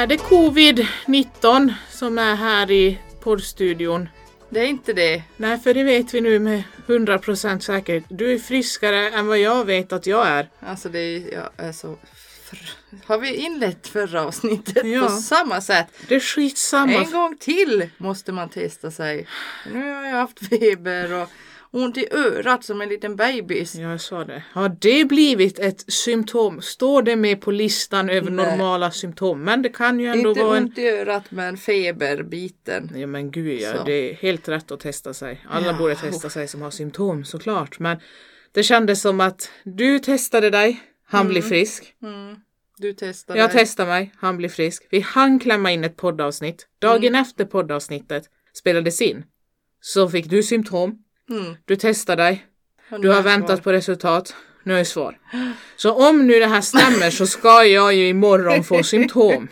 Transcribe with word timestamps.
Är 0.00 0.06
det 0.06 0.16
covid-19 0.16 1.72
som 1.90 2.18
är 2.18 2.34
här 2.34 2.70
i 2.70 2.98
poddstudion? 3.22 4.08
Det 4.50 4.60
är 4.60 4.64
inte 4.66 4.92
det. 4.92 5.22
Nej, 5.36 5.58
för 5.58 5.74
det 5.74 5.84
vet 5.84 6.14
vi 6.14 6.20
nu 6.20 6.38
med 6.38 6.62
100% 6.86 7.58
säkerhet. 7.60 8.04
Du 8.08 8.32
är 8.32 8.38
friskare 8.38 9.10
än 9.10 9.26
vad 9.26 9.38
jag 9.38 9.64
vet 9.64 9.92
att 9.92 10.06
jag 10.06 10.26
är. 10.26 10.48
Alltså 10.60 10.88
det 10.88 10.98
är, 10.98 11.32
jag 11.34 11.66
är 11.68 11.72
så... 11.72 11.96
Har 13.06 13.18
vi 13.18 13.34
inlett 13.34 13.86
förra 13.86 14.24
avsnittet 14.24 14.86
Ja. 14.86 15.02
på 15.06 15.08
samma 15.08 15.60
sätt? 15.60 15.86
Det 16.08 16.14
är 16.14 16.20
skitsamma. 16.20 16.92
En 16.92 17.10
gång 17.10 17.36
till 17.36 17.88
måste 17.98 18.32
man 18.32 18.48
testa 18.48 18.90
sig. 18.90 19.26
Nu 19.72 19.92
har 19.92 20.04
jag 20.04 20.16
haft 20.16 20.48
feber 20.48 21.12
och 21.12 21.28
ont 21.72 21.98
i 21.98 22.08
örat 22.12 22.64
som 22.64 22.80
en 22.80 22.88
liten 22.88 23.16
bebis. 23.16 23.74
Ja, 23.74 23.90
jag 23.90 24.00
sa 24.00 24.24
det. 24.24 24.42
Har 24.52 24.76
det 24.80 25.04
blivit 25.04 25.58
ett 25.58 25.84
symptom? 25.92 26.62
Står 26.62 27.02
det 27.02 27.16
med 27.16 27.40
på 27.40 27.50
listan 27.50 28.10
över 28.10 28.30
Nej. 28.30 28.46
normala 28.46 28.90
symptom? 28.90 29.42
Men 29.42 29.62
det 29.62 29.68
kan 29.68 30.00
ju 30.00 30.06
ändå 30.06 30.28
Inte 30.28 30.42
vara 30.42 30.56
en... 30.56 30.62
ont 30.64 30.78
i 30.78 30.88
örat 30.88 31.24
men 31.30 31.56
feberbiten. 31.56 32.90
Ja 32.94 33.06
men 33.06 33.30
gud 33.30 33.60
ja, 33.60 33.72
Så. 33.76 33.84
det 33.84 33.92
är 34.10 34.14
helt 34.14 34.48
rätt 34.48 34.70
att 34.70 34.80
testa 34.80 35.14
sig. 35.14 35.44
Alla 35.50 35.66
Ja. 35.66 35.72
borde 35.78 35.94
testa 35.96 36.30
sig 36.30 36.48
som 36.48 36.62
har 36.62 36.70
symptom 36.70 37.24
såklart. 37.24 37.78
Men 37.78 37.96
det 38.52 38.62
kändes 38.62 39.00
som 39.02 39.20
att 39.20 39.50
du 39.64 39.98
testade 39.98 40.50
dig, 40.50 40.80
han 41.06 41.28
blir 41.28 41.42
frisk. 41.42 41.94
Mm. 42.02 42.36
Du 42.78 42.92
testar 42.92 43.36
Jag 43.36 43.50
dig. 43.50 43.58
testar 43.58 43.86
mig, 43.86 44.12
han 44.18 44.36
blir 44.36 44.48
frisk. 44.48 44.86
Vi 44.90 45.00
hann 45.00 45.38
klämma 45.38 45.72
in 45.72 45.84
ett 45.84 45.96
poddavsnitt. 45.96 46.66
Dagen 46.78 47.08
Mm. 47.08 47.20
efter 47.22 47.44
poddavsnittet 47.44 48.24
spelades 48.54 49.00
in 49.00 49.24
så 49.80 50.08
fick 50.08 50.30
du 50.30 50.42
symptom. 50.42 50.98
Mm. 51.30 51.56
Du 51.64 51.76
testar 51.76 52.16
dig. 52.16 52.46
Du 52.98 53.08
har 53.08 53.22
väntat 53.22 53.56
svar. 53.56 53.62
på 53.62 53.72
resultat. 53.72 54.34
Nu 54.64 54.78
är 54.78 54.84
svar. 54.84 55.18
Så 55.76 56.08
om 56.08 56.26
nu 56.26 56.38
det 56.38 56.46
här 56.46 56.60
stämmer 56.60 57.10
så 57.10 57.26
ska 57.26 57.64
jag 57.64 57.94
ju 57.94 58.08
imorgon 58.08 58.64
få 58.64 58.82
symptom. 58.82 59.48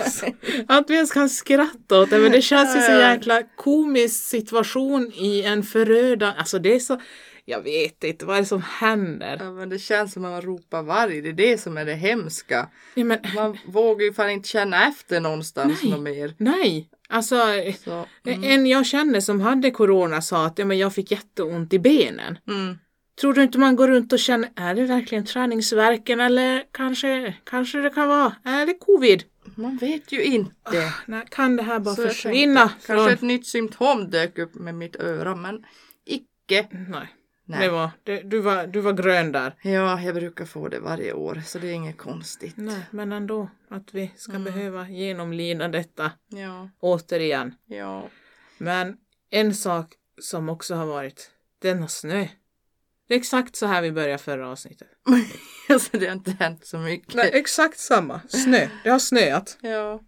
Alltså, 0.00 0.26
att 0.68 0.90
vi 0.90 0.94
ens 0.94 1.12
kan 1.12 1.28
skratta 1.28 2.00
åt 2.00 2.10
det 2.10 2.18
men 2.18 2.32
det 2.32 2.42
känns 2.42 2.76
ju 2.76 2.80
så 2.80 2.92
jäkla 2.92 3.42
komisk 3.56 4.24
situation 4.24 5.12
i 5.14 5.42
en 5.42 5.62
förödande... 5.62 6.38
Alltså 6.38 6.58
det 6.58 6.74
är 6.74 6.78
så... 6.78 7.00
Jag 7.48 7.62
vet 7.62 8.04
inte 8.04 8.26
vad 8.26 8.36
är 8.36 8.40
det 8.40 8.46
som 8.46 8.62
händer. 8.62 9.36
Ja, 9.40 9.50
men 9.52 9.68
det 9.68 9.78
känns 9.78 10.12
som 10.12 10.24
att 10.24 10.30
man 10.30 10.42
ropar 10.42 10.82
varg. 10.82 11.20
Det 11.20 11.28
är 11.28 11.32
det 11.32 11.60
som 11.60 11.76
är 11.76 11.84
det 11.84 11.94
hemska. 11.94 12.68
Ja, 12.94 13.04
men, 13.04 13.18
Man 13.34 13.58
vågar 13.66 14.04
ju 14.04 14.12
fan 14.12 14.30
inte 14.30 14.48
känna 14.48 14.88
efter 14.88 15.20
någonstans 15.20 15.82
Nej. 15.82 15.92
något 15.92 16.00
mer. 16.00 16.34
nej, 16.38 16.88
alltså 17.08 17.36
Så, 17.84 18.06
en 18.24 18.66
jag 18.66 18.86
känner 18.86 19.20
som 19.20 19.40
hade 19.40 19.70
corona 19.70 20.22
sa 20.22 20.46
att 20.46 20.58
ja, 20.58 20.64
men 20.64 20.78
jag 20.78 20.94
fick 20.94 21.10
jätteont 21.10 21.72
i 21.72 21.78
benen. 21.78 22.38
mm. 22.48 22.78
Tror 23.20 23.34
du 23.34 23.42
inte 23.42 23.58
man 23.58 23.76
går 23.76 23.88
runt 23.88 24.12
och 24.12 24.18
känner, 24.18 24.50
är 24.56 24.74
det 24.74 24.84
verkligen 24.84 25.24
träningsvärken 25.24 26.20
eller 26.20 26.64
kanske, 26.72 27.34
kanske 27.44 27.78
det 27.78 27.90
kan 27.90 28.08
vara, 28.08 28.34
är 28.44 28.66
det 28.66 28.74
covid? 28.74 29.22
Man 29.54 29.76
vet 29.76 30.12
ju 30.12 30.22
inte. 30.24 30.92
Nej, 31.06 31.22
kan 31.28 31.56
det 31.56 31.62
här 31.62 31.78
bara 31.80 31.94
Så 31.94 32.02
försvinna 32.02 32.68
tänkte, 32.68 32.86
från... 32.86 32.96
Kanske 32.96 33.12
ett 33.12 33.22
nytt 33.22 33.46
symptom 33.46 34.10
dök 34.10 34.38
upp 34.38 34.54
med 34.54 34.74
mitt 34.74 34.96
öra 34.96 35.36
men 35.36 35.64
icke. 36.06 36.66
Nej, 36.88 37.08
Nej. 37.48 37.60
Det 37.60 37.68
var, 37.72 37.90
det, 38.02 38.20
du, 38.22 38.40
var, 38.40 38.66
du 38.66 38.80
var 38.80 38.92
grön 38.92 39.32
där. 39.32 39.54
Ja, 39.62 40.00
jag 40.00 40.14
brukar 40.14 40.44
få 40.44 40.68
det 40.68 40.80
varje 40.80 41.12
år 41.12 41.42
så 41.46 41.58
det 41.58 41.68
är 41.68 41.72
inget 41.72 41.98
konstigt. 41.98 42.54
Nej, 42.56 42.80
men 42.90 43.12
ändå 43.12 43.50
att 43.70 43.94
vi 43.94 44.12
ska 44.16 44.32
Mm. 44.32 44.44
behöva 44.44 44.88
genomlida 44.88 45.68
detta 45.68 46.12
Ja, 46.28 46.70
återigen. 46.80 47.54
ja. 47.66 48.08
Men 48.58 48.96
en 49.30 49.54
sak 49.54 49.92
som 50.20 50.48
också 50.48 50.74
har 50.74 50.86
varit, 50.86 51.30
denna 51.62 51.88
snö. 51.88 52.26
Det 53.08 53.14
är 53.14 53.18
exakt 53.18 53.56
så 53.56 53.66
här 53.66 53.82
vi 53.82 53.92
började 53.92 54.18
förra 54.18 54.48
avsnittet. 54.50 54.88
Alltså 55.68 55.98
det 55.98 56.06
har 56.06 56.12
inte 56.12 56.30
hänt 56.30 56.66
så 56.66 56.78
mycket. 56.78 57.14
Nej, 57.14 57.30
exakt 57.34 57.78
samma. 57.78 58.20
Snö. 58.28 58.68
Det 58.84 58.90
har 58.90 58.98
snöat. 58.98 59.58
Ja. 59.60 60.00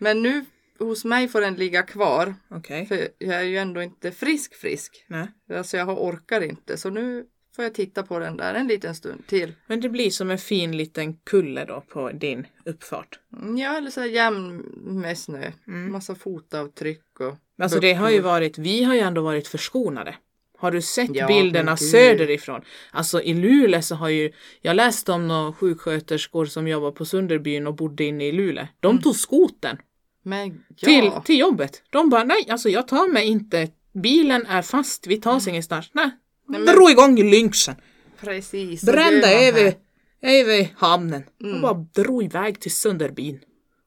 Men 0.00 0.22
nu 0.22 0.44
hos 0.78 1.04
mig 1.04 1.28
får 1.28 1.40
den 1.40 1.54
ligga 1.54 1.82
kvar. 1.82 2.34
Okej. 2.50 2.86
För 2.86 3.08
jag 3.18 3.34
är 3.34 3.42
ju 3.42 3.56
ändå 3.58 3.82
inte 3.82 4.12
frisk 4.12 4.54
frisk. 4.54 5.04
Nej. 5.08 5.26
Alltså 5.54 5.76
jag 5.76 5.84
har- 5.86 5.96
orkar 5.96 6.40
inte. 6.40 6.76
Så 6.76 6.90
nu 6.90 7.24
får 7.56 7.64
jag 7.64 7.74
titta 7.74 8.02
på 8.02 8.18
den 8.18 8.36
där 8.36 8.54
en 8.54 8.66
liten 8.66 8.94
stund 8.94 9.26
till. 9.26 9.52
Men 9.66 9.80
det 9.80 9.88
blir 9.88 10.10
som 10.10 10.30
en 10.30 10.38
fin 10.38 10.76
liten 10.76 11.16
kulle 11.16 11.64
då 11.64 11.80
på 11.88 12.10
din 12.10 12.46
uppfart. 12.64 13.18
Mm, 13.36 13.56
Ja, 13.58 13.76
eller 13.76 13.90
så 13.90 14.00
här 14.00 14.08
jämn 14.08 14.56
med 14.82 15.18
snö. 15.18 15.52
Mm. 15.66 15.92
Massa 15.92 16.14
fotavtryck 16.14 17.20
och... 17.20 17.34
Alltså 17.62 17.80
det 17.80 17.92
har 17.94 18.10
ju 18.10 18.20
varit, 18.20 18.58
vi 18.58 18.84
har 18.84 18.94
ju 18.94 19.00
ändå 19.00 19.22
varit 19.22 19.48
förskonade. 19.48 20.14
Har 20.58 20.70
du 20.70 20.82
sett 20.82 21.10
Ja, 21.16 21.26
bilderna 21.26 21.70
men 21.70 21.76
söderifrån? 21.78 22.60
Alltså 22.90 23.22
i 23.22 23.34
Luleå 23.34 23.82
så 23.82 23.94
har 23.94 24.08
ju, 24.08 24.32
jag 24.60 24.76
läste 24.76 25.12
om 25.12 25.28
några 25.28 25.52
sjuksköterskor 25.52 26.44
som 26.46 26.68
jobbar 26.68 26.90
på 26.90 27.04
Sunderbyn 27.04 27.66
och 27.66 27.74
bodde 27.74 28.04
inne 28.04 28.26
i 28.26 28.32
Luleå. 28.32 28.66
De 28.80 29.02
tog 29.02 29.16
skoten 29.16 29.78
Men 30.26 30.64
ja. 30.76 30.86
till, 30.86 31.10
till 31.24 31.38
jobbet. 31.38 31.82
De 31.90 32.10
bara 32.10 32.24
nej, 32.24 32.46
alltså 32.50 32.68
jag 32.68 32.88
tar 32.88 33.12
mig 33.12 33.26
inte. 33.26 33.68
Bilen 33.92 34.46
är 34.46 34.62
fast, 34.62 35.06
vi 35.06 35.16
tar 35.16 35.36
oss 35.36 35.48
ingenstans. 35.48 35.90
Nej, 35.92 36.10
Nej, 36.48 36.60
men- 36.60 36.74
drog 36.74 36.90
igång 36.90 37.16
lynxen. 37.16 37.74
Precis. 38.20 38.82
Brända 38.82 39.32
över, 39.32 39.74
över 40.22 40.74
hamnen. 40.76 41.22
Mm. 41.42 41.54
Och 41.54 41.60
bara 41.60 41.86
drog 42.02 42.24
iväg 42.24 42.60
till 42.60 42.72
Sunderbyn. 42.74 43.40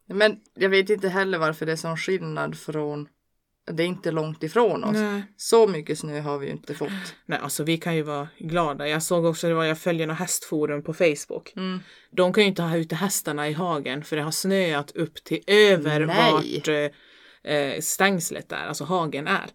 Men 0.09 0.37
jag 0.55 0.69
vet 0.69 0.89
inte 0.89 1.09
heller 1.09 1.37
varför 1.37 1.65
det 1.65 1.71
är 1.71 1.75
sån 1.75 1.97
skillnad 1.97 2.57
från... 2.57 3.07
Det 3.71 3.83
är 3.83 3.87
inte 3.87 4.11
långt 4.11 4.43
ifrån 4.43 4.83
oss. 4.83 4.93
Nej. 4.93 5.23
Så 5.37 5.67
mycket 5.67 5.99
snö 5.99 6.19
har 6.19 6.37
vi 6.37 6.45
ju 6.45 6.51
inte 6.51 6.73
fått. 6.73 7.15
Nej, 7.25 7.39
alltså 7.39 7.63
vi 7.63 7.77
kan 7.77 7.95
ju 7.95 8.01
vara 8.01 8.27
glada. 8.37 8.87
Jag 8.87 9.03
såg 9.03 9.25
också, 9.25 9.47
det 9.47 9.53
var 9.53 9.63
jag 9.63 9.77
följer 9.77 10.07
några 10.07 10.17
hästforum 10.17 10.83
på 10.83 10.93
Facebook. 10.93 11.53
Mm. 11.55 11.79
De 12.11 12.33
kan 12.33 12.43
ju 12.43 12.49
inte 12.49 12.61
ha 12.61 12.77
ute 12.77 12.95
hästarna 12.95 13.49
i 13.49 13.53
hagen 13.53 14.03
för 14.03 14.15
det 14.15 14.21
har 14.21 14.31
snöat 14.31 14.91
upp 14.91 15.23
till 15.23 15.43
över 15.47 16.05
Nej. 16.05 16.31
vart 16.31 16.67
eh, 16.67 17.53
eh, 17.53 17.79
stängslet 17.79 18.51
är, 18.51 18.67
alltså 18.67 18.83
hagen 18.83 19.27
är. 19.27 19.45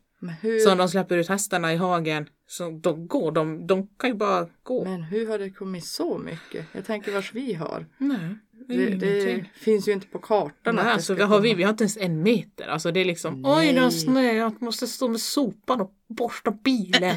Så 0.65 0.73
om 0.73 0.79
de 0.79 0.89
släpper 0.89 1.19
ut 1.19 1.29
hästarna 1.29 1.73
i 1.73 1.77
hagen 1.77 2.27
så 2.47 2.71
de 2.71 3.07
går 3.07 3.33
de, 3.33 3.67
de 3.67 3.89
kan 3.99 4.11
ju 4.11 4.17
bara 4.17 4.49
gå. 4.63 4.85
men 4.85 5.03
hur 5.03 5.29
har 5.29 5.39
det 5.39 5.51
kommit 5.51 5.87
så 5.87 6.19
mycket? 6.19 6.67
Jag 6.73 6.85
tänker 6.85 7.13
vars 7.13 7.35
vi 7.35 7.55
har. 7.55 7.87
Nej, 7.99 8.37
det 8.77 8.85
är 8.85 8.91
Det, 8.91 9.25
det 9.25 9.45
finns 9.55 9.89
ju 9.89 9.93
inte 9.93 10.07
på 10.07 10.19
kartan. 10.19 10.75
Nej, 10.75 10.85
alltså, 10.85 11.15
vad 11.15 11.29
har 11.29 11.41
vi? 11.41 11.55
Vi 11.55 11.63
har 11.63 11.71
inte 11.71 11.85
ens 11.85 11.97
en 11.97 12.23
meter. 12.23 12.69
Alltså 12.69 12.91
det 12.91 13.01
är 13.01 13.05
liksom, 13.05 13.45
oj 13.45 13.73
det 13.73 13.81
har 13.81 13.91
Nej. 13.91 13.91
snöat, 13.91 14.61
måste 14.61 14.87
stå 14.87 15.09
med 15.09 15.21
sopan 15.21 15.81
och 15.81 15.93
borsta 16.09 16.51
bilen. 16.51 17.17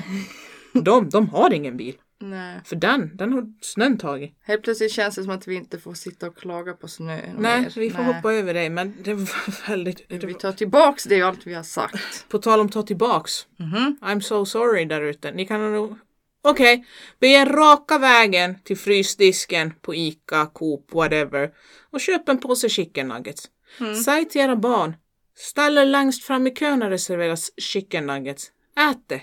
de, 0.73 1.09
de 1.09 1.29
har 1.29 1.53
ingen 1.53 1.77
bil. 1.77 1.95
Nej. 2.19 2.59
För 2.65 2.75
den, 2.75 3.17
den 3.17 3.33
har 3.33 3.53
snön 3.61 3.97
tagit. 3.97 4.35
Helt 4.44 4.63
plötsligt 4.63 4.91
känns 4.91 5.15
det 5.15 5.23
som 5.23 5.31
att 5.31 5.47
vi 5.47 5.55
inte 5.55 5.79
får 5.79 5.94
sitta 5.94 6.27
och 6.27 6.38
klaga 6.38 6.73
på 6.73 6.88
snö. 6.88 7.19
Nej, 7.38 7.61
mer. 7.61 7.71
vi 7.75 7.89
får 7.89 8.03
Nej. 8.03 8.13
hoppa 8.13 8.33
över 8.33 8.53
det. 8.53 8.69
Men 8.69 8.94
det 9.03 9.13
var 9.13 9.67
väldigt... 9.69 10.09
Det 10.09 10.25
Vi 10.25 10.33
tar 10.33 10.51
tillbaks 10.51 11.03
det 11.03 11.21
allt 11.21 11.47
vi 11.47 11.53
har 11.53 11.63
sagt. 11.63 12.25
på 12.29 12.38
tal 12.38 12.59
om 12.59 12.69
ta 12.69 12.83
tillbaks. 12.83 13.47
Mhm. 13.57 13.97
I'm 14.01 14.19
so 14.19 14.45
sorry 14.45 14.85
där 14.85 15.01
ute. 15.01 15.31
Ni 15.31 15.45
kan 15.47 15.73
nog... 15.73 15.97
Okej, 16.45 16.85
be 17.19 17.28
er 17.28 17.45
raka 17.45 17.97
vägen 17.97 18.56
till 18.63 18.78
frysdisken 18.78 19.73
på 19.81 19.95
ICA, 19.95 20.45
Coop, 20.45 20.94
whatever 20.94 21.50
och 21.91 22.01
köp 22.01 22.29
en 22.29 22.38
påse 22.38 22.69
chicken 22.69 23.07
nuggets. 23.07 23.50
Mm. 23.79 23.95
Säg 23.95 24.29
till 24.29 24.41
era 24.41 24.56
barn, 24.56 24.94
ställ 25.38 25.78
er 25.78 25.85
längst 25.85 26.23
fram 26.23 26.47
i 26.47 26.51
kön 26.51 26.79
när 26.79 26.89
det 26.89 27.00
serveras 27.00 27.51
chicken 27.57 28.07
nuggets. 28.07 28.51
Ät 28.91 29.09
det. 29.09 29.22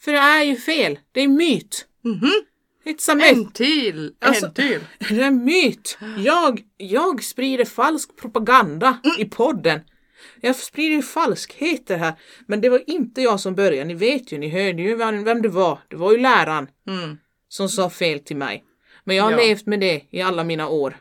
För 0.00 0.12
det 0.12 0.18
är 0.18 0.42
ju 0.42 0.56
fel. 0.56 0.98
Det 1.12 1.20
är 1.20 1.28
myt. 1.28 1.86
Mhm. 2.04 2.32
It's 2.84 3.12
a 3.12 3.14
myth. 3.14 3.28
En 3.38 3.52
till! 3.52 4.14
Alltså- 4.18 4.46
en 4.46 4.54
till! 4.54 4.80
Det 5.08 5.20
är 5.22 5.26
en 5.26 5.44
myt. 5.44 5.98
Jag, 6.18 6.60
jag 6.76 7.24
sprider 7.24 7.64
falsk 7.64 8.16
propaganda 8.16 8.98
i 9.18 9.24
podden. 9.24 9.80
Jag 10.40 10.56
sprider 10.56 10.96
ju 10.96 11.02
falskheter 11.02 11.96
här. 11.96 12.14
Men 12.46 12.60
det 12.60 12.68
var 12.68 12.82
inte 12.90 13.22
jag 13.22 13.40
som 13.40 13.54
började. 13.54 13.84
Ni 13.84 13.94
vet 13.94 14.32
ju, 14.32 14.38
ni 14.38 14.48
hörde 14.48 14.82
ju 14.82 14.94
vem 14.96 15.42
det 15.42 15.48
var. 15.48 15.78
Det 15.88 15.96
var 15.96 16.12
ju 16.12 16.18
läraren 16.18 16.68
Mm. 16.88 17.18
som 17.48 17.68
sa 17.68 17.90
fel 17.90 18.20
till 18.20 18.36
mig. 18.36 18.64
Men 19.04 19.16
jag 19.16 19.24
har 19.24 19.30
Ja. 19.30 19.36
levt 19.36 19.66
med 19.66 19.80
det 19.80 20.02
i 20.10 20.20
alla 20.22 20.44
mina 20.44 20.68
år 20.68 20.96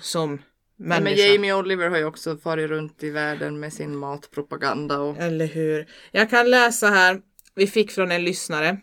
som 0.00 0.42
människa. 0.76 1.16
men 1.16 1.32
Jamie 1.32 1.54
Oliver 1.54 1.88
har 1.90 1.98
ju 1.98 2.04
också 2.04 2.36
farit 2.36 2.68
runt 2.70 3.02
i 3.02 3.10
världen 3.10 3.60
med 3.60 3.72
sin 3.72 3.96
matpropaganda 3.96 4.98
och 4.98 5.16
Eller 5.18 5.46
hur? 5.46 5.86
Jag 6.12 6.30
kan 6.30 6.50
läsa 6.50 6.88
här. 6.88 7.20
Vi 7.54 7.66
fick 7.66 7.90
från 7.90 8.12
en 8.12 8.24
lyssnare. 8.24 8.80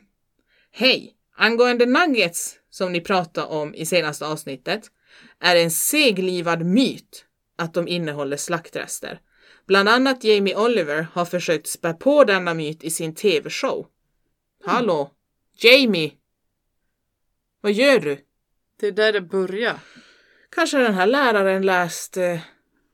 Hej! 0.71 1.12
Angående 1.38 1.86
nuggets 1.86 2.56
som 2.69 2.92
ni 2.92 3.01
pratade 3.01 3.48
om 3.48 3.75
i 3.75 3.86
senaste 3.86 4.25
avsnittet 4.27 4.81
är 5.39 5.56
det 5.56 5.62
en 5.62 5.71
seglivad 5.71 6.65
myt 6.65 7.25
att 7.57 7.74
de 7.74 7.88
innehåller 7.88 8.38
slaktrester. 8.38 9.19
Bland 9.67 9.89
annat 9.89 10.23
Jamie 10.23 10.56
Oliver 10.56 11.07
har 11.13 11.25
försökt 11.25 11.67
spä 11.67 11.94
på 11.94 12.23
denna 12.23 12.53
myt 12.53 12.83
i 12.83 12.89
sin 12.89 13.15
tv-show. 13.15 13.88
Hallå? 14.65 15.12
Jamie? 15.57 16.12
Vad 17.62 17.71
gör 17.71 18.00
du? 18.00 18.25
det 18.79 18.88
är 18.88 18.91
där 18.91 19.13
det 19.13 19.21
börjar. 19.21 19.79
Kanske 20.50 20.77
den 20.77 20.94
här 20.94 21.07
läraren 21.07 21.65
läst 21.65 22.17
eh, 22.17 22.39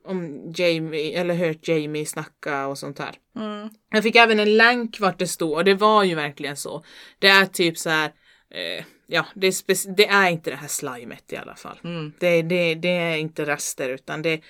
om 0.04 0.52
Jamie, 0.56 1.20
eller 1.20 1.34
hört 1.34 1.68
Jamie 1.68 2.06
snacka 2.06 2.66
och 2.66 2.78
sånt 2.78 2.98
här. 2.98 3.14
Mm. 3.36 3.70
Jag 3.90 4.02
fick 4.02 4.16
även 4.16 4.40
en 4.40 4.56
länk 4.56 5.00
vart 5.00 5.18
det 5.18 5.26
stod 5.26 5.52
och 5.52 5.64
det 5.64 5.74
var 5.74 6.04
ju 6.04 6.14
verkligen 6.14 6.56
så. 6.56 6.84
Det 7.18 7.28
är 7.28 7.46
typ 7.46 7.78
så 7.78 7.90
här, 7.90 8.12
eh, 8.50 8.84
ja, 9.06 9.26
det 9.34 9.46
är, 9.46 9.94
det 9.96 10.06
är 10.06 10.30
inte 10.30 10.50
det 10.50 10.56
här 10.56 10.68
slimet 10.68 11.32
i 11.32 11.36
alla 11.36 11.54
fall. 11.54 11.78
Mm. 11.84 12.12
Det, 12.18 12.42
det, 12.42 12.74
det 12.74 12.96
är 12.96 13.16
inte 13.16 13.44
rester 13.44 13.88
utan 13.88 14.22
det, 14.22 14.40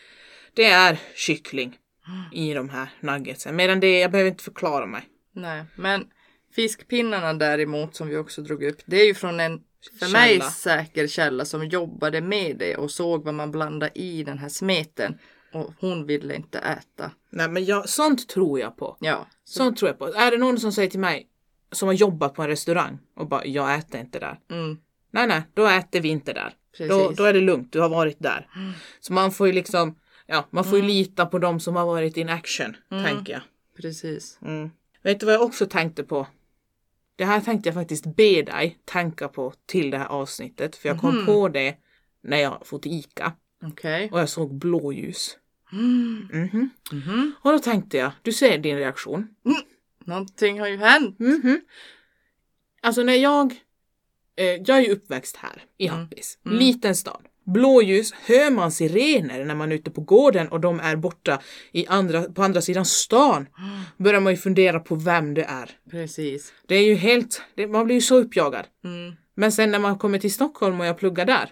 det 0.54 0.64
är 0.64 0.98
kyckling 1.14 1.78
i 2.32 2.54
de 2.54 2.68
här 2.68 2.88
nuggetsen. 3.00 3.56
Medan 3.56 3.80
det, 3.80 3.98
jag 4.00 4.10
behöver 4.10 4.30
inte 4.30 4.44
förklara 4.44 4.86
mig. 4.86 5.02
Nej, 5.34 5.64
men 5.76 6.06
fiskpinnarna 6.54 7.34
däremot 7.34 7.94
som 7.94 8.08
vi 8.08 8.16
också 8.16 8.42
drog 8.42 8.62
upp. 8.64 8.78
Det 8.86 8.96
är 9.00 9.06
ju 9.06 9.14
från 9.14 9.40
en 9.40 9.60
för 9.98 10.12
mig 10.12 10.32
Källa. 10.32 10.50
säker 10.50 11.06
källa 11.06 11.44
som 11.44 11.66
jobbade 11.68 12.20
med 12.20 12.56
det 12.58 12.76
och 12.76 12.90
såg 12.90 13.24
vad 13.24 13.34
man 13.34 13.50
blandade 13.50 13.98
i 13.98 14.24
den 14.24 14.38
här 14.38 14.48
smeten. 14.48 15.18
Och 15.52 15.72
hon 15.80 16.06
ville 16.06 16.34
inte 16.34 16.58
äta. 16.58 17.10
Nej 17.30 17.48
men 17.48 17.64
jag, 17.64 17.88
sånt 17.88 18.28
tror 18.28 18.60
jag 18.60 18.76
på. 18.76 18.96
Ja, 19.00 19.26
Sånt 19.44 19.78
tror 19.78 19.88
jag 19.88 19.98
på. 19.98 20.06
Är 20.06 20.30
det 20.30 20.36
någon 20.38 20.58
som 20.58 20.72
säger 20.72 20.90
till 20.90 21.00
mig 21.00 21.28
som 21.72 21.86
har 21.88 21.94
jobbat 21.94 22.34
på 22.34 22.42
en 22.42 22.48
restaurang 22.48 22.98
och 23.16 23.28
bara 23.28 23.46
jag 23.46 23.74
äter 23.74 24.00
inte 24.00 24.18
där. 24.18 24.38
mm, 24.50 24.78
Nej 25.10 25.26
nej, 25.26 25.42
då 25.54 25.66
äter 25.66 26.00
vi 26.00 26.08
inte 26.08 26.32
där. 26.32 26.54
precis. 26.72 26.88
Då, 26.88 27.10
då 27.10 27.24
är 27.24 27.32
det 27.32 27.40
lugnt, 27.40 27.72
du 27.72 27.80
har 27.80 27.88
varit 27.88 28.16
där. 28.18 28.48
Så 29.00 29.12
man 29.12 29.32
får 29.32 29.46
ju 29.46 29.52
liksom, 29.52 29.98
ja 30.26 30.46
man 30.50 30.64
får 30.64 30.78
ju 30.78 30.84
lita 30.84 31.26
på 31.26 31.38
dem 31.38 31.60
som 31.60 31.76
har 31.76 31.86
varit 31.86 32.16
in 32.16 32.28
action, 32.28 32.76
tänker 32.88 33.32
jag. 33.32 33.42
Precis. 33.76 34.38
Mm. 34.42 34.70
Vet 35.02 35.20
du 35.20 35.26
vad 35.26 35.34
jag 35.34 35.42
också 35.42 35.66
tänkte 35.66 36.04
på? 36.04 36.26
Det 37.16 37.24
här 37.24 37.40
tänkte 37.40 37.68
jag 37.68 37.74
faktiskt 37.74 38.16
be 38.16 38.42
dig 38.42 38.78
tänka 38.84 39.28
på 39.28 39.52
till 39.66 39.90
det 39.90 39.98
här 39.98 40.06
avsnittet. 40.06 40.76
För 40.76 40.88
jag 40.88 41.00
kom 41.00 41.26
på 41.26 41.48
det 41.48 41.76
när 42.22 42.36
jag 42.36 42.82
till 42.82 42.92
ICA 42.92 43.32
Okej. 43.62 44.10
och 44.12 44.20
jag 44.20 44.28
såg 44.28 44.54
blåljus. 44.54 45.38
Mm. 45.72 46.28
Mhm. 46.32 46.70
Mhm. 46.92 47.32
Och 47.40 47.52
då 47.52 47.58
tänkte 47.58 47.96
jag, 47.96 48.12
du 48.22 48.32
ser 48.32 48.58
din 48.58 48.76
reaktion. 48.76 49.28
Någonting 50.04 50.60
har 50.60 50.68
ju 50.68 50.76
hänt. 50.76 51.18
Mhm. 51.18 51.60
Alltså 52.80 53.02
när 53.02 53.14
jag, 53.14 53.52
eh, 54.36 54.44
jag 54.46 54.68
är 54.68 54.80
ju 54.80 54.92
uppväxt 54.92 55.36
här 55.36 55.64
i 55.78 55.86
Happis, 55.86 56.38
liten 56.42 56.96
stad. 56.96 57.28
Blåljus, 57.44 58.12
hör 58.12 58.50
man 58.50 58.72
sirener 58.72 59.44
när 59.44 59.54
man 59.54 59.72
är 59.72 59.76
ute 59.76 59.90
på 59.90 60.00
gården 60.00 60.48
och 60.48 60.60
de 60.60 60.80
är 60.80 60.96
borta 60.96 61.40
i 61.72 61.86
andra, 61.86 62.22
på 62.22 62.42
andra 62.42 62.60
sidan 62.60 62.84
stan 62.84 63.46
börjar 63.96 64.20
man 64.20 64.32
ju 64.32 64.36
fundera 64.36 64.80
på 64.80 64.94
vem 64.94 65.34
det 65.34 65.44
är. 65.44 65.70
Precis. 65.90 66.52
Det 66.66 66.74
är 66.74 66.84
ju 66.84 66.94
helt, 66.94 67.42
det, 67.54 67.66
man 67.66 67.84
blir 67.84 67.94
ju 67.94 68.00
så 68.00 68.16
uppjagad. 68.16 68.64
Mm. 68.84 69.14
Men 69.34 69.52
sen 69.52 69.70
när 69.70 69.78
man 69.78 69.98
kommer 69.98 70.18
till 70.18 70.32
Stockholm 70.32 70.80
och 70.80 70.86
jag 70.86 70.98
pluggar 70.98 71.24
där, 71.24 71.50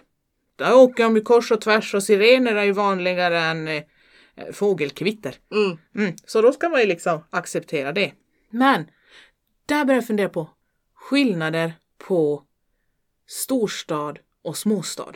där 0.55 0.73
åker 0.73 1.03
de 1.03 1.15
ju 1.15 1.21
kors 1.21 1.51
och 1.51 1.61
tvärs 1.61 1.95
och 1.95 2.03
sirener 2.03 2.55
är 2.55 2.63
ju 2.63 2.71
vanligare 2.71 3.39
än 3.39 3.67
eh, 3.67 3.83
fågelkvitter. 4.53 5.35
Mm. 5.51 5.77
Mm, 5.95 6.15
så 6.25 6.41
då 6.41 6.51
ska 6.51 6.69
man 6.69 6.79
ju 6.79 6.87
liksom 6.87 7.23
acceptera 7.29 7.91
det. 7.91 8.11
Men 8.49 8.85
där 9.65 9.85
börjar 9.85 9.97
jag 9.97 10.07
fundera 10.07 10.29
på 10.29 10.49
skillnader 10.95 11.73
på 12.07 12.43
storstad 13.27 14.19
och 14.41 14.57
småstad. 14.57 15.13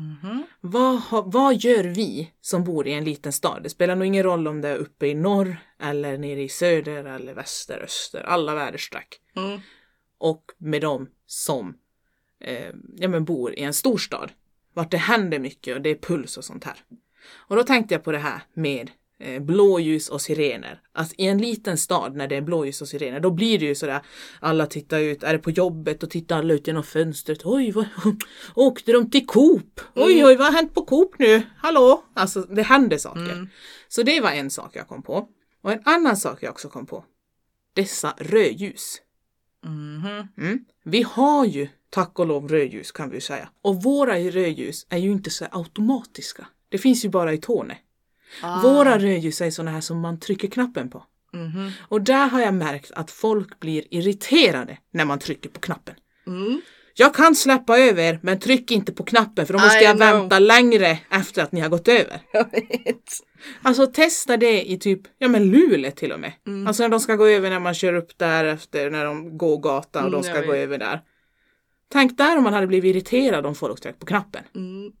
Mhm. 0.00 0.46
Vad, 0.60 1.02
vad 1.32 1.56
gör 1.56 1.84
vi 1.84 2.32
som 2.40 2.64
bor 2.64 2.86
i 2.86 2.92
en 2.92 3.04
liten 3.04 3.32
stad? 3.32 3.62
Det 3.62 3.70
spelar 3.70 3.96
nog 3.96 4.06
ingen 4.06 4.22
roll 4.22 4.48
om 4.48 4.60
det 4.60 4.68
är 4.68 4.76
uppe 4.76 5.06
i 5.06 5.14
norr 5.14 5.56
eller 5.78 6.18
nere 6.18 6.42
i 6.42 6.48
söder 6.48 7.04
eller 7.04 7.34
väster, 7.34 7.78
öster, 7.78 8.22
alla 8.22 8.54
väderstreck. 8.54 9.20
Mm. 9.36 9.60
Och 10.18 10.44
med 10.58 10.80
dem 10.80 11.08
som 11.26 11.74
eh, 12.40 12.70
ja, 12.96 13.08
men 13.08 13.24
bor 13.24 13.54
i 13.54 13.62
en 13.62 13.74
storstad. 13.74 14.32
Vart 14.74 14.90
det 14.90 14.96
händer 14.96 15.38
mycket 15.38 15.76
och 15.76 15.82
det 15.82 15.90
är 15.90 15.98
puls 15.98 16.36
och 16.36 16.44
sånt 16.44 16.64
här. 16.64 16.76
Och 17.32 17.56
då 17.56 17.62
tänkte 17.62 17.94
jag 17.94 18.04
på 18.04 18.12
det 18.12 18.18
här 18.18 18.42
med 18.54 18.90
blåljus 19.40 20.08
och 20.08 20.20
sirener. 20.20 20.80
Att 20.92 21.12
i 21.16 21.26
en 21.26 21.38
liten 21.38 21.78
stad 21.78 22.16
när 22.16 22.28
det 22.28 22.36
är 22.36 22.40
blåljus 22.40 22.82
och 22.82 22.88
sirener 22.88 23.20
då 23.20 23.30
blir 23.30 23.58
det 23.58 23.64
ju 23.64 23.74
sådär 23.74 24.00
alla 24.40 24.66
tittar 24.66 24.98
ut, 24.98 25.22
är 25.22 25.32
det 25.32 25.38
på 25.38 25.50
jobbet 25.50 26.02
och 26.02 26.10
tittar 26.10 26.38
alla 26.38 26.54
ut 26.54 26.66
genom 26.66 26.82
fönstret. 26.82 27.40
Oj, 27.44 27.70
vad, 27.70 27.86
åkte 28.54 28.92
de 28.92 29.10
till 29.10 29.26
Coop? 29.26 29.80
Oj, 29.94 30.24
oj, 30.24 30.36
vad 30.36 30.46
har 30.46 30.52
hänt 30.52 30.74
på 30.74 30.84
Coop 30.84 31.18
nu? 31.18 31.42
Hallå? 31.56 32.04
Alltså 32.14 32.40
det 32.40 32.62
händer 32.62 32.98
saker. 32.98 33.48
Så 33.88 34.02
det 34.02 34.20
var 34.20 34.30
en 34.30 34.50
sak 34.50 34.76
jag 34.76 34.88
kom 34.88 35.02
på. 35.02 35.28
Och 35.62 35.72
en 35.72 35.82
annan 35.84 36.16
sak 36.16 36.42
jag 36.42 36.50
också 36.50 36.68
kom 36.68 36.86
på. 36.86 37.04
Dessa 37.74 38.14
rödljus. 38.18 39.02
Mhm. 39.64 40.28
Mm. 40.38 40.64
Vi 40.84 41.02
har 41.02 41.44
ju 41.44 41.68
tack 41.90 42.18
och 42.18 42.26
lov 42.26 42.48
rödljus 42.48 42.92
kan 42.92 43.10
vi 43.10 43.14
ju 43.14 43.20
säga. 43.20 43.48
Och 43.62 43.82
våra 43.82 44.18
rödljus 44.18 44.86
är 44.88 44.98
ju 44.98 45.10
inte 45.10 45.30
så 45.30 45.46
automatiska. 45.50 46.46
Det 46.68 46.78
finns 46.78 47.04
ju 47.04 47.08
bara 47.08 47.32
i 47.32 47.38
Torne. 47.38 47.78
Ah. 48.42 48.60
Våra 48.62 48.98
rödljus 48.98 49.40
är 49.40 49.50
såna 49.50 49.70
här 49.70 49.80
som 49.80 50.00
man 50.00 50.20
trycker 50.20 50.48
knappen 50.48 50.90
på. 50.90 51.04
Mhm. 51.32 51.70
Och 51.88 52.00
där 52.02 52.26
har 52.28 52.40
jag 52.40 52.54
märkt 52.54 52.90
att 52.90 53.10
folk 53.10 53.60
blir 53.60 53.84
irriterade 53.90 54.78
när 54.92 55.04
man 55.04 55.18
trycker 55.18 55.48
på 55.50 55.60
knappen. 55.60 55.94
Mm. 56.26 56.60
Jag 56.94 57.14
kan 57.14 57.34
släppa 57.34 57.78
över 57.78 58.18
men 58.22 58.38
tryck 58.40 58.70
inte 58.70 58.92
på 58.92 59.04
knappen 59.04 59.46
för 59.46 59.52
då 59.54 59.60
måste 59.60 59.78
I 59.78 59.84
jag 59.84 59.96
know. 59.96 60.08
vänta 60.20 60.38
längre 60.38 60.98
efter 61.10 61.42
att 61.42 61.52
ni 61.52 61.60
har 61.60 61.68
gått 61.68 61.88
över. 61.88 62.20
Jag 62.32 62.50
vet. 62.52 63.04
Alltså 63.62 63.86
testa 63.86 64.36
det 64.36 64.70
i 64.70 64.78
typ, 64.78 65.00
ja 65.18 65.28
men 65.28 65.50
Luleå 65.50 65.90
till 65.90 66.12
och 66.12 66.20
med. 66.20 66.32
Mm. 66.46 66.66
Alltså 66.66 66.82
när 66.82 66.88
de 66.88 67.00
ska 67.00 67.16
gå 67.16 67.26
över 67.26 67.50
när 67.50 67.58
man 67.60 67.74
kör 67.74 67.94
upp 67.94 68.18
där 68.18 68.44
efter 68.44 68.90
när 68.90 69.04
de 69.04 69.38
går 69.38 69.58
gatan 69.58 70.02
och 70.04 70.08
Mm, 70.08 70.20
de 70.22 70.26
ska 70.28 70.34
jag 70.36 70.46
gå 70.46 70.54
över 70.54 70.78
där. 70.78 71.00
Tänk 71.92 72.18
där 72.18 72.36
om 72.36 72.44
man 72.44 72.52
hade 72.54 72.66
blivit 72.66 72.96
irriterad 72.96 73.46
om 73.46 73.54
folk 73.54 73.80
tryckte 73.80 74.00
på 74.00 74.06
knappen. 74.06 74.44
Mm. 74.54 74.92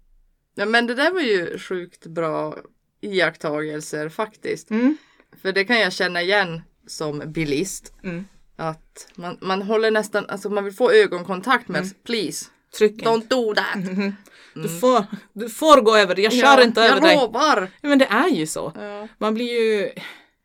Ja, 0.54 0.66
men 0.66 0.86
det 0.86 0.94
där 0.94 1.12
var 1.12 1.20
ju 1.20 1.58
sjukt 1.58 2.06
bra 2.06 2.56
iakttagelser 3.00 4.08
faktiskt. 4.08 4.70
Mm. 4.70 4.96
För 5.42 5.52
det 5.52 5.64
kan 5.64 5.80
jag 5.80 5.92
känna 5.92 6.22
igen 6.22 6.62
som 6.86 7.22
bilist. 7.26 7.92
Mm. 8.04 8.24
Att 8.56 9.08
man, 9.14 9.38
man 9.40 9.62
håller 9.62 9.90
nästan, 9.90 10.26
alltså 10.28 10.48
man 10.50 10.64
vill 10.64 10.74
få 10.74 10.90
ögonkontakt 10.92 11.68
med 11.68 11.80
Mm. 11.80 11.94
please. 12.04 12.46
Tryck 12.78 12.92
inte. 12.92 13.04
Don't 13.04 13.28
do 13.28 13.54
that. 13.54 13.76
Mhm. 13.76 14.12
Du, 14.54 14.68
får, 14.80 15.04
du 15.32 15.48
får 15.48 15.80
gå 15.80 15.96
över, 15.96 16.20
jag 16.20 16.32
kör 16.32 16.40
Ja, 16.58 16.62
inte 16.62 16.80
över 16.82 16.94
jag 16.94 17.02
dig. 17.02 17.16
lovar. 17.16 17.68
Ja, 17.80 17.88
men 17.88 17.98
det 17.98 18.04
är 18.04 18.28
ju 18.28 18.46
så. 18.46 18.72
Ja. 18.76 19.08
Man 19.18 19.34
blir 19.34 19.46
ju, 19.60 19.90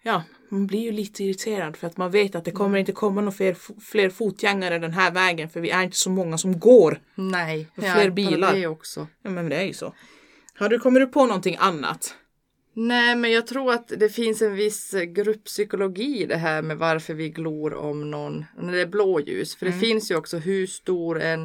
ja, 0.04 0.24
man 0.50 0.68
blir 0.68 0.80
ju 0.80 0.92
lite 0.92 1.24
irriterad 1.24 1.78
för 1.78 1.88
att 1.88 1.98
man 1.98 2.12
vet 2.12 2.36
att 2.36 2.46
det 2.46 2.52
kommer 2.52 2.78
inte 2.78 2.92
komma 2.92 3.22
några 3.22 3.32
fler, 3.38 3.58
fler 3.82 4.10
fotgängare 4.10 4.80
den 4.80 4.94
här 4.94 5.12
vägen 5.12 5.50
för 5.50 5.60
vi 5.60 5.70
är 5.70 5.84
inte 5.84 5.98
så 5.98 6.10
många 6.10 6.38
som 6.38 6.60
går. 6.60 7.00
Nej, 7.16 7.68
Och 7.78 7.84
jag 7.84 7.94
fler 7.96 8.10
bilar. 8.10 8.54
Det 8.54 8.68
också. 8.68 9.08
Ja 9.24 9.30
men 9.30 9.50
det 9.50 9.56
är 9.56 9.64
ju 9.66 9.74
så. 9.74 9.94
Har 10.60 10.70
du, 10.70 10.80
kommer 10.80 11.00
du 11.00 11.08
på 11.08 11.26
någonting 11.26 11.58
annat? 11.60 12.16
Nej, 12.78 13.16
men 13.16 13.32
jag 13.32 13.48
tror 13.48 13.74
att 13.74 13.88
det 13.88 14.10
finns 14.10 14.42
en 14.42 14.56
viss 14.56 14.96
grupppsykologi 15.08 16.22
i 16.22 16.26
det 16.26 16.38
här 16.38 16.62
med 16.62 16.78
varför 16.78 17.14
vi 17.14 17.30
glor 17.30 17.74
om 17.74 18.12
någon 18.12 18.46
när 18.58 18.72
det 18.74 18.82
är 18.82 18.86
blåljus. 18.88 19.56
För 19.56 19.66
det 19.66 19.72
finns 19.72 20.12
ju 20.12 20.16
också 20.16 20.38
hur 20.38 20.68
stor 20.68 21.22
en, 21.22 21.42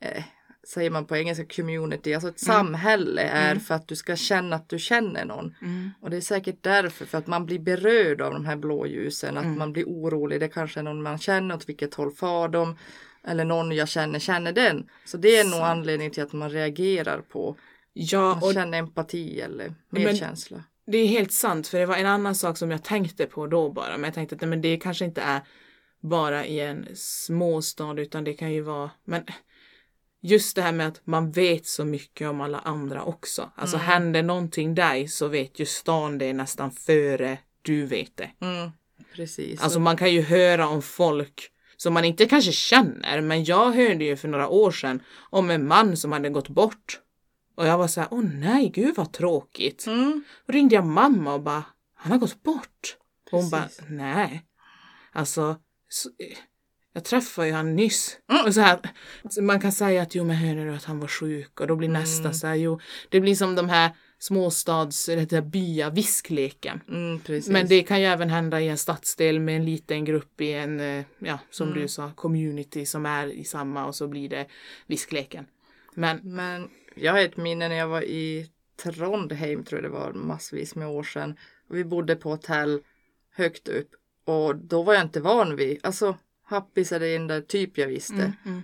eh, 0.00 0.22
säger 0.68 0.90
man 0.90 1.06
på 1.06 1.16
engelska, 1.16 1.44
community, 1.44 2.14
alltså 2.14 2.28
ett 2.28 2.40
samhälle 2.40 3.22
är 3.22 3.54
för 3.56 3.74
att 3.74 3.88
du 3.88 3.96
ska 3.96 4.16
känna 4.16 4.56
att 4.56 4.68
du 4.68 4.78
känner 4.78 5.24
någon. 5.24 5.54
Och 6.00 6.10
det 6.10 6.16
är 6.16 6.20
säkert 6.20 6.62
därför, 6.62 7.04
för 7.06 7.18
att 7.18 7.26
man 7.26 7.46
blir 7.46 7.58
berörd 7.58 8.20
av 8.20 8.32
de 8.32 8.44
här 8.46 8.56
blåljusen, 8.56 9.36
att 9.36 9.44
man 9.56 9.72
blir 9.72 9.84
orolig. 9.84 10.40
Det 10.40 10.48
kanske 10.48 10.80
är 10.80 10.84
någon 10.84 11.02
man 11.02 11.18
känner, 11.18 11.54
åt 11.54 11.68
vilket 11.68 11.94
håll 11.94 12.12
far 12.12 12.48
de? 12.48 12.76
Eller 13.24 13.44
någon 13.44 13.72
jag 13.72 13.88
känner, 13.88 14.18
känner 14.18 14.52
den. 14.52 14.86
Så 15.04 15.16
det 15.16 15.36
är 15.36 15.44
nog 15.44 15.60
anledningen 15.60 16.12
till 16.12 16.22
att 16.22 16.32
man 16.32 16.50
reagerar 16.50 17.18
på. 17.20 17.56
Ja, 17.92 18.38
och 18.42 18.52
känner 18.54 18.78
empati 18.78 19.40
eller 19.40 19.74
Men- 19.90 20.02
medkänsla. 20.02 20.64
det 20.86 20.98
är 20.98 21.06
helt 21.06 21.32
sant 21.32 21.68
för 21.68 21.78
det 21.78 21.86
var 21.86 21.96
en 21.96 22.06
annan 22.06 22.34
sak 22.34 22.56
som 22.56 22.70
jag 22.70 22.84
tänkte 22.84 23.26
på 23.26 23.46
då 23.46 23.70
bara. 23.72 23.92
Men 23.92 24.04
jag 24.04 24.14
tänkte 24.14 24.34
att 24.34 24.40
nej, 24.40 24.50
men 24.50 24.60
det 24.60 24.76
kanske 24.76 25.04
inte 25.04 25.20
är 25.20 25.40
bara 26.00 26.46
i 26.46 26.60
en 26.60 26.86
småstad 26.94 28.00
utan 28.00 28.24
det 28.24 28.32
kan 28.32 28.52
ju 28.52 28.60
vara, 28.60 28.90
men 29.04 29.22
just 30.22 30.56
det 30.56 30.62
här 30.62 30.72
med 30.72 30.88
att 30.88 31.06
man 31.06 31.30
vet 31.30 31.66
så 31.66 31.84
mycket 31.84 32.28
om 32.28 32.40
alla 32.40 32.58
andra 32.58 33.02
också. 33.02 33.50
Alltså 33.54 33.76
händer 33.76 34.22
någonting 34.22 34.74
dig 34.74 35.08
så 35.08 35.28
vet 35.28 35.58
ju 35.58 35.66
stan 35.66 36.18
det 36.18 36.32
nästan 36.32 36.70
före 36.70 37.38
du 37.62 37.86
vet 37.86 38.16
det. 38.16 38.30
Mm, 38.40 38.70
precis. 39.14 39.62
Alltså 39.62 39.80
man 39.80 39.96
kan 39.96 40.12
ju 40.12 40.22
höra 40.22 40.68
om 40.68 40.82
folk 40.82 41.50
som 41.76 41.94
man 41.94 42.04
inte 42.04 42.26
kanske 42.26 42.52
känner, 42.52 43.20
men 43.20 43.44
jag 43.44 43.72
hörde 43.72 44.04
ju 44.04 44.16
för 44.16 44.28
några 44.28 44.48
år 44.48 44.70
sedan 44.70 45.02
om 45.30 45.50
en 45.50 45.66
man 45.68 45.96
som 45.96 46.12
hade 46.12 46.28
gått 46.30 46.48
bort. 46.48 47.00
Och 47.60 47.66
jag 47.66 47.78
var 47.78 47.86
så 47.88 48.00
här, 48.00 48.08
åh 48.12 48.22
nej, 48.22 48.68
gud 48.74 48.94
vad 48.96 49.12
tråkigt. 49.12 49.86
mm, 49.86 50.24
Då 50.46 50.52
ringde 50.52 50.74
jag 50.74 50.86
mamma 50.86 51.34
och 51.34 51.42
bara, 51.42 51.64
han 51.94 52.12
har 52.12 52.18
gått 52.18 52.42
bort. 52.42 52.96
Och 53.32 53.38
hon 53.40 53.50
bara, 53.50 53.68
nej. 53.88 54.42
Alltså, 55.12 55.56
så, 55.88 56.10
jag 56.92 57.04
träffade 57.04 57.46
ju 57.48 57.52
han 57.54 57.76
nyss. 57.76 58.18
Mm. 58.30 58.44
Och 58.46 58.54
så 58.54 58.60
här, 58.60 58.78
man 59.40 59.60
kan 59.60 59.72
säga 59.72 60.02
att 60.02 60.14
jo 60.14 60.24
men 60.24 60.36
hörde 60.36 60.64
du 60.64 60.74
att 60.74 60.84
han 60.84 61.00
var 61.00 61.08
sjuk 61.08 61.60
och 61.60 61.66
då 61.66 61.76
blir 61.76 61.88
nästa 61.88 62.20
Mm. 62.24 62.34
så 62.34 62.46
här, 62.46 62.54
jo. 62.54 62.80
Det 63.08 63.20
blir 63.20 63.34
som 63.34 63.54
de 63.54 63.68
här 63.68 63.90
småstads, 64.18 65.08
eller 65.08 65.26
det 65.26 65.36
här 65.36 65.42
bya-viskleken. 65.42 66.80
mm. 66.88 67.20
Men 67.48 67.68
det 67.68 67.82
kan 67.82 68.00
ju 68.00 68.06
även 68.06 68.30
hända 68.30 68.60
i 68.60 68.68
en 68.68 68.78
stadsdel 68.78 69.40
med 69.40 69.56
en 69.56 69.64
liten 69.64 70.04
grupp 70.04 70.40
i 70.40 70.52
en, 70.52 70.80
eh, 70.80 71.04
ja 71.18 71.38
som 71.50 71.68
Mm. 71.68 71.80
du 71.80 71.88
sa, 71.88 72.12
community 72.14 72.86
som 72.86 73.06
är 73.06 73.26
i 73.26 73.44
samma 73.44 73.86
och 73.86 73.94
så 73.94 74.08
blir 74.08 74.28
det 74.28 74.46
viskleken. 74.86 75.46
Men 75.94 76.20
Men 76.22 76.68
jag 76.94 77.12
har 77.12 77.18
ett 77.20 77.36
minne 77.36 77.68
när 77.68 77.76
jag 77.76 77.88
var 77.88 78.02
i 78.02 78.50
Trondheim 78.82 79.64
tror 79.64 79.82
jag 79.82 79.90
det 79.92 79.94
var 79.98 80.12
massvis 80.12 80.74
med 80.74 80.88
år 80.88 81.02
sedan. 81.02 81.36
Och 81.68 81.76
vi 81.76 81.84
bodde 81.84 82.16
på 82.16 82.30
hotell 82.30 82.80
högt 83.34 83.68
upp. 83.68 83.88
Och 84.24 84.56
då 84.56 84.82
var 84.82 84.94
jag 84.94 85.02
inte 85.02 85.20
van 85.20 85.56
vid, 85.56 85.78
alltså 85.82 86.16
Happis 86.44 86.92
är 86.92 87.00
det 87.00 87.14
enda 87.16 87.40
typ 87.40 87.78
jag 87.78 87.86
visste. 87.86 88.14
mm, 88.14 88.32
mm, 88.46 88.62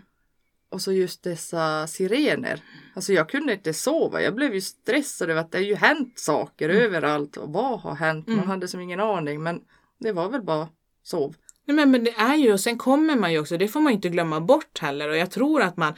och 0.69 0.83
så 0.83 0.93
just 0.93 1.23
dessa 1.23 1.87
sirener. 1.87 2.61
Alltså 2.95 3.13
jag 3.13 3.29
kunde 3.29 3.53
inte 3.53 3.75
sova. 3.75 4.23
Jag 4.23 4.35
blev 4.35 4.55
ju 4.55 4.61
stressad 4.61 5.31
över 5.31 5.41
att 5.41 5.53
det 5.53 5.59
har 5.59 5.65
ju 5.65 5.75
hänt 5.75 6.19
saker 6.19 6.69
Mm. 6.69 6.83
överallt. 6.83 7.37
Och 7.37 7.53
vad 7.53 7.81
har 7.81 7.95
hänt? 7.95 8.27
Man 8.27 8.37
Mm. 8.37 8.49
hade 8.49 8.69
som 8.69 8.81
ingen 8.81 9.01
aning. 9.01 9.43
Men 9.43 9.61
det 9.99 10.13
var 10.13 10.29
väl 10.29 10.43
bara 10.43 10.69
sov. 11.03 11.37
Nej, 11.65 11.75
men, 11.77 11.91
men 11.91 12.05
det 12.05 12.11
är 12.11 12.37
ju, 12.37 12.53
och 12.53 12.61
sen 12.61 12.79
kommer 12.79 13.17
man 13.17 13.33
ju 13.33 13.39
också, 13.39 13.57
det 13.57 13.69
får 13.69 13.81
man 13.81 13.93
inte 13.93 14.09
glömma 14.09 14.41
bort 14.41 14.79
heller. 14.79 15.09
Och 15.09 15.17
jag 15.17 15.31
tror 15.31 15.63
att 15.63 15.77
man, 15.77 15.95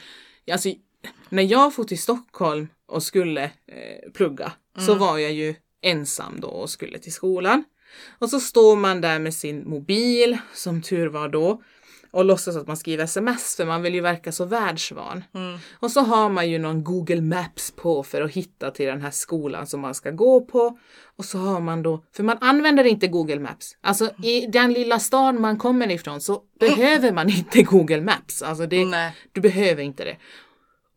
alltså 0.51 0.69
när 1.29 1.43
jag 1.43 1.73
for 1.73 1.83
till 1.83 2.01
Stockholm 2.01 2.67
och 2.87 3.03
skulle 3.03 3.43
eh, 3.43 4.11
plugga 4.13 4.51
så 4.85 4.95
var 4.95 5.17
jag 5.17 5.31
ju 5.31 5.55
ensam 5.81 6.39
då 6.39 6.47
och 6.47 6.69
skulle 6.69 6.99
till 6.99 7.13
skolan. 7.13 7.63
Och 8.19 8.29
så 8.29 8.39
står 8.39 8.75
man 8.75 9.01
där 9.01 9.19
med 9.19 9.33
sin 9.33 9.69
mobil, 9.69 10.37
som 10.53 10.81
tur 10.81 11.07
var 11.07 11.29
då, 11.29 11.61
och 12.11 12.25
låtsas 12.25 12.55
att 12.55 12.67
man 12.67 12.77
skriver 12.77 13.03
sms 13.03 13.55
för 13.55 13.65
man 13.65 13.81
vill 13.81 13.93
ju 13.93 14.01
verka 14.01 14.31
så 14.31 14.45
världsvan. 14.45 15.23
Mm. 15.33 15.57
Och 15.79 15.91
så 15.91 16.01
har 16.01 16.29
man 16.29 16.49
ju 16.49 16.59
någon 16.59 16.83
Google 16.83 17.21
Maps 17.21 17.71
på 17.71 18.03
för 18.03 18.21
att 18.21 18.31
hitta 18.31 18.71
till 18.71 18.85
den 18.85 19.01
här 19.01 19.11
skolan 19.11 19.67
som 19.67 19.81
man 19.81 19.95
ska 19.95 20.11
gå 20.11 20.41
på. 20.41 20.79
Och 21.17 21.25
så 21.25 21.37
har 21.37 21.59
man 21.59 21.83
då, 21.83 22.03
för 22.15 22.23
man 22.23 22.37
använder 22.41 22.83
inte 22.83 23.07
Google 23.07 23.39
Maps. 23.39 23.77
Alltså 23.81 24.09
i 24.23 24.45
den 24.47 24.73
lilla 24.73 24.99
stan 24.99 25.41
man 25.41 25.57
kommer 25.57 25.91
ifrån 25.91 26.21
så 26.21 26.41
behöver 26.59 27.11
man 27.11 27.29
inte 27.29 27.63
Google 27.63 28.01
Maps. 28.01 28.41
Alltså 28.41 28.65
det, 28.65 29.11
du 29.31 29.41
behöver 29.41 29.83
inte 29.83 30.03
det. 30.03 30.17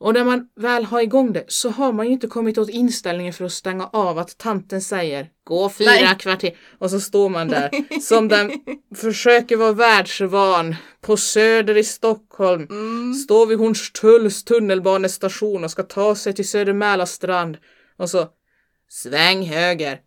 Och 0.03 0.15
när 0.15 0.25
man 0.25 0.49
väl 0.57 0.85
har 0.85 1.01
igång 1.01 1.33
det 1.33 1.45
så 1.49 1.71
har 1.71 1.93
man 1.93 2.07
ju 2.07 2.13
inte 2.13 2.27
kommit 2.27 2.59
åt 2.59 2.69
inställningen 2.69 3.33
för 3.33 3.45
att 3.45 3.53
stänga 3.53 3.87
av 3.87 4.19
att 4.19 4.39
tanten 4.39 4.83
säger 4.83 5.29
gå 5.45 5.71
fyra 5.71 5.91
Nej. 5.91 6.17
kvarter 6.19 6.57
och 6.79 6.91
så 6.91 7.01
står 7.01 7.29
man 7.29 7.49
där 7.49 7.71
som 8.01 8.29
den 8.29 8.53
försöker 8.97 9.57
vara 9.57 9.73
världsvan 9.73 10.77
på 11.01 11.17
Söder 11.17 11.77
i 11.77 11.85
Stockholm. 11.85 12.67
Mm. 12.71 13.15
Står 13.15 13.47
vid 13.47 13.59
Hornstulls 13.59 14.45
tunnelbanestation 14.45 15.65
och 15.65 15.71
ska 15.71 15.83
ta 15.83 16.15
sig 16.15 16.33
till 16.33 16.49
Södermäla 16.49 17.07
strand 17.07 17.57
och 17.97 18.11
så 18.11 18.29
sväng 18.89 19.43
höger. 19.47 20.01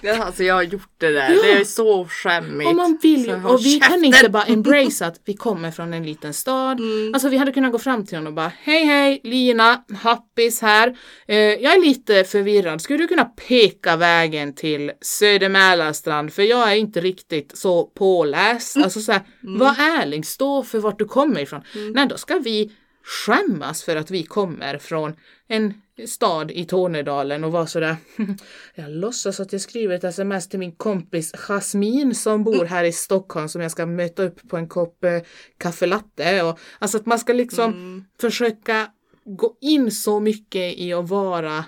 Ja, 0.00 0.24
Alltså 0.24 0.44
jag 0.44 0.54
har 0.54 0.62
gjort 0.62 0.90
det 0.98 1.10
där. 1.10 1.28
Det 1.28 1.52
är 1.52 1.64
så 1.64 2.04
skämmigt. 2.04 2.70
Och 2.70 2.76
man 2.76 2.98
vill 3.02 3.30
och 3.30 3.60
vi 3.60 3.80
kan 3.80 3.90
käften. 3.90 4.04
inte 4.04 4.28
bara 4.28 4.44
embrace 4.44 5.06
att 5.06 5.20
vi 5.24 5.34
kommer 5.34 5.70
från 5.70 5.94
en 5.94 6.06
liten 6.06 6.34
stad. 6.34 6.80
Mm. 6.80 7.14
Alltså 7.14 7.28
vi 7.28 7.36
hade 7.36 7.52
kunnat 7.52 7.72
gå 7.72 7.78
fram 7.78 8.06
till 8.06 8.16
honom 8.18 8.32
och 8.32 8.34
bara 8.34 8.52
hej 8.62 8.84
hej 8.84 9.20
Lina, 9.24 9.84
Happis 10.02 10.62
här. 10.62 10.96
Eh, 11.28 11.36
jag 11.36 11.76
är 11.76 11.80
lite 11.86 12.24
förvirrad. 12.24 12.82
Skulle 12.82 12.98
du 12.98 13.08
kunna 13.08 13.24
peka 13.24 13.96
vägen 13.96 14.54
till 14.54 14.92
Södermälarstrand? 15.00 16.32
För 16.32 16.42
jag 16.42 16.72
är 16.72 16.76
inte 16.76 17.00
riktigt 17.00 17.58
så 17.58 17.84
påläst. 17.84 18.76
Mm. 18.76 18.84
Alltså 18.84 19.00
så 19.00 19.12
här, 19.12 19.22
var 19.40 19.74
ärlig, 19.78 20.26
stå 20.26 20.62
för 20.62 20.78
vart 20.78 20.98
du 20.98 21.04
kommer 21.04 21.40
ifrån. 21.40 21.62
Mm. 21.74 21.92
Nej, 21.92 22.06
då 22.06 22.16
ska 22.16 22.38
vi 22.38 22.72
skämmas 23.08 23.82
för 23.82 23.96
att 23.96 24.10
vi 24.10 24.22
kommer 24.22 24.78
från 24.78 25.12
en 25.46 25.74
stad 26.06 26.50
i 26.50 26.64
Tornedalen 26.64 27.44
och 27.44 27.52
vara 27.52 27.66
sådär 27.66 27.96
Jag 28.74 28.90
låtsas 28.90 29.40
att 29.40 29.52
jag 29.52 29.60
skriver 29.62 29.94
ett 29.94 30.04
sms 30.04 30.48
till 30.48 30.58
min 30.58 30.72
kompis 30.72 31.32
Jasmin 31.34 32.14
som 32.14 32.44
bor 32.44 32.64
här 32.64 32.84
i 32.84 32.92
Stockholm 32.92 33.48
som 33.48 33.60
jag 33.62 33.70
ska 33.70 33.86
möta 33.86 34.22
upp 34.22 34.48
på 34.48 34.56
en 34.56 34.68
kopp 34.68 35.04
eh, 35.04 35.20
kaffe 35.58 35.86
latte. 35.86 36.42
Och, 36.42 36.58
alltså 36.78 36.96
att 36.98 37.06
man 37.06 37.18
ska 37.18 37.32
liksom 37.32 37.72
Mm. 37.72 38.04
försöka 38.20 38.90
gå 39.24 39.56
in 39.60 39.90
så 39.92 40.20
mycket 40.20 40.78
i 40.78 40.92
att 40.92 41.08
vara 41.08 41.64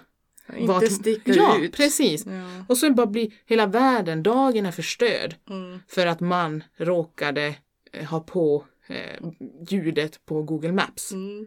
Inte 0.56 0.72
vart- 0.72 0.92
sticka 0.92 1.32
ja, 1.32 1.58
ut. 1.60 1.72
precis. 1.76 2.26
Ja. 2.26 2.64
Och 2.68 2.78
så 2.78 2.90
bara 2.90 3.06
blir 3.06 3.30
hela 3.46 3.66
världen, 3.66 4.22
dagen 4.22 4.66
är 4.66 4.70
förstörd 4.72 5.34
Mm. 5.50 5.78
för 5.88 6.06
att 6.06 6.20
man 6.20 6.64
råkade 6.76 7.54
eh, 7.92 8.04
ha 8.04 8.20
på 8.20 8.64
eh, 8.90 9.30
ljudet 9.68 10.26
på 10.26 10.42
Google 10.42 10.72
Maps. 10.72 11.12
Mm. 11.12 11.46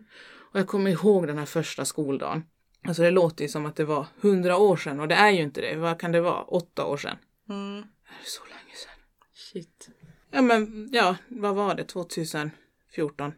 Och 0.53 0.59
jag 0.59 0.67
kommer 0.67 0.91
ihåg 0.91 1.27
den 1.27 1.37
här 1.37 1.45
första 1.45 1.85
skoldagen. 1.85 2.43
Alltså 2.87 3.01
det 3.03 3.11
låter 3.11 3.43
ju 3.43 3.49
som 3.49 3.65
att 3.65 3.75
det 3.75 3.85
var 3.85 4.07
hundra 4.21 4.57
år 4.57 4.77
sedan 4.77 4.99
och 4.99 5.07
det 5.07 5.15
är 5.15 5.31
ju 5.31 5.41
inte 5.41 5.61
det. 5.61 5.75
Vad 5.75 5.99
kan 5.99 6.11
det 6.11 6.21
vara? 6.21 6.41
Åtta 6.43 6.85
år 6.85 6.97
sedan. 6.97 7.17
Mm. 7.49 7.81
Det 7.81 8.25
är 8.25 8.25
så 8.25 8.43
länge 8.43 8.75
sedan. 8.75 9.03
Shit. 9.33 9.89
Ja 10.31 10.41
men 10.41 10.89
ja, 10.91 11.15
vad 11.27 11.55
var 11.55 11.75
det? 11.75 11.83
2014? 11.83 13.33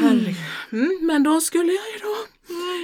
Herregud. 0.00 0.36
Mm, 0.72 0.98
men 1.02 1.22
då 1.22 1.40
skulle 1.40 1.72
jag 1.72 1.86
ju 1.92 1.98
då 1.98 2.36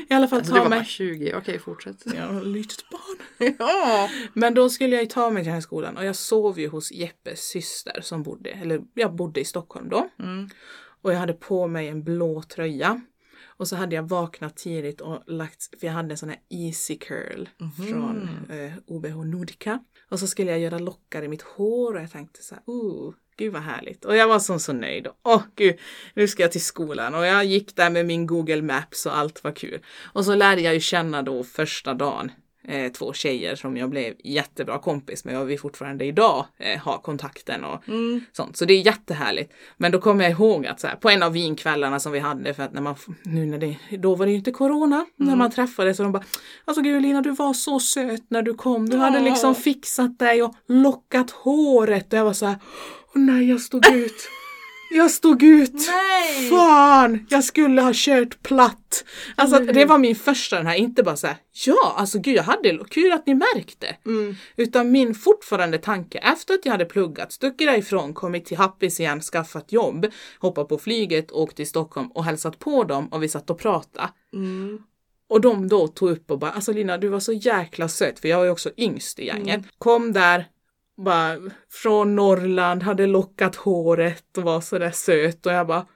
i 0.08 0.14
alla 0.14 0.28
fall 0.28 0.38
Alltså, 0.38 0.54
ta 0.54 0.62
var 0.62 0.70
bara 0.70 0.78
mig... 0.78 0.84
20. 0.84 1.34
Okej, 1.34 1.58
fortsätt. 1.58 2.02
Jag 2.16 2.26
har 2.26 2.40
ett 2.40 2.46
litet 2.46 2.84
barn. 2.90 3.54
ja. 3.58 4.08
Men 4.32 4.54
då 4.54 4.70
skulle 4.70 4.94
jag 4.94 5.02
ju 5.02 5.08
ta 5.08 5.30
mig 5.30 5.42
till 5.42 5.48
den 5.48 5.54
här 5.54 5.60
skolan 5.60 5.96
och 5.96 6.04
jag 6.04 6.16
sov 6.16 6.60
ju 6.60 6.68
hos 6.68 6.92
Jeppes 6.92 7.40
syster 7.40 8.00
som 8.00 8.22
bodde, 8.22 8.50
eller 8.50 8.80
jag 8.94 9.14
bodde 9.14 9.40
i 9.40 9.44
Stockholm 9.44 9.88
då. 9.88 10.08
Mm. 10.18 10.48
Och 11.02 11.12
jag 11.12 11.18
hade 11.18 11.32
på 11.32 11.66
mig 11.66 11.88
en 11.88 12.04
blå 12.04 12.42
tröja. 12.42 13.00
Och 13.62 13.68
så 13.68 13.76
hade 13.76 13.96
jag 13.96 14.08
vaknat 14.08 14.56
tidigt 14.56 15.00
och 15.00 15.22
lagt, 15.26 15.80
för 15.80 15.86
jag 15.86 15.94
hade 15.94 16.10
en 16.10 16.16
sån 16.16 16.28
här 16.28 16.38
easy 16.50 16.96
curl 16.96 17.48
från 17.88 18.28
eh, 18.50 18.72
OBH 18.86 19.24
Nordica. 19.24 19.84
Och 20.10 20.18
så 20.18 20.26
skulle 20.26 20.50
jag 20.50 20.60
göra 20.60 20.78
lockar 20.78 21.22
i 21.22 21.28
mitt 21.28 21.42
hår 21.42 21.94
och 21.94 22.02
jag 22.02 22.10
tänkte 22.10 22.42
så 22.42 22.54
här, 22.54 22.64
oh, 22.66 23.14
gud 23.36 23.52
vad 23.52 23.62
härligt. 23.62 24.04
Och 24.04 24.16
jag 24.16 24.28
var 24.28 24.38
så, 24.38 24.58
så 24.58 24.72
nöjd. 24.72 25.06
Åh 25.22 25.42
gud, 25.56 25.78
nu 26.14 26.28
ska 26.28 26.42
jag 26.42 26.52
till 26.52 26.64
skolan. 26.64 27.14
Och 27.14 27.26
jag 27.26 27.44
gick 27.44 27.76
där 27.76 27.90
med 27.90 28.06
min 28.06 28.26
Google 28.26 28.62
Maps 28.62 29.06
och 29.06 29.16
allt 29.16 29.44
var 29.44 29.52
kul. 29.52 29.80
Och 30.12 30.24
så 30.24 30.34
lärde 30.34 30.62
jag 30.62 30.74
ju 30.74 30.80
känna 30.80 31.22
då 31.22 31.44
första 31.44 31.94
dagen 31.94 32.32
eh, 32.68 32.92
två 32.92 33.12
tjejer 33.12 33.54
som 33.54 33.76
jag 33.76 33.90
blev 33.90 34.14
jättebra 34.24 34.78
kompis 34.78 35.24
med 35.24 35.38
och 35.40 35.50
vi 35.50 35.58
fortfarande 35.58 36.04
idag 36.04 36.46
eh, 36.58 36.78
har 36.80 36.98
kontakten 36.98 37.64
och 37.64 37.88
Mm. 37.88 38.20
sånt. 38.32 38.56
Så 38.56 38.64
det 38.64 38.74
är 38.74 38.86
jättehärligt. 38.86 39.52
Men 39.76 39.92
då 39.92 39.98
kommer 40.00 40.24
jag 40.24 40.30
ihåg 40.32 40.66
att 40.66 40.80
så 40.80 40.86
här, 40.86 40.96
på 40.96 41.10
en 41.10 41.22
av 41.22 41.32
vinkvällarna 41.32 42.00
som 42.00 42.12
vi 42.12 42.18
hade, 42.18 42.54
för 42.54 42.62
att 42.62 42.72
när 42.72 42.82
man, 42.82 42.94
nu 43.22 43.46
när 43.46 43.58
det, 43.58 43.76
då 43.98 44.14
var 44.14 44.26
det 44.26 44.32
ju 44.32 44.38
inte 44.38 44.50
corona, 44.50 45.06
när 45.16 45.36
man 45.36 45.50
träffades 45.50 45.98
och 46.00 46.04
de 46.04 46.12
bara 46.12 46.24
Alltså 46.64 46.82
gud 46.82 47.02
Lina, 47.02 47.20
du 47.22 47.30
var 47.30 47.52
så 47.52 47.80
söt 47.80 48.22
när 48.28 48.42
du 48.42 48.54
kom. 48.54 48.88
Du 48.88 48.96
hade 48.96 49.20
liksom 49.20 49.54
fixat 49.54 50.18
dig 50.18 50.42
och 50.42 50.54
lockat 50.66 51.30
håret 51.30 52.12
och 52.12 52.18
jag 52.18 52.24
var 52.24 52.32
så 52.32 52.46
här, 52.46 52.56
åh 53.14 53.22
nej 53.22 53.48
jag 53.48 53.60
stod 53.60 53.86
ut. 53.94 54.28
Jag 54.94 55.10
stod 55.10 55.42
ut. 55.42 55.72
Nej! 55.72 56.50
Fan, 56.50 57.26
jag 57.30 57.44
skulle 57.44 57.82
ha 57.82 57.90
kört 57.94 58.42
platt. 58.42 59.04
Alltså 59.34 59.58
hur? 59.58 59.72
det 59.72 59.84
var 59.84 59.98
min 59.98 60.16
första 60.16 60.56
den 60.56 60.66
här, 60.66 60.74
inte 60.74 61.02
bara 61.02 61.16
så 61.16 61.26
här, 61.26 61.36
ja 61.66 61.94
alltså 61.96 62.18
gud 62.18 62.36
jag 62.36 62.42
hade 62.42 62.78
kul 62.90 63.12
att 63.12 63.26
ni 63.26 63.34
märkte. 63.34 63.96
Mm. 64.06 64.34
Utan 64.56 64.90
min 64.90 65.14
fortfarande 65.14 65.78
tanke 65.78 66.18
efter 66.18 66.54
att 66.54 66.64
jag 66.64 66.72
hade 66.72 66.84
pluggat, 66.84 67.32
stuckit 67.32 67.68
därifrån, 67.68 68.14
kommit 68.14 68.44
till 68.44 68.56
Happis 68.56 69.00
igen, 69.00 69.20
skaffat 69.20 69.72
jobb, 69.72 70.06
hoppat 70.38 70.68
på 70.68 70.78
flyget, 70.78 71.32
åkt 71.32 71.56
till 71.56 71.66
Stockholm 71.66 72.10
och 72.12 72.24
hälsat 72.24 72.58
på 72.58 72.84
dem 72.84 73.08
och 73.08 73.22
vi 73.22 73.28
satt 73.28 73.50
och 73.50 73.58
pratade. 73.58 74.08
Mm. 74.32 74.78
Och 75.28 75.40
de 75.40 75.68
då 75.68 75.88
tog 75.88 76.10
upp 76.10 76.30
och 76.30 76.38
bara, 76.38 76.50
alltså 76.50 76.72
Lina 76.72 76.98
du 76.98 77.08
var 77.08 77.20
så 77.20 77.32
jäkla 77.32 77.88
söt, 77.88 78.20
för 78.20 78.28
jag 78.28 78.38
var 78.38 78.44
ju 78.44 78.50
också 78.50 78.70
yngst 78.76 79.18
i 79.18 79.26
gänget. 79.26 79.54
Mm. 79.54 79.68
Kom 79.78 80.12
där, 80.12 80.46
bara 81.02 81.36
från 81.70 82.16
Norrland, 82.16 82.82
hade 82.82 83.06
lockat 83.06 83.56
håret 83.56 84.36
och 84.38 84.42
var 84.42 84.60
sådär 84.60 84.90
söt 84.90 85.46
och 85.46 85.52
jag 85.52 85.66
bara, 85.66 85.86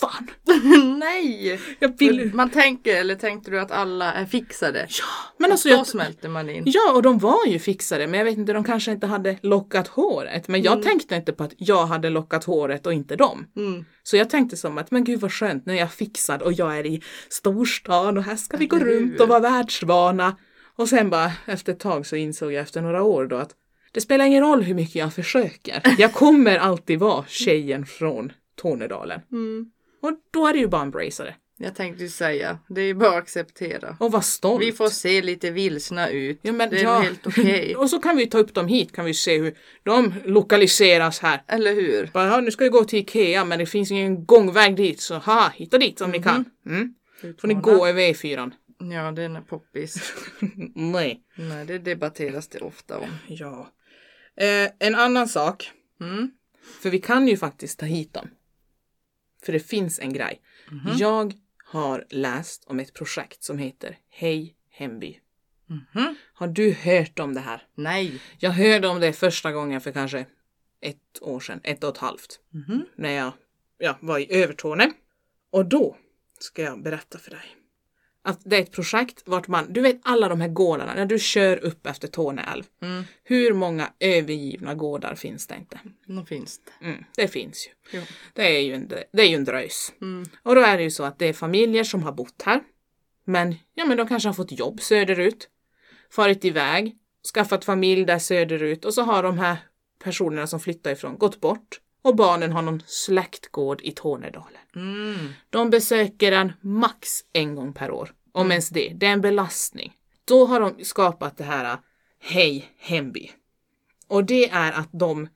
fan, 0.00 0.30
Nej! 0.98 1.60
vill 1.98 2.30
Man 2.34 2.50
tänker, 2.50 2.96
eller 2.96 3.14
tänkte 3.14 3.50
du 3.50 3.60
att 3.60 3.70
alla 3.70 4.12
är 4.12 4.26
fixade? 4.26 4.78
Ja, 4.88 5.04
men 5.38 5.52
alltså 5.52 5.68
Då 5.68 5.74
jag, 5.74 5.86
smälter 5.86 6.28
man 6.28 6.50
in. 6.50 6.62
Ja, 6.66 6.92
och 6.94 7.02
de 7.02 7.18
var 7.18 7.46
ju 7.46 7.58
fixade, 7.58 8.06
men 8.06 8.18
jag 8.18 8.24
vet 8.24 8.38
inte, 8.38 8.52
de 8.52 8.64
kanske 8.64 8.92
inte 8.92 9.06
hade 9.06 9.38
lockat 9.42 9.88
håret. 9.88 10.48
Men 10.48 10.62
jag 10.62 10.72
Mm. 10.72 10.84
tänkte 10.84 11.14
inte 11.16 11.32
på 11.32 11.44
att 11.44 11.52
jag 11.56 11.86
hade 11.86 12.10
lockat 12.10 12.44
håret 12.44 12.86
och 12.86 12.92
inte 12.92 13.16
dem. 13.16 13.46
Mm. 13.56 13.84
Så 14.02 14.16
jag 14.16 14.30
tänkte 14.30 14.56
som 14.56 14.78
att, 14.78 14.90
men 14.90 15.04
gud 15.04 15.20
vad 15.20 15.32
skönt, 15.32 15.66
nu 15.66 15.72
är 15.72 15.78
jag 15.80 15.92
fixad 15.92 16.42
och 16.42 16.52
jag 16.52 16.78
är 16.78 16.86
i 16.86 17.02
storstan 17.28 18.16
och 18.18 18.24
här 18.24 18.36
ska 18.36 18.56
vi 18.56 18.66
gå 18.66 18.76
runt 18.78 19.20
och 19.20 19.28
vara 19.28 19.40
världsvana. 19.40 20.36
Och 20.78 20.88
sen 20.88 21.10
bara 21.10 21.32
efter 21.46 21.72
ett 21.72 21.80
tag 21.80 22.06
så 22.06 22.16
insåg 22.16 22.52
jag 22.52 22.62
efter 22.62 22.82
några 22.82 23.02
år 23.02 23.26
då 23.26 23.36
att 23.36 23.50
det 23.96 24.00
spelar 24.00 24.24
ingen 24.24 24.42
roll 24.42 24.62
hur 24.62 24.74
mycket 24.74 24.94
jag 24.94 25.14
försöker. 25.14 25.82
Jag 25.98 26.12
kommer 26.12 26.56
alltid 26.56 26.98
vara 26.98 27.24
tjejen 27.28 27.86
från 27.86 28.32
Tornedalen. 28.56 29.20
Mm. 29.32 29.70
Och 30.02 30.12
då 30.30 30.46
är 30.46 30.52
det 30.52 30.58
ju 30.58 30.68
bara 30.68 30.82
embracea 30.82 31.26
det. 31.26 31.34
Jag 31.58 31.74
tänkte 31.74 32.02
ju 32.02 32.08
säga, 32.08 32.58
det 32.68 32.80
är 32.80 32.94
bara 32.94 33.08
att 33.08 33.16
acceptera. 33.16 33.96
Och 34.00 34.12
vara 34.12 34.22
stolt. 34.22 34.62
Vi 34.62 34.72
får 34.72 34.88
se 34.88 35.22
lite 35.22 35.50
vilsna 35.50 36.08
ut. 36.08 36.38
Ja, 36.42 36.52
men 36.52 36.70
det 36.70 36.80
är 36.80 36.84
ja. 36.84 36.98
helt 36.98 37.26
okej. 37.26 37.76
och 37.78 37.90
så 37.90 37.98
kan 37.98 38.16
vi 38.16 38.26
ta 38.26 38.38
upp 38.38 38.54
dem 38.54 38.68
hit, 38.68 38.92
kan 38.92 39.04
vi 39.04 39.14
se 39.14 39.38
hur 39.38 39.54
de 39.82 40.14
lokaliseras 40.24 41.18
här. 41.18 41.42
Eller 41.48 41.74
hur? 41.74 42.10
Bara, 42.12 42.26
ja, 42.26 42.40
nu 42.40 42.50
ska 42.50 42.64
vi 42.64 42.70
gå 42.70 42.84
till 42.84 42.98
Ikea 42.98 43.44
men 43.44 43.58
det 43.58 43.66
finns 43.66 43.90
ingen 43.90 44.24
gångväg 44.24 44.76
dit 44.76 45.00
så 45.00 45.14
ha, 45.14 45.48
hitta 45.54 45.78
dit 45.78 46.00
om 46.00 46.10
ni 46.10 46.22
kan. 46.22 46.44
Mm. 46.66 46.94
Får 47.40 47.48
ni 47.48 47.54
gå 47.54 47.86
över 47.86 48.02
E4. 48.02 48.52
Ja, 48.78 49.12
den 49.12 49.36
är 49.36 49.40
poppis. 49.40 50.12
Nej. 50.74 51.20
Nej, 51.36 51.66
det 51.66 51.78
debatteras 51.78 52.48
det 52.48 52.60
ofta 52.60 52.98
om. 52.98 53.08
Ja. 53.26 53.70
Eh, 54.36 54.70
en 54.78 54.94
annan 54.94 55.28
sak, 55.28 55.70
Mm. 56.00 56.30
för 56.82 56.90
vi 56.90 56.98
kan 56.98 57.28
ju 57.28 57.36
faktiskt 57.36 57.78
ta 57.78 57.86
hit 57.86 58.12
dem. 58.12 58.28
För 59.44 59.52
det 59.52 59.60
finns 59.60 59.98
en 59.98 60.12
grej. 60.12 60.40
Jag 60.98 61.34
har 61.64 62.06
läst 62.10 62.64
om 62.64 62.80
ett 62.80 62.94
projekt 62.94 63.42
som 63.42 63.58
heter 63.58 63.98
Hej 64.08 64.56
Hemby. 64.70 65.20
Mhm. 65.66 66.14
Har 66.34 66.48
du 66.48 66.72
hört 66.72 67.18
om 67.18 67.34
det 67.34 67.40
här? 67.40 67.66
Nej. 67.74 68.20
Jag 68.38 68.50
hörde 68.50 68.88
om 68.88 69.00
det 69.00 69.12
första 69.12 69.52
gången 69.52 69.80
för 69.80 69.92
kanske 69.92 70.26
ett 70.80 71.22
år 71.22 71.40
sedan, 71.40 71.60
ett 71.62 71.84
och 71.84 71.90
ett 71.90 71.98
halvt. 71.98 72.40
Mhm. 72.50 72.84
när 72.96 73.10
jag 73.12 73.32
ja, 73.78 73.98
var 74.00 74.18
i 74.18 74.42
Övertorneå. 74.42 74.90
Och 75.50 75.66
då 75.66 75.96
ska 76.38 76.62
jag 76.62 76.82
berätta 76.82 77.18
för 77.18 77.30
dig 77.30 77.56
att 78.26 78.40
det 78.44 78.56
är 78.56 78.62
ett 78.62 78.72
projekt 78.72 79.22
vart 79.24 79.48
man, 79.48 79.72
du 79.72 79.80
vet 79.80 80.00
alla 80.02 80.28
de 80.28 80.40
här 80.40 80.48
gårdarna, 80.48 80.94
när 80.94 81.06
du 81.06 81.18
kör 81.18 81.64
upp 81.64 81.86
efter 81.86 82.08
Torne 82.08 82.42
älv. 82.52 82.64
Mm. 82.82 83.04
Hur 83.24 83.52
många 83.52 83.92
övergivna 84.00 84.74
gårdar 84.74 85.14
finns 85.14 85.46
det 85.46 85.56
inte? 85.56 85.80
Nu 86.06 86.24
finns 86.24 86.60
det. 86.64 86.86
Mm, 86.86 87.04
det 87.16 87.28
finns 87.28 87.68
ju. 87.68 87.98
Jo. 87.98 88.04
Det 88.32 88.56
är 88.56 88.60
ju 88.60 88.74
en, 88.74 88.88
det 88.88 89.22
är 89.22 89.26
ju 89.26 89.34
en 89.34 89.44
dröjs. 89.44 89.92
Mm. 90.00 90.24
Och 90.42 90.54
då 90.54 90.60
är 90.60 90.76
det 90.76 90.82
ju 90.82 90.90
så 90.90 91.04
att 91.04 91.18
det 91.18 91.26
är 91.26 91.32
familjer 91.32 91.84
som 91.84 92.02
har 92.02 92.12
bott 92.12 92.42
här. 92.44 92.60
Men, 93.24 93.54
ja 93.74 93.84
men 93.84 93.96
de 93.96 94.08
kanske 94.08 94.28
har 94.28 94.34
fått 94.34 94.58
jobb 94.58 94.80
söderut. 94.80 95.48
Farit 96.10 96.44
iväg, 96.44 96.96
skaffat 97.34 97.64
familj 97.64 98.04
där 98.04 98.18
söderut 98.18 98.84
och 98.84 98.94
så 98.94 99.02
har 99.02 99.22
de 99.22 99.38
här 99.38 99.56
personerna 100.04 100.46
som 100.46 100.60
flyttar 100.60 100.90
ifrån 100.90 101.18
gått 101.18 101.40
bort. 101.40 101.80
Och 102.06 102.16
barnen 102.16 102.52
har 102.52 102.62
någon 102.62 102.82
släktgård 102.86 103.80
i 103.82 103.92
Tornedalen. 103.92 104.60
Mm. 104.76 105.32
De 105.50 105.70
besöker 105.70 106.30
den 106.30 106.52
max 106.60 107.08
en 107.32 107.54
gång 107.54 107.72
per 107.72 107.90
år. 107.90 108.12
Om 108.32 108.50
ens 108.50 108.68
det. 108.68 108.92
Det 108.94 109.06
är 109.06 109.12
en 109.12 109.20
belastning. 109.20 109.92
Då 110.24 110.46
har 110.46 110.60
de 110.60 110.84
skapat 110.84 111.36
det 111.36 111.44
här 111.44 111.78
Hej 112.20 112.70
Hemby. 112.78 113.30
Och 114.08 114.24
det 114.24 114.48
är 114.48 114.72
att 114.72 114.88
de 114.92 115.28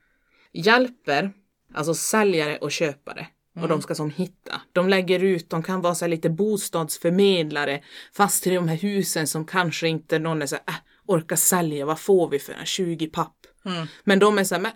hjälper 0.52 1.32
alltså 1.74 1.94
säljare 1.94 2.56
och 2.56 2.72
köpare. 2.72 3.26
Och 3.60 3.68
de 3.68 3.82
ska 3.82 3.94
som 3.94 4.10
hitta. 4.10 4.60
De 4.72 4.88
lägger 4.88 5.24
ut, 5.24 5.50
de 5.50 5.62
kan 5.62 5.80
vara 5.80 5.94
så 5.94 6.06
lite 6.06 6.30
bostadsförmedlare 6.30 7.82
fast 8.12 8.42
till 8.42 8.54
de 8.54 8.68
här 8.68 8.76
husen 8.76 9.26
som 9.26 9.46
kanske 9.46 9.88
inte 9.88 10.18
någon 10.18 10.42
är 10.42 10.46
så 10.46 10.56
här, 10.56 10.64
äh, 10.74 10.74
orkar 11.06 11.36
sälja, 11.36 11.86
vad 11.86 12.00
får 12.00 12.28
vi 12.28 12.38
för 12.38 12.52
den? 12.52 12.66
20 12.66 13.06
papp. 13.06 13.36
Mm. 13.64 13.86
Men 14.04 14.18
de 14.18 14.38
är 14.38 14.44
så 14.44 14.54
här, 14.54 14.72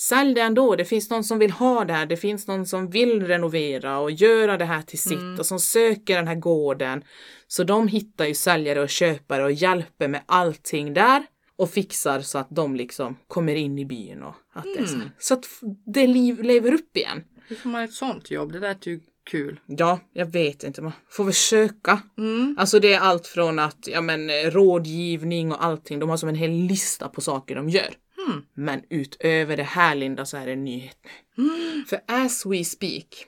sälj 0.00 0.34
det 0.34 0.40
ändå. 0.40 0.76
Det 0.76 0.84
finns 0.84 1.10
någon 1.10 1.24
som 1.24 1.38
vill 1.38 1.50
ha 1.50 1.84
det 1.84 1.92
här. 1.92 2.06
Det 2.06 2.16
finns 2.16 2.46
någon 2.46 2.66
som 2.66 2.90
vill 2.90 3.26
renovera 3.26 3.98
och 3.98 4.10
göra 4.10 4.58
det 4.58 4.64
här 4.64 4.82
till 4.82 4.98
sitt 4.98 5.38
och 5.38 5.46
som 5.46 5.60
söker 5.60 6.16
den 6.16 6.28
här 6.28 6.34
gården. 6.34 7.04
Så 7.48 7.64
de 7.64 7.88
hittar 7.88 8.24
ju 8.24 8.34
säljare 8.34 8.82
och 8.82 8.88
köpare 8.88 9.44
och 9.44 9.52
hjälper 9.52 10.08
med 10.08 10.22
allting 10.26 10.94
där 10.94 11.22
och 11.56 11.70
fixar 11.70 12.20
så 12.20 12.38
att 12.38 12.48
de 12.50 12.76
liksom 12.76 13.16
kommer 13.28 13.54
in 13.54 13.78
i 13.78 13.84
byn 13.84 14.22
och 14.22 14.34
att 14.52 14.64
det 14.64 14.82
är 14.82 14.86
så, 14.86 15.00
så 15.18 15.34
att 15.34 15.44
det 15.86 16.06
lever 16.06 16.74
upp 16.74 16.96
igen. 16.96 17.24
Hur 17.46 17.56
får 17.56 17.68
man 17.68 17.82
ett 17.82 17.92
sånt 17.92 18.30
jobb? 18.30 18.52
Det 18.52 18.58
lät 18.58 18.86
ju 18.86 19.00
kul. 19.30 19.60
Ja, 19.66 20.00
jag 20.12 20.26
vet 20.26 20.64
inte. 20.64 20.82
Man 20.82 20.92
får 21.10 21.24
väl 21.24 21.34
söka. 21.34 22.02
Mm. 22.18 22.56
Alltså 22.58 22.80
det 22.80 22.94
är 22.94 23.00
allt 23.00 23.26
från 23.26 23.58
att, 23.58 23.78
ja 23.86 24.00
men 24.00 24.30
rådgivning 24.30 25.52
och 25.52 25.64
allting. 25.64 25.98
De 25.98 26.08
har 26.08 26.16
som 26.16 26.28
en 26.28 26.34
hel 26.34 26.50
lista 26.50 27.08
på 27.08 27.20
saker 27.20 27.54
de 27.54 27.68
gör. 27.68 27.94
Mm. 28.26 28.44
Men 28.54 28.82
utöver 28.90 29.56
det 29.56 29.62
här 29.62 29.94
Linda 29.94 30.26
så 30.26 30.36
är 30.36 30.46
det 30.46 30.52
en 30.52 30.64
nyhet 30.64 30.98
nu. 31.34 31.84
För 31.88 32.00
as 32.06 32.46
we 32.46 32.64
speak, 32.64 33.26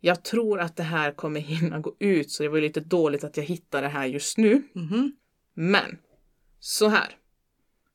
jag 0.00 0.24
tror 0.24 0.60
att 0.60 0.76
det 0.76 0.82
här 0.82 1.12
kommer 1.12 1.40
hinna 1.40 1.78
gå 1.78 1.96
ut 1.98 2.30
så 2.30 2.42
det 2.42 2.48
var 2.48 2.60
lite 2.60 2.80
dåligt 2.80 3.24
att 3.24 3.36
jag 3.36 3.44
hittade 3.44 3.86
det 3.86 3.90
här 3.90 4.06
just 4.06 4.38
nu. 4.38 4.62
Mhm. 4.72 5.16
Men 5.54 5.98
så 6.58 6.88
här. 6.88 7.16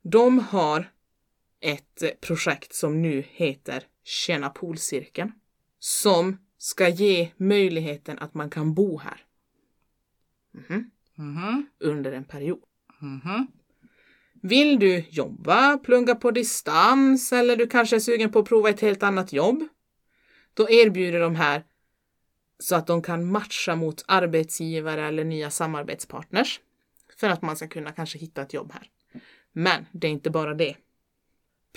De 0.02 0.38
har 0.38 0.90
ett 1.60 2.02
eh, 2.02 2.10
projekt 2.20 2.74
som 2.74 3.02
nu 3.02 3.24
heter 3.30 3.82
Tjäna 4.04 4.50
poolcirkeln. 4.50 5.32
Som 5.78 6.38
ska 6.58 6.88
ge 6.88 7.30
möjligheten 7.36 8.18
att 8.18 8.34
man 8.34 8.50
kan 8.50 8.74
bo 8.74 8.98
här. 8.98 9.24
Mhm. 10.52 10.90
Mhm. 11.14 11.66
Under 11.78 12.12
en 12.12 12.24
period. 12.24 12.62
Mhm. 13.00 13.46
Vill 14.48 14.78
du 14.78 15.04
jobba, 15.10 15.78
plugga 15.78 16.14
på 16.14 16.30
distans 16.30 17.32
eller 17.32 17.56
du 17.56 17.66
kanske 17.66 17.96
är 17.96 18.00
sugen 18.00 18.32
på 18.32 18.38
att 18.38 18.48
prova 18.48 18.70
ett 18.70 18.80
helt 18.80 19.02
annat 19.02 19.32
jobb? 19.32 19.68
Då 20.54 20.70
erbjuder 20.70 21.20
de 21.20 21.36
här 21.36 21.64
så 22.58 22.76
att 22.76 22.86
de 22.86 23.02
kan 23.02 23.30
matcha 23.30 23.76
mot 23.76 24.04
arbetsgivare 24.08 25.06
eller 25.06 25.24
nya 25.24 25.50
samarbetspartners 25.50 26.60
för 27.16 27.28
att 27.28 27.42
man 27.42 27.56
ska 27.56 27.68
kunna 27.68 27.92
kanske 27.92 28.18
hitta 28.18 28.42
ett 28.42 28.54
jobb 28.54 28.72
här. 28.72 28.90
Men 29.52 29.86
det 29.92 30.06
är 30.06 30.10
inte 30.10 30.30
bara 30.30 30.54
det. 30.54 30.76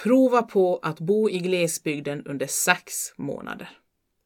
Prova 0.04 0.42
på 0.42 0.80
att 0.84 1.00
bo 1.00 1.30
i 1.30 1.40
glesbygden 1.40 2.26
under 2.26 2.48
sex 2.48 3.14
månader. 3.18 3.70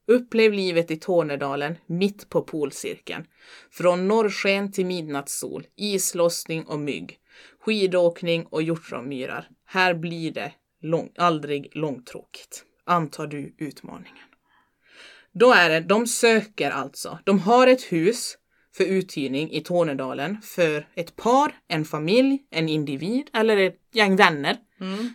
Upplev 0.08 0.54
livet 0.54 0.92
i 0.92 0.98
Tornedalen 0.98 1.76
mitt 1.86 2.30
på 2.30 2.42
polcirkeln. 2.42 3.26
Från 3.72 4.08
norrsken 4.08 4.72
till 4.72 4.86
midnattssol, 4.86 5.68
islossning 5.76 6.64
och 6.64 6.80
mygg, 6.80 7.20
skidåkning 7.66 8.46
och 8.46 8.64
hjortronmyrar. 8.64 9.48
Här 9.66 9.94
blir 9.94 10.32
det 10.32 10.52
lång, 10.82 11.12
aldrig 11.18 11.72
långtråkigt. 11.76 12.64
Antar 12.86 13.28
du 13.28 13.56
utmaningen? 13.58 14.28
Då 15.34 15.54
är 15.54 15.70
det, 15.70 15.80
de 15.80 16.08
söker 16.08 16.72
alltså, 16.72 17.20
de 17.24 17.40
har 17.40 17.68
ett 17.68 17.82
hus 17.82 18.38
för 18.76 18.84
uthyrning 18.84 19.52
i 19.52 19.62
Tornedalen 19.62 20.42
för 20.42 20.88
ett 20.96 21.16
par, 21.16 21.52
en 21.68 21.86
familj, 21.86 22.40
en 22.52 22.70
individ 22.70 23.30
eller 23.34 23.58
ett 23.58 23.80
gäng 23.94 24.16
vänner 24.16 24.58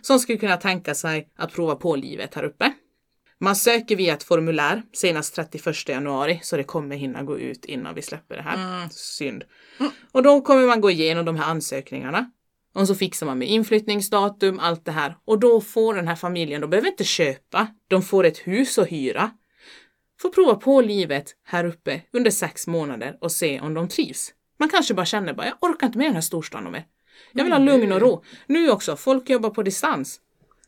som 0.01 0.19
skulle 0.19 0.37
kunna 0.37 0.57
tänka 0.57 0.95
sig 0.95 1.29
att 1.35 1.53
prova 1.53 1.75
på 1.75 1.95
livet 1.95 2.35
här 2.35 2.43
uppe. 2.43 2.73
Man 3.39 3.55
söker 3.55 3.95
via 3.95 4.13
ett 4.13 4.23
formulär 4.23 4.83
senast 4.93 5.35
31 5.35 5.89
januari 5.89 6.39
så 6.43 6.57
det 6.57 6.63
kommer 6.63 6.95
hinna 6.95 7.23
gå 7.23 7.39
ut 7.39 7.65
innan 7.65 7.95
vi 7.95 8.01
släpper 8.01 8.35
det 8.35 8.41
här. 8.41 8.89
Synd. 8.91 9.43
Och 10.11 10.23
då 10.23 10.41
kommer 10.41 10.67
man 10.67 10.81
gå 10.81 10.91
igenom 10.91 11.25
de 11.25 11.35
här 11.35 11.51
ansökningarna. 11.51 12.31
Och 12.79 12.87
så 12.87 12.95
fixar 12.95 13.25
man 13.25 13.37
med 13.37 13.47
inflyttningsdatum, 13.47 14.59
allt 14.59 14.85
det 14.85 14.91
här. 14.91 15.17
Och 15.25 15.39
då 15.39 15.61
får 15.61 15.93
den 15.93 16.07
här 16.07 16.15
familjen, 16.15 16.61
de 16.61 16.69
behöver 16.69 16.87
inte 16.87 17.03
köpa, 17.03 17.67
de 17.87 18.01
får 18.01 18.23
ett 18.23 18.37
hus 18.37 18.77
att 18.77 18.91
hyra. 18.91 19.31
Får 20.21 20.29
prova 20.29 20.55
på 20.55 20.81
livet 20.81 21.35
här 21.43 21.65
uppe 21.65 22.01
under 22.13 22.31
sex 22.31 22.67
månader 22.67 23.17
och 23.21 23.31
se 23.31 23.59
om 23.59 23.73
de 23.73 23.87
trivs. 23.87 24.33
Man 24.59 24.69
kanske 24.69 24.93
bara 24.93 25.05
känner 25.05 25.33
bara, 25.33 25.47
jag 25.47 25.55
orkar 25.61 25.87
inte 25.87 25.97
med 25.97 26.07
den 26.07 26.13
här 26.13 26.21
storstaden 26.21 26.71
mer. 26.71 26.85
Jag 27.31 27.43
vill 27.43 27.53
ha 27.53 27.59
lugn 27.59 27.91
och 27.91 28.01
ro. 28.01 28.23
Nu 28.47 28.69
också, 28.71 28.95
folk 28.95 29.29
jobbar 29.29 29.49
på 29.49 29.63
distans. 29.63 30.19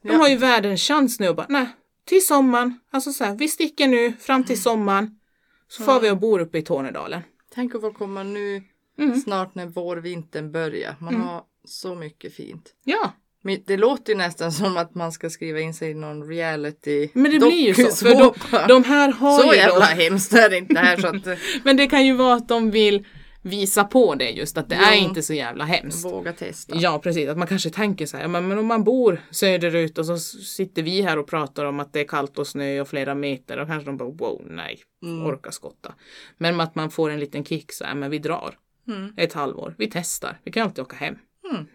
De 0.04 0.16
har 0.16 0.30
ju 0.30 0.36
världens 0.36 0.82
chans 0.82 1.20
nu 1.20 1.30
och 1.30 1.36
bara, 1.36 1.46
nej, 1.50 1.68
till 2.06 2.26
sommaren, 2.26 2.80
alltså 2.92 3.12
så 3.12 3.24
här, 3.24 3.36
vi 3.36 3.48
sticker 3.48 3.88
nu 3.88 4.14
fram 4.14 4.44
till 4.44 4.62
sommaren. 4.62 5.20
Så 5.68 5.84
får 5.84 6.00
vi 6.00 6.10
och 6.10 6.18
bor 6.18 6.40
uppe 6.40 6.58
i 6.58 6.62
Tornedalen. 6.62 7.22
Tänk 7.54 7.76
att 7.76 7.82
få 7.82 7.92
komma 7.92 8.24
nu 8.24 8.64
Mm. 8.98 9.16
snart 9.16 9.56
när 9.56 9.66
vårvintern 9.66 10.52
börjar. 10.52 10.96
Man 11.00 11.16
har 11.16 11.44
så 11.66 11.96
mycket 11.96 12.34
fint. 12.34 12.74
Ja, 12.84 13.12
Men 13.44 13.64
det 13.68 13.78
låter 13.78 14.14
ju 14.14 14.18
nästan 14.18 14.52
som 14.52 14.78
att 14.78 14.96
man 14.96 15.12
ska 15.12 15.30
skriva 15.30 15.60
in 15.60 15.74
sig 15.74 15.92
i 15.92 15.94
någon 15.94 16.28
reality 16.28 17.10
men 17.14 17.32
det 17.32 17.40
blir 17.40 17.68
ju 17.68 17.74
så. 17.74 18.06
För 18.06 18.16
de, 18.16 18.34
de 18.68 18.84
här 18.84 19.12
har 19.12 19.40
Så 19.40 19.54
ju 19.54 19.58
jävla 19.60 19.76
då, 19.80 19.82
hemskt 19.86 20.34
är 20.34 20.50
det 20.50 20.58
inte 20.58 20.80
här 20.80 20.98
så 20.98 21.08
att 21.08 21.28
eh, 21.28 21.36
Men 21.64 21.78
det 21.78 21.88
kan 21.88 22.06
ju 22.06 22.14
vara 22.16 22.34
att 22.34 22.48
de 22.48 22.72
vill 22.72 23.06
visa 23.44 23.84
på 23.84 24.16
det 24.16 24.30
just, 24.30 24.58
att 24.58 24.70
det 24.70 24.76
Ja. 24.76 24.92
är 24.94 24.98
inte 24.98 25.22
så 25.22 25.34
jävla 25.34 25.64
hemskt. 25.66 26.06
våga 26.06 26.34
testa. 26.34 26.76
Ja, 26.78 27.00
precis. 27.00 27.30
Att 27.30 27.38
man 27.38 27.48
kanske 27.48 27.70
tänker 27.70 28.06
så 28.06 28.18
här, 28.18 28.28
men, 28.28 28.48
men 28.48 28.58
om 28.58 28.66
man 28.66 28.84
bor 28.84 29.22
söderut 29.32 29.98
och 29.98 30.06
så 30.06 30.18
sitter 30.18 30.84
vi 30.84 31.02
här 31.02 31.18
och 31.18 31.28
pratar 31.28 31.66
om 31.66 31.80
att 31.80 31.94
det 31.94 32.00
är 32.00 32.08
kallt 32.08 32.40
och 32.40 32.48
snö 32.48 32.82
och 32.82 32.88
flera 32.88 33.16
meter, 33.16 33.58
då 33.58 33.66
kanske 33.66 33.86
de 33.86 33.98
bara 33.98 34.10
wow, 34.10 34.42
nej, 34.50 34.80
Mm. 35.04 35.26
orka 35.26 35.52
skotta. 35.52 35.94
Men 36.38 36.62
att 36.62 36.76
man 36.76 36.92
får 36.92 37.10
en 37.10 37.20
liten 37.20 37.46
kick 37.46 37.74
så 37.74 37.84
här, 37.86 37.96
men 37.96 38.12
vi 38.12 38.20
drar. 38.20 38.58
Mm. 38.88 39.14
Ett 39.18 39.34
halvår, 39.34 39.76
vi 39.78 39.88
testar, 39.94 40.40
vi 40.44 40.52
kan 40.52 40.64
alltid 40.64 40.82
åka 40.84 40.96
hem. 40.96 41.16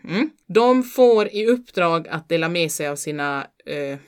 Mm. 0.05 0.31
De 0.49 0.83
får 0.83 1.29
i 1.29 1.47
uppdrag 1.47 2.09
att 2.09 2.29
dela 2.29 2.49
med 2.49 2.73
sig 2.73 2.89
av 2.89 2.97
sina 2.97 3.47
eh, 3.67 3.99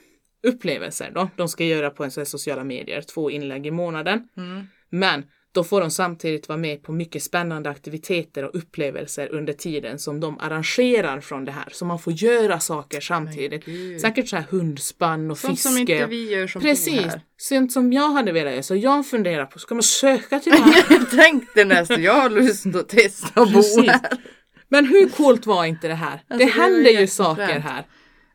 upplevelser 0.46 1.11
då. 1.14 1.28
De 1.37 1.48
ska 1.48 1.64
göra 1.64 1.90
på 1.90 2.04
en 2.04 2.11
sån 2.11 2.26
sociala 2.26 2.64
medier, 2.64 3.02
två 3.02 3.31
inlägg 3.31 3.66
i 3.66 3.70
månaden. 3.70 4.28
Mm. 4.37 4.66
Men 4.90 5.24
då 5.52 5.64
får 5.64 5.81
de 5.81 5.90
samtidigt 5.90 6.48
vara 6.48 6.59
med 6.59 6.83
på 6.83 6.92
mycket 6.92 7.22
spännande 7.22 7.70
aktiviteter 7.70 8.44
och 8.44 8.54
upplevelser 8.54 9.28
under 9.33 9.52
tiden 9.52 9.98
som 9.98 10.20
de 10.20 10.38
arrangerar 10.40 11.20
från 11.20 11.44
det 11.44 11.52
här. 11.52 11.68
Så 11.72 11.85
man 11.85 11.98
får 11.98 12.12
göra 12.12 12.61
saker 12.61 13.00
samtidigt. 13.00 13.64
Säkert 14.00 14.28
så 14.28 14.37
här 14.37 14.44
hundspann 14.50 15.31
och 15.31 15.38
Sånt 15.38 15.52
fiske. 15.52 15.68
som 15.68 15.78
inte 15.78 16.07
vi 16.07 16.31
gör 16.31 16.46
som 16.46 16.62
Precis, 16.62 17.00
här. 17.04 17.20
sånt 17.37 17.72
som 17.72 17.92
jag 17.92 18.09
hade 18.09 18.33
velat 18.33 18.52
göra. 18.52 18.62
Så 18.62 18.76
jag 18.76 19.07
funderar 19.07 19.46
på, 19.46 19.59
ska 19.59 19.74
man 19.74 19.83
söka 19.83 20.40
till 20.40 20.52
det 20.52 20.59
här? 20.59 20.85
Jag 20.90 21.11
tänkte 21.11 21.64
nästan, 21.64 22.02
jag 22.02 22.12
har 22.12 22.31
lust 22.31 22.66
att 22.66 22.88
testa 22.88 23.42
att 23.42 23.52
bo 23.52 23.62
här. 23.83 24.00
Men 24.68 24.87
hur 24.87 25.09
coolt 25.09 25.46
var 25.46 25.64
inte 25.64 25.88
det 25.88 25.94
här? 25.94 26.22
Alltså, 26.28 26.46
det 26.46 26.52
händer 26.52 26.90
ju 26.90 27.07
saker 27.07 27.59
här. 27.59 27.85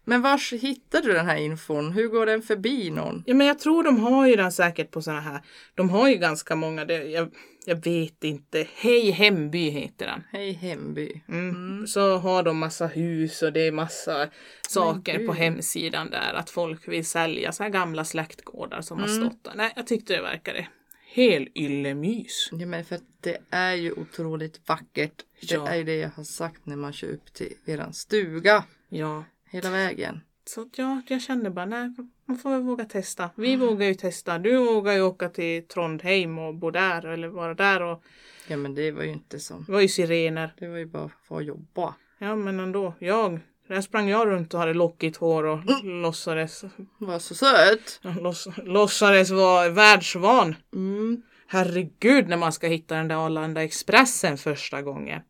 Men 0.06 0.22
var 0.22 0.58
hittade 0.62 1.08
du 1.08 1.14
den 1.14 1.26
här 1.26 1.36
infon? 1.38 1.92
Hur 1.92 2.08
går 2.08 2.26
den 2.26 2.42
förbi 2.42 2.90
någon? 2.92 3.24
Ja, 3.26 3.34
men 3.34 3.48
jag 3.48 3.60
tror 3.60 3.84
de 3.84 4.00
har 4.00 4.28
ju 4.28 4.36
den 4.36 4.52
säkert 4.52 4.92
på 4.92 5.02
såna 5.02 5.20
här. 5.22 5.42
De 5.76 5.90
har 5.90 6.10
ju 6.10 6.16
ganska 6.16 6.56
många. 6.56 6.86
Det, 6.86 7.04
jag, 7.04 7.32
jag 7.66 7.84
vet 7.84 8.24
inte. 8.24 8.68
Hej 8.76 9.12
Hemby 9.12 9.70
heter 9.70 10.06
den. 10.06 10.24
Hej 10.32 10.52
Hemby. 10.52 11.22
Mm. 11.30 11.88
Så 11.88 12.18
har 12.18 12.44
de 12.44 12.58
massa 12.58 12.88
hus 12.88 13.42
och 13.42 13.54
det 13.54 13.68
är 13.68 13.72
massa 13.72 14.28
saker 14.70 15.28
på 15.28 15.34
hemsidan 15.34 16.10
där 16.10 16.34
att 16.34 16.50
folk 16.50 16.88
vill 16.88 17.06
sälja 17.06 17.52
så 17.52 17.64
här 17.64 17.70
gamla 17.70 18.06
släktgårdar 18.06 18.82
som 18.82 19.00
har 19.00 19.08
Mm. 19.08 19.22
stått 19.22 19.44
där. 19.44 19.52
Nej, 19.56 19.74
jag 19.76 19.88
tyckte 19.88 20.14
det 20.16 20.22
verkade 20.22 20.68
hel 21.14 21.48
yllemys. 21.56 22.50
Ja 22.52 22.66
men 22.66 22.86
för 22.86 22.96
att 22.96 23.04
det 23.22 23.38
är 23.50 23.74
ju 23.74 23.92
otroligt 23.92 24.70
vackert. 24.70 25.24
Det 25.42 25.54
Ja. 25.56 25.68
är 25.68 25.76
ju 25.76 25.84
det 25.84 25.96
jag 25.96 26.10
har 26.10 26.24
sagt 26.24 26.66
när 26.66 26.76
man 26.76 26.94
kör 26.94 27.08
upp 27.08 27.34
till 27.34 27.54
eran 27.66 27.94
stuga. 27.94 28.64
Ja, 28.90 29.24
Hela 29.50 29.70
vägen. 29.72 30.20
så 30.46 30.70
ja, 30.76 31.02
jag 31.08 31.22
kände 31.22 31.50
bara 31.50 31.66
nej, 31.66 31.94
man 32.26 32.38
får 32.38 32.50
väl 32.50 32.62
våga 32.62 32.86
testa. 32.86 33.30
Vi 33.36 33.56
vågar 33.56 33.88
ju 33.88 33.94
testa. 33.96 34.40
Du 34.40 34.58
vågar 34.58 34.94
ju 34.94 35.02
åka 35.02 35.30
till 35.30 35.68
Trondheim 35.68 36.38
och 36.38 36.56
bo 36.56 36.72
där 36.72 37.06
eller 37.06 37.28
vara 37.28 37.54
där 37.54 37.82
och 37.82 38.04
Ja 38.48 38.58
men 38.58 38.76
det 38.76 38.92
var 38.92 39.04
ju 39.04 39.12
inte 39.12 39.40
som. 39.40 39.64
det 39.66 39.72
var 39.72 39.82
ju 39.82 39.88
sirener. 39.88 40.54
Det 40.60 40.68
var 40.68 40.78
ju 40.78 40.86
bara 40.86 41.12
för 41.28 41.38
att 41.38 41.46
jobba. 41.46 41.96
Ja 42.18 42.36
men 42.36 42.60
ändå, 42.60 42.94
jag, 43.00 43.40
där 43.68 43.82
sprang 43.82 44.10
jag 44.10 44.28
runt 44.28 44.54
och 44.54 44.60
hade 44.60 44.74
lockigt 44.74 45.18
hår 45.18 45.44
och 45.44 45.60
låtsades, 45.84 46.64
Var 46.98 47.20
så 47.20 47.36
söt. 47.36 48.00
låts, 48.22 48.48
låtsades 48.58 49.30
vara 49.32 49.70
världsvan. 49.70 50.56
Mm. 50.74 51.22
Herregud 51.48 52.28
när 52.28 52.38
man 52.38 52.52
ska 52.52 52.68
hitta 52.68 52.96
den 52.96 53.08
där 53.08 53.26
Arlanda 53.26 53.64
Expressen 53.64 54.38
första 54.38 54.82
gången. 54.82 55.22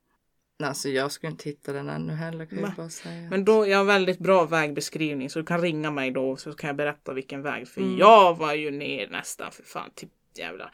Alltså 0.63 0.89
jag 0.89 1.11
skulle 1.11 1.31
inte 1.31 1.49
hitta 1.49 1.73
den 1.73 1.89
ännu 1.89 2.13
heller 2.13 2.45
kan 2.45 2.57
jag 2.57 2.67
Men- 2.67 2.75
bara 2.77 2.89
säga. 2.89 3.29
Men 3.29 3.45
då, 3.45 3.67
jag 3.67 3.77
har 3.77 3.85
väldigt 3.85 4.19
bra 4.19 4.45
vägbeskrivning 4.45 5.29
så 5.29 5.39
du 5.39 5.45
kan 5.45 5.61
ringa 5.61 5.91
mig 5.91 6.11
då 6.11 6.35
så 6.35 6.53
kan 6.53 6.67
jag 6.67 6.75
berätta 6.77 7.13
vilken 7.13 7.41
väg. 7.41 7.67
För 7.67 7.81
Mm. 7.81 7.97
jag 7.97 8.37
var 8.37 8.53
ju 8.53 8.71
ner 8.71 9.07
nästan 9.09 9.51
för 9.51 9.63
fan 9.63 9.89
till 9.95 10.07
jävla 10.37 10.71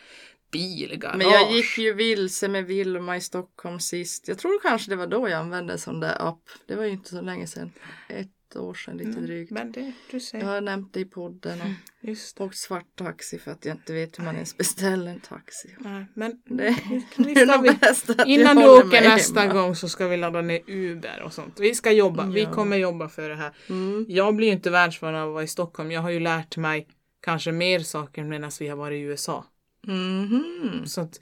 bilgarage. 0.52 1.18
Men 1.18 1.28
jag 1.30 1.52
gick 1.52 1.78
ju 1.78 1.94
vilse 1.94 2.48
med 2.48 2.66
Vilma 2.66 3.18
i 3.18 3.22
Stockholm 3.22 3.80
sist. 3.80 4.28
Jag 4.28 4.38
tror 4.38 4.60
kanske 4.62 4.90
det 4.92 4.96
var 4.96 5.08
då 5.08 5.30
jag 5.30 5.40
använde 5.40 5.74
en 5.74 5.80
sån 5.80 6.00
där 6.00 6.28
app. 6.28 6.42
Det 6.66 6.76
var 6.76 6.84
ju 6.84 6.92
inte 6.92 7.10
så 7.10 7.22
länge 7.22 7.48
sedan. 7.48 7.72
Ett 8.10 8.30
år 8.56 8.74
sedan 8.74 8.98
lite 8.98 9.20
drygt. 9.20 9.52
Men 9.52 9.72
det, 9.72 9.92
du 10.12 10.20
ser. 10.20 10.40
Jag 10.40 10.46
har 10.46 10.62
nämnt 10.62 10.94
det 10.94 11.00
i 11.00 11.06
podden 11.06 11.62
och 11.62 11.68
Just 12.10 12.38
det. 12.38 12.44
åkt 12.44 12.58
svart 12.58 12.96
taxi 12.96 13.40
för 13.40 13.52
att 13.52 13.66
jag 13.66 13.76
inte 13.76 13.94
vet 13.94 14.20
hur 14.20 14.24
man 14.24 14.36
ens 14.36 14.58
beställer 14.58 15.12
en 15.12 15.20
taxi. 15.20 15.76
Nej, 15.80 16.06
men 16.14 16.32
Det, 16.46 16.76
vi 17.18 17.34
det 17.34 17.42
är 17.42 17.46
nog 17.46 17.64
vi, 17.64 17.70
bäst 17.82 18.10
att 18.10 18.28
innan 18.28 18.56
du 18.56 18.70
åker 18.70 19.02
nästa 19.02 19.40
hemma. 19.40 19.54
gång 19.54 19.76
så 19.76 19.90
ska 19.90 20.08
vi 20.08 20.18
ladda 20.18 20.42
ner 20.42 20.62
Uber 20.68 21.22
och 21.26 21.34
sånt. 21.34 21.60
Vi 21.60 21.76
ska 21.76 21.92
jobba. 21.92 22.26
Vi 22.26 22.42
Ja. 22.44 22.54
kommer 22.54 22.78
jobba 22.78 23.10
för 23.10 23.30
det 23.30 23.36
här. 23.36 23.52
Mm. 23.70 24.06
Jag 24.10 24.36
blir 24.36 24.48
ju 24.48 24.54
inte 24.54 24.70
världsvan 24.70 25.16
av 25.16 25.28
att 25.28 25.34
vara 25.34 25.44
i 25.44 25.48
Stockholm. 25.48 25.92
Jag 25.92 26.02
har 26.02 26.10
ju 26.10 26.20
lärt 26.20 26.58
mig 26.58 26.88
kanske 27.22 27.52
mer 27.52 27.80
saker 27.80 28.24
medan 28.24 28.52
vi 28.60 28.68
har 28.68 28.78
varit 28.78 28.98
i 28.98 29.02
USA. 29.02 29.46
Mhm. 29.94 30.86
Så 30.86 31.02
att, 31.02 31.20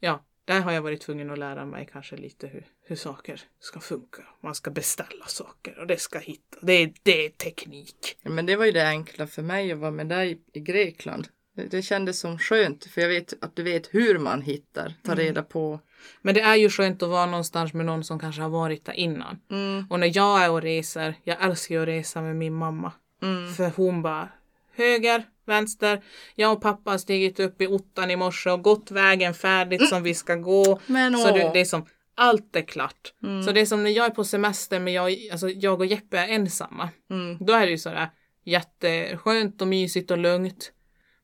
ja, 0.00 0.24
där 0.44 0.60
har 0.60 0.72
jag 0.72 0.82
varit 0.82 1.00
tvungen 1.00 1.30
att 1.30 1.38
lära 1.38 1.64
mig 1.66 1.88
kanske 1.92 2.16
lite 2.16 2.46
hur, 2.46 2.66
hur 2.86 2.96
saker 2.96 3.40
ska 3.60 3.80
funka. 3.80 4.22
Man 4.42 4.54
ska 4.54 4.70
beställa 4.70 5.26
saker 5.26 5.78
och 5.78 5.86
det 5.86 6.00
ska 6.00 6.18
hitta. 6.18 6.58
Det 6.62 6.72
är, 6.72 6.92
det 7.02 7.26
är 7.26 7.30
teknik. 7.30 8.18
Ja, 8.22 8.30
Men 8.30 8.46
det 8.46 8.56
var 8.56 8.64
ju 8.66 8.72
det 8.72 8.88
enkla 8.88 9.26
för 9.26 9.42
mig 9.42 9.72
att 9.72 9.78
vara 9.78 9.90
med 9.90 10.06
dig 10.08 10.40
i 10.52 10.60
Grekland. 10.60 11.28
Det, 11.56 11.66
det 11.66 11.82
kändes 11.82 12.20
som 12.20 12.38
skönt 12.38 12.84
för 12.84 13.00
jag 13.00 13.08
vet 13.08 13.44
att 13.44 13.56
du 13.56 13.62
vet 13.62 13.94
hur 13.94 14.18
man 14.18 14.42
hittar, 14.42 14.94
tar 15.04 15.12
Mm. 15.12 15.24
reda 15.24 15.42
på. 15.42 15.80
Men 16.22 16.34
det 16.34 16.40
är 16.40 16.56
ju 16.56 16.70
skönt 16.70 17.02
att 17.02 17.08
vara 17.08 17.26
någonstans 17.26 17.74
med 17.74 17.86
någon 17.86 18.04
som 18.04 18.18
kanske 18.18 18.42
har 18.42 18.48
varit 18.48 18.84
där 18.84 18.92
innan. 18.92 19.38
Mm. 19.50 19.86
Och 19.90 20.00
när 20.00 20.16
jag 20.16 20.44
är 20.44 20.50
och 20.50 20.62
reser, 20.62 21.14
jag 21.24 21.44
älskar 21.44 21.74
ju 21.74 21.82
att 21.82 21.88
resa 21.88 22.22
med 22.22 22.36
min 22.36 22.54
mamma. 22.54 22.92
Mm. 23.22 23.52
För 23.54 23.70
hon 23.76 24.02
bara 24.02 24.28
höger, 24.76 25.24
vänster. 25.46 26.02
Jag 26.34 26.52
och 26.52 26.62
pappa 26.62 26.90
har 26.90 26.98
stigit 26.98 27.40
upp 27.40 27.62
i 27.62 27.66
ottan 27.66 28.10
i 28.10 28.16
morse 28.16 28.50
och 28.50 28.62
gått 28.62 28.90
vägen 28.90 29.34
färdigt 29.34 29.88
som 29.88 30.02
vi 30.02 30.14
ska 30.14 30.34
gå. 30.34 30.80
Men 30.86 31.18
Så 31.18 31.30
det, 31.30 31.44
åh. 31.44 31.52
det 31.52 31.60
är 31.60 31.64
som, 31.64 31.86
allt 32.14 32.56
är 32.56 32.62
klart. 32.62 33.14
Mm. 33.22 33.42
Så 33.42 33.52
det 33.52 33.60
är 33.60 33.66
som 33.66 33.82
när 33.82 33.90
jag 33.90 34.06
är 34.06 34.10
på 34.10 34.24
semester 34.24 34.80
men 34.80 34.92
jag, 34.92 35.28
alltså 35.32 35.48
jag 35.48 35.80
och 35.80 35.86
Jeppe 35.86 36.18
är 36.18 36.28
ensamma. 36.28 36.88
Mm. 37.10 37.38
Då 37.40 37.52
är 37.52 37.66
det 37.66 37.70
ju 37.72 37.78
sådär 37.78 38.10
jätteskönt 38.44 39.62
och 39.62 39.68
mysigt 39.68 40.10
och 40.10 40.18
lugnt. 40.18 40.72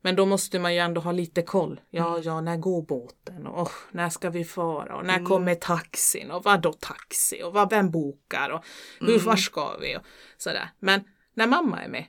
Men 0.02 0.16
då 0.16 0.26
måste 0.26 0.58
man 0.58 0.74
ju 0.74 0.80
ändå 0.80 1.00
ha 1.00 1.12
lite 1.12 1.42
koll. 1.42 1.80
Ja, 1.90 2.18
ja, 2.22 2.40
när 2.40 2.56
går 2.56 2.82
båten? 2.82 3.46
Och 3.46 3.62
åh, 3.62 3.70
när 3.90 4.08
ska 4.10 4.30
vi 4.30 4.44
fara? 4.44 4.96
Och 4.96 5.06
när 5.06 5.24
kommer 5.24 5.54
taxin? 5.54 6.30
Och 6.30 6.44
vad 6.44 6.62
då 6.62 6.72
taxi? 6.72 7.42
Och 7.42 7.52
vad, 7.52 7.70
vem 7.70 7.90
bokar? 7.90 8.50
Och 8.50 8.64
hur, 9.00 9.18
var 9.18 9.36
ska 9.36 9.76
vi? 9.80 9.96
Och 9.96 10.02
sådär. 10.36 10.68
Men 10.78 11.04
när 11.34 11.46
mamma 11.46 11.82
är 11.82 11.88
med. 11.88 12.04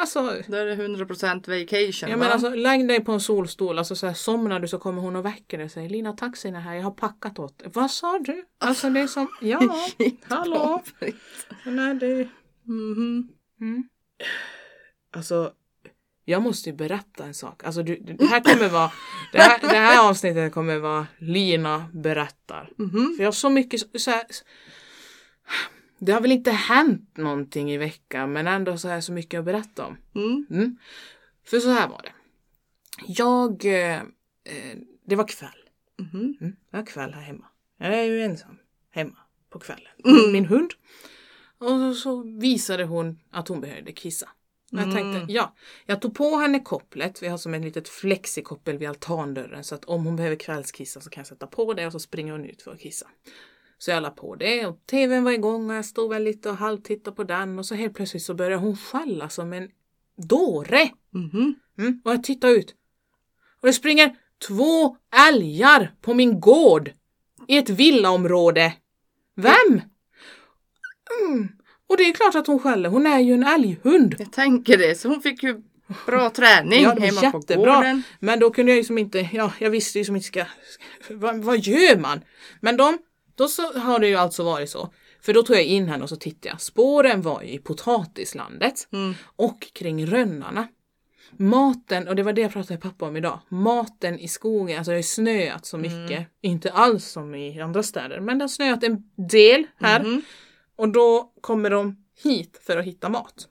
Alltså, 0.00 0.22
Då 0.48 0.56
är 0.56 0.64
det 0.66 0.74
100% 0.76 1.34
vacation 1.48 2.10
Ja 2.10 2.16
va? 2.16 2.22
men 2.22 2.32
alltså 2.32 2.48
lägg 2.48 2.88
dig 2.88 3.04
på 3.04 3.12
en 3.12 3.20
solstol, 3.20 3.78
alltså 3.78 3.96
så 3.96 4.06
här, 4.06 4.14
somnar 4.14 4.60
du 4.60 4.68
så 4.68 4.78
kommer 4.78 5.02
hon 5.02 5.16
och 5.16 5.24
väcker 5.24 5.56
dig 5.58 5.64
och 5.64 5.70
säger 5.72 5.88
Lina 5.88 6.12
taxin 6.12 6.56
är 6.56 6.60
här, 6.60 6.74
jag 6.74 6.82
har 6.82 6.90
packat 6.90 7.38
åt 7.38 7.58
dig. 7.58 7.68
Vad 7.74 7.90
sa 7.90 8.18
du? 8.18 8.44
Alltså 8.58 8.90
det 8.90 9.00
är 9.00 9.06
som, 9.06 9.28
ja, 9.40 9.60
hallå. 10.28 10.82
Nej, 11.64 11.94
det... 11.94 12.28
Mhm. 12.64 13.28
Mm. 13.60 13.88
Alltså, 15.16 15.52
jag 16.24 16.42
måste 16.42 16.70
ju 16.70 16.76
berätta 16.76 17.24
en 17.24 17.34
sak. 17.34 17.64
Alltså 17.64 17.82
du, 17.82 17.96
det 17.96 18.24
här 18.26 18.40
kommer 18.54 18.68
vara, 18.68 18.92
det 19.32 19.38
här, 19.38 19.58
det 19.60 19.66
här 19.78 20.08
avsnittet 20.10 20.52
kommer 20.54 20.78
vara 20.78 21.06
Lina 21.18 21.84
berättar. 21.92 22.70
Mhm. 22.78 23.14
För 23.16 23.22
jag 23.22 23.26
har 23.26 23.32
så 23.32 23.50
mycket 23.50 23.80
så- 23.80 23.98
så 23.98 24.10
här, 24.10 24.24
det 25.98 26.12
har 26.12 26.20
väl 26.20 26.32
inte 26.32 26.50
hänt 26.50 27.16
någonting 27.16 27.70
i 27.72 27.76
veckan 27.76 28.32
men 28.32 28.46
ändå 28.46 28.78
så 28.78 28.88
här 28.88 29.00
så 29.00 29.12
mycket 29.12 29.38
att 29.38 29.44
berätta 29.44 29.86
om. 29.86 29.96
Mm. 30.14 30.46
Mm. 30.50 30.76
För 31.44 31.58
så 31.58 31.70
här 31.70 31.88
var 31.88 32.02
det. 32.02 32.12
Jag, 33.06 33.64
eh, 33.64 33.96
eh, 34.44 34.76
det 35.06 35.16
var 35.16 35.28
kväll. 35.28 35.68
Mhm. 35.98 36.36
Mm. 36.40 36.56
Det 36.70 36.76
var 36.76 36.86
kväll 36.86 37.12
här 37.14 37.22
hemma. 37.22 37.44
Jag 37.78 37.94
är 37.94 38.04
ju 38.04 38.22
ensam 38.22 38.58
hemma 38.90 39.16
på 39.50 39.58
kvällen. 39.58 39.92
Mm. 40.04 40.32
Min 40.32 40.46
hund. 40.46 40.70
Och 41.58 41.68
så, 41.68 41.94
så 41.94 42.22
visade 42.22 42.84
hon 42.84 43.18
att 43.30 43.48
hon 43.48 43.60
behövde 43.60 43.92
kissa. 43.92 44.28
Och 44.72 44.78
jag 44.78 44.84
tänkte, 44.84 45.18
Mm. 45.18 45.26
ja. 45.28 45.54
Jag 45.86 46.02
tog 46.02 46.14
på 46.14 46.36
henne 46.36 46.60
kopplet. 46.60 47.22
Vi 47.22 47.28
har 47.28 47.38
som 47.38 47.54
ett 47.54 47.62
litet 47.62 47.88
flexikoppel 47.88 48.78
vid 48.78 48.88
altandörren. 48.88 49.64
Så 49.64 49.74
att 49.74 49.84
om 49.84 50.04
hon 50.04 50.16
behöver 50.16 50.36
kvällskissa 50.36 51.00
så 51.00 51.10
kan 51.10 51.20
jag 51.20 51.26
sätta 51.26 51.46
på 51.46 51.74
det 51.74 51.86
och 51.86 51.92
så 51.92 51.98
springer 51.98 52.32
hon 52.32 52.44
ut 52.44 52.62
för 52.62 52.72
att 52.72 52.80
kissa. 52.80 53.06
Så 53.78 53.90
jag 53.90 54.02
la 54.02 54.10
på 54.10 54.34
det 54.34 54.66
och 54.66 54.86
tvn 54.90 55.24
var 55.24 55.32
igång 55.32 55.70
och 55.70 55.76
jag 55.76 55.84
stod 55.84 56.10
väl 56.10 56.24
lite 56.24 56.50
och 56.50 56.56
halvtittade 56.56 57.16
på 57.16 57.24
den 57.24 57.58
och 57.58 57.66
så 57.66 57.74
helt 57.74 57.94
plötsligt 57.94 58.22
så 58.22 58.34
började 58.34 58.56
hon 58.56 58.76
skälla 58.76 59.28
som 59.28 59.52
en 59.52 59.68
dåre. 60.16 60.90
Mhm. 61.10 61.54
Mm. 61.78 62.00
Och 62.04 62.12
jag 62.12 62.24
tittar 62.24 62.48
ut. 62.48 62.74
Och 63.60 63.66
det 63.66 63.72
springer 63.72 64.16
två 64.48 64.96
älgar 65.28 65.94
på 66.00 66.14
min 66.14 66.40
gård. 66.40 66.90
I 67.48 67.56
ett 67.58 67.70
villaområde. 67.70 68.72
Vem? 69.34 69.80
Mm. 71.22 71.48
Och 71.86 71.96
det 71.96 72.02
är 72.02 72.12
klart 72.12 72.34
att 72.34 72.46
hon 72.46 72.58
skäller. 72.58 72.88
Hon 72.88 73.06
är 73.06 73.18
ju 73.18 73.32
en 73.32 73.44
älghund. 73.44 74.14
Jag 74.18 74.32
tänker 74.32 74.78
det. 74.78 74.94
Så 74.98 75.08
hon 75.08 75.22
fick 75.22 75.42
ju 75.42 75.62
bra 76.06 76.30
träning 76.30 76.82
Ja, 76.82 76.90
hemma 76.90 77.30
på 77.30 77.38
jättebra. 77.38 77.74
gården. 77.76 78.02
Men 78.20 78.40
då 78.40 78.50
kunde 78.50 78.72
jag 78.72 78.76
ju 78.76 78.84
som 78.84 78.98
inte, 78.98 79.28
ja, 79.32 79.52
jag 79.58 79.70
visste 79.70 79.98
ju 79.98 80.04
som 80.04 80.16
inte 80.16 80.28
ska, 80.28 80.44
vad, 81.10 81.36
vad 81.36 81.58
gör 81.58 81.98
man? 81.98 82.20
Men 82.60 82.76
de, 82.76 82.98
då 83.38 83.48
så 83.48 83.78
har 83.78 83.98
det 83.98 84.08
ju 84.08 84.14
alltså 84.14 84.42
varit 84.44 84.70
så. 84.70 84.92
För 85.20 85.32
då 85.34 85.42
tog 85.42 85.56
jag 85.56 85.64
in 85.64 85.88
henne 85.88 86.02
och 86.02 86.08
så 86.08 86.16
tittade 86.16 86.48
jag. 86.48 86.60
Spåren 86.60 87.22
var 87.22 87.42
ju 87.42 87.48
i 87.48 87.58
potatislandet 87.58 88.88
Mm. 88.92 89.14
och 89.36 89.60
kring 89.72 90.06
rönnarna. 90.06 90.68
Maten, 91.36 92.08
och 92.08 92.16
det 92.16 92.22
var 92.22 92.32
det 92.32 92.40
jag 92.40 92.52
pratade 92.52 92.74
med 92.74 92.82
pappa 92.82 93.06
om 93.06 93.16
idag. 93.16 93.40
Maten 93.48 94.18
i 94.18 94.28
skogen, 94.28 94.78
alltså 94.78 94.90
det 94.90 94.94
har 94.94 94.98
ju 94.98 95.02
snöat 95.02 95.66
så 95.66 95.78
mycket. 95.78 96.26
Inte 96.40 96.70
alls 96.72 97.04
som 97.04 97.34
i 97.34 97.60
andra 97.60 97.82
städer, 97.82 98.20
men 98.20 98.38
det 98.38 98.42
har 98.42 98.48
snöat 98.48 98.84
en 98.84 99.10
del 99.28 99.66
här. 99.76 100.00
Mhm. 100.00 100.22
Och 100.76 100.88
då 100.88 101.32
kommer 101.40 101.70
de 101.70 102.04
hit 102.22 102.60
för 102.66 102.76
att 102.76 102.84
hitta 102.84 103.08
mat. 103.08 103.48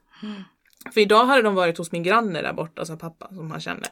För 0.94 1.00
idag 1.00 1.24
hade 1.26 1.42
de 1.42 1.54
varit 1.54 1.78
hos 1.78 1.92
min 1.92 2.02
granne 2.02 2.42
där 2.42 2.52
borta, 2.52 2.80
alltså 2.80 2.96
pappa 2.96 3.28
som 3.28 3.50
han 3.50 3.60
kände, 3.60 3.86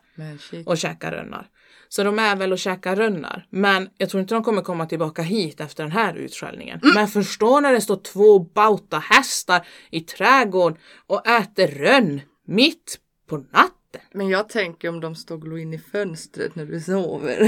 och 0.66 0.78
käkat 0.78 1.12
rönnar. 1.12 1.48
Så 1.88 2.04
de 2.04 2.18
är 2.18 2.36
väl 2.36 2.52
och 2.52 2.58
käkar 2.58 2.96
rönnar. 2.96 3.46
Men 3.50 3.88
jag 3.98 4.10
tror 4.10 4.20
inte 4.20 4.34
de 4.34 4.42
kommer 4.42 4.62
komma 4.62 4.86
tillbaka 4.86 5.22
hit 5.22 5.60
efter 5.60 5.82
den 5.82 5.92
här 5.92 6.14
utskällningen. 6.14 6.80
Men 6.94 7.08
förstå 7.08 7.60
när 7.60 7.72
det 7.72 7.80
står 7.80 7.96
två 7.96 8.38
bauta 8.38 8.98
hästar 8.98 9.66
i 9.90 10.00
trädgården 10.00 10.78
och 11.06 11.26
äter 11.26 11.66
rönn 11.66 12.20
mitt 12.46 12.98
på 13.28 13.36
natten. 13.36 13.72
Men 14.14 14.28
jag 14.28 14.48
tänker 14.48 14.88
om 14.88 15.00
de 15.00 15.14
står 15.14 15.34
och 15.34 15.42
glor 15.42 15.58
in 15.58 15.74
i 15.74 15.78
fönstret 15.78 16.54
när 16.54 16.66
du 16.66 16.80
sover. 16.80 17.38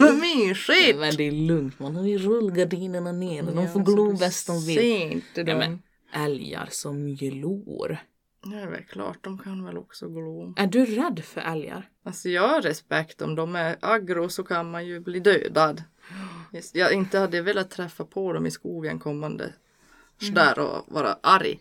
Vad 0.00 0.14
mysigt! 0.20 0.98
Men 0.98 1.16
det 1.16 1.26
är 1.28 1.32
lugnt, 1.32 1.78
man 1.78 1.96
har 1.96 2.06
ju 2.06 2.18
rullgardinerna 2.18 3.12
ner 3.12 3.48
och 3.48 3.54
de 3.56 3.68
får 3.68 3.80
Ja, 3.80 3.84
glo 3.84 4.16
bäst 4.16 4.46
de 4.46 4.66
vill. 4.66 4.76
ser 4.76 5.10
inte 5.12 5.40
Ja, 5.40 5.44
dem. 5.44 5.58
men, 5.58 5.82
älgar 6.24 6.68
som 6.70 7.14
glor. 7.14 7.98
Det 8.50 8.56
är 8.56 8.70
väl 8.70 8.82
klart, 8.84 9.18
de 9.20 9.38
kan 9.38 9.64
väl 9.64 9.78
också 9.78 10.08
glo. 10.08 10.54
Är 10.56 10.66
du 10.66 10.84
rädd 10.84 11.20
för 11.24 11.40
älgar? 11.40 11.88
Alltså 12.04 12.28
jag 12.28 12.48
har 12.48 12.62
respekt 12.62 13.22
om 13.22 13.34
de 13.34 13.56
är 13.56 13.76
aggro 13.80 14.28
så 14.28 14.44
kan 14.44 14.70
man 14.70 14.86
ju 14.86 15.00
bli 15.00 15.20
dödad. 15.20 15.82
Jag 16.72 16.92
inte 16.92 17.18
hade 17.18 17.42
velat 17.42 17.70
träffa 17.70 18.04
på 18.04 18.32
dem 18.32 18.46
i 18.46 18.50
skogen 18.50 18.98
kommande 18.98 19.52
där 20.32 20.58
och 20.58 20.84
vara 20.88 21.16
arg. 21.22 21.60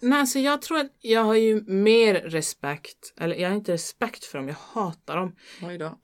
Nej, 0.00 0.20
alltså 0.20 0.38
jag 0.38 0.62
tror 0.62 0.78
att 0.78 0.90
jag 1.00 1.24
har 1.24 1.34
ju 1.34 1.62
mer 1.66 2.14
respekt, 2.14 3.14
eller 3.16 3.36
jag 3.36 3.48
har 3.48 3.56
inte 3.56 3.72
respekt 3.72 4.24
för 4.24 4.38
dem, 4.38 4.48
jag 4.48 4.54
hatar 4.54 5.16
dem. 5.16 5.36
Oj 5.62 5.78
då. 5.78 5.98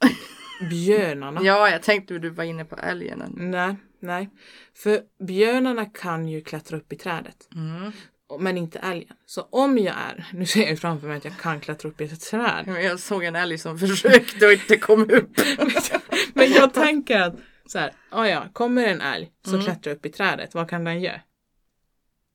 Björnarna. 0.71 1.41
Ja, 1.45 1.71
jag 1.71 1.83
tänkte 1.83 2.15
att 2.15 2.23
du 2.23 2.31
var 2.31 2.45
inne 2.45 2.65
på 2.65 2.77
älgen. 2.77 3.35
Nej, 3.37 3.77
nej. 4.01 4.31
För 4.75 5.01
björnarna 5.25 5.85
kan 5.85 6.29
ju 6.29 6.41
klättra 6.41 6.77
upp 6.77 6.93
i 6.93 6.97
trädet. 6.97 7.49
Mm. 7.55 7.93
Men 8.41 8.59
inte 8.59 8.79
älgen. 8.79 9.17
Så 9.27 9.43
om 9.43 9.79
jag 9.79 9.95
är, 9.95 10.27
nu 10.33 10.47
ser 10.47 10.69
jag 10.69 10.79
framför 10.79 11.07
mig 11.09 11.17
att 11.17 11.25
jag 11.25 11.39
kan 11.39 11.61
klättra 11.61 11.89
upp 11.89 12.01
i 12.01 12.05
ett 12.05 12.21
träd. 12.21 12.65
Jag 12.83 13.01
såg 13.01 13.25
en 13.25 13.37
älg 13.37 13.59
som 13.59 13.79
försökte 13.89 14.47
och 14.47 14.53
inte 14.53 14.77
kom 14.77 15.03
upp. 15.11 15.41
Men 16.35 16.53
jag 16.53 16.75
tänker 16.75 17.21
att 17.21 17.37
så 17.67 17.79
här, 17.79 17.93
ah 18.11 18.27
ja, 18.27 18.49
kommer 18.53 18.87
en 18.87 19.01
älg 19.01 19.31
så 19.45 19.63
klättrar 19.63 19.93
upp 19.93 20.07
i 20.07 20.11
trädet, 20.11 20.55
vad 20.55 20.71
kan 20.71 20.85
den 20.85 21.01
göra? 21.01 21.21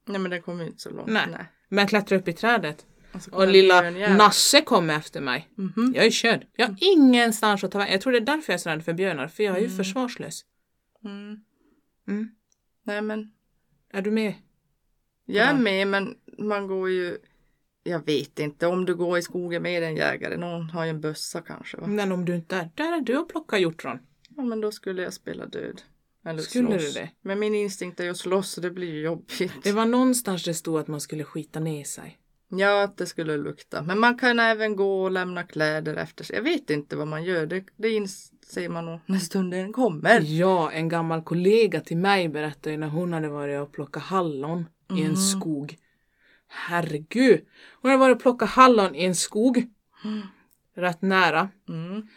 Nej 0.08 0.20
men 0.20 0.32
den 0.32 0.42
kom 0.42 0.60
ju 0.60 0.68
inte 0.68 0.82
så 0.82 0.90
långt. 0.90 1.08
Nej. 1.10 1.28
Men 1.70 1.88
klättra 1.88 2.18
upp 2.18 2.28
i 2.28 2.34
trädet, 2.34 2.86
Och 3.14 3.22
kommer 3.22 3.46
Och 3.46 3.52
lilla. 3.52 3.82
Nasse 3.92 4.62
kommer 4.62 4.98
efter 4.98 5.22
mig. 5.22 5.50
Mhm. 5.56 5.94
Jag 5.96 6.06
är 6.06 6.12
körd. 6.12 6.46
Jag 6.56 6.68
har 6.68 6.78
ingenstans 6.82 7.64
att 7.64 7.72
ta 7.72 7.78
vägen. 7.78 7.92
Jag 7.94 8.02
tror 8.02 8.14
det 8.14 8.20
är 8.20 8.22
därför 8.22 8.54
jag 8.54 8.58
är 8.58 8.62
så 8.62 8.70
rädd 8.70 8.86
för 8.86 8.94
björnar, 8.94 9.28
för 9.28 9.44
jag 9.44 9.56
är 9.56 9.60
ju 9.60 9.66
Mm. 9.66 9.78
försvarslös. 9.78 10.42
Mm. 11.06 11.38
Mm. 12.08 12.30
Nej 12.84 13.02
men 13.02 13.32
Är 13.94 14.02
du 14.02 14.12
med? 14.12 14.34
Jag 15.26 15.48
är 15.48 15.54
med 15.54 15.88
men 15.88 16.16
man 16.38 16.68
går 16.68 16.90
ju 16.90 17.18
jag 17.84 18.06
vet 18.06 18.40
inte 18.40 18.68
om 18.68 18.86
du 18.86 18.96
går 18.96 19.18
i 19.18 19.22
skogen 19.22 19.64
med 19.64 19.84
en 19.84 19.96
jägare. 19.96 20.38
Någon 20.38 20.70
har 20.70 20.84
ju 20.84 20.90
en 20.90 21.02
bössa 21.02 21.42
kanske. 21.42 21.78
Va? 21.78 21.88
Men 21.88 22.12
om 22.12 22.26
du 22.26 22.36
inte 22.36 22.56
är, 22.56 22.70
där 22.76 22.98
är 22.98 23.02
du 23.02 23.18
och 23.18 23.30
plockar 23.30 23.58
hjortron. 23.58 24.00
Ja 24.36 24.44
men 24.44 24.62
då 24.62 24.72
skulle 24.72 25.02
jag 25.02 25.14
spela 25.14 25.46
död. 25.46 25.82
Eller 26.26 26.42
Skulle 26.42 26.68
slåss. 26.80 26.94
du 26.94 27.00
det? 27.02 27.10
Men 27.22 27.40
min 27.40 27.56
instinkt 27.56 28.00
är 28.00 28.04
ju 28.04 28.10
att 28.10 28.18
slåss 28.18 28.52
så 28.52 28.62
det 28.62 28.72
blir 28.72 28.92
ju 28.92 29.02
jobbigt. 29.02 29.54
Det 29.64 29.72
var 29.72 29.86
någonstans 29.86 30.44
det 30.44 30.54
stod 30.54 30.80
att 30.80 30.88
man 30.88 31.02
skulle 31.02 31.24
skita 31.24 31.60
ner 31.60 31.84
sig. 31.84 32.20
Ja, 32.50 32.84
att 32.84 32.98
det 32.98 33.06
skulle 33.06 33.38
lukta. 33.38 33.82
Men 33.82 34.00
man 34.00 34.18
kan 34.18 34.40
även 34.40 34.76
gå 34.76 35.04
och 35.04 35.12
lämna 35.12 35.44
kläder 35.44 35.96
efter 35.96 36.24
sig. 36.24 36.36
Jag 36.36 36.44
vet 36.44 36.70
inte 36.70 36.96
vad 36.96 37.08
man 37.08 37.24
gör. 37.24 37.46
Det, 37.46 37.66
det 37.76 37.90
inser 37.90 38.70
man 38.70 38.86
nog 38.86 39.00
när 39.06 39.20
stunden 39.20 39.74
kommer. 39.74 40.22
Ja, 40.22 40.72
en 40.72 40.90
gammal 40.90 41.24
kollega 41.24 41.80
till 41.80 41.98
mig 41.98 42.30
berättade 42.30 42.72
ju 42.72 42.78
när 42.78 42.88
hon 42.88 43.14
hade 43.14 43.30
varit 43.30 43.62
och 43.62 43.72
plockat 43.72 44.04
hallon 44.04 44.66
i 44.90 45.02
en 45.02 45.08
Mhm. 45.08 45.16
skog. 45.16 45.78
Herregud! 46.48 47.46
Hon 47.82 47.92
hade 47.92 48.00
varit 48.00 48.16
och 48.16 48.22
plockat 48.22 48.50
hallon 48.50 48.96
i 48.96 49.04
en 49.06 49.16
skog. 49.16 49.58
Mm. 50.04 50.22
Rätt 50.76 51.02
nära. 51.02 51.50
Mm. 51.70 52.08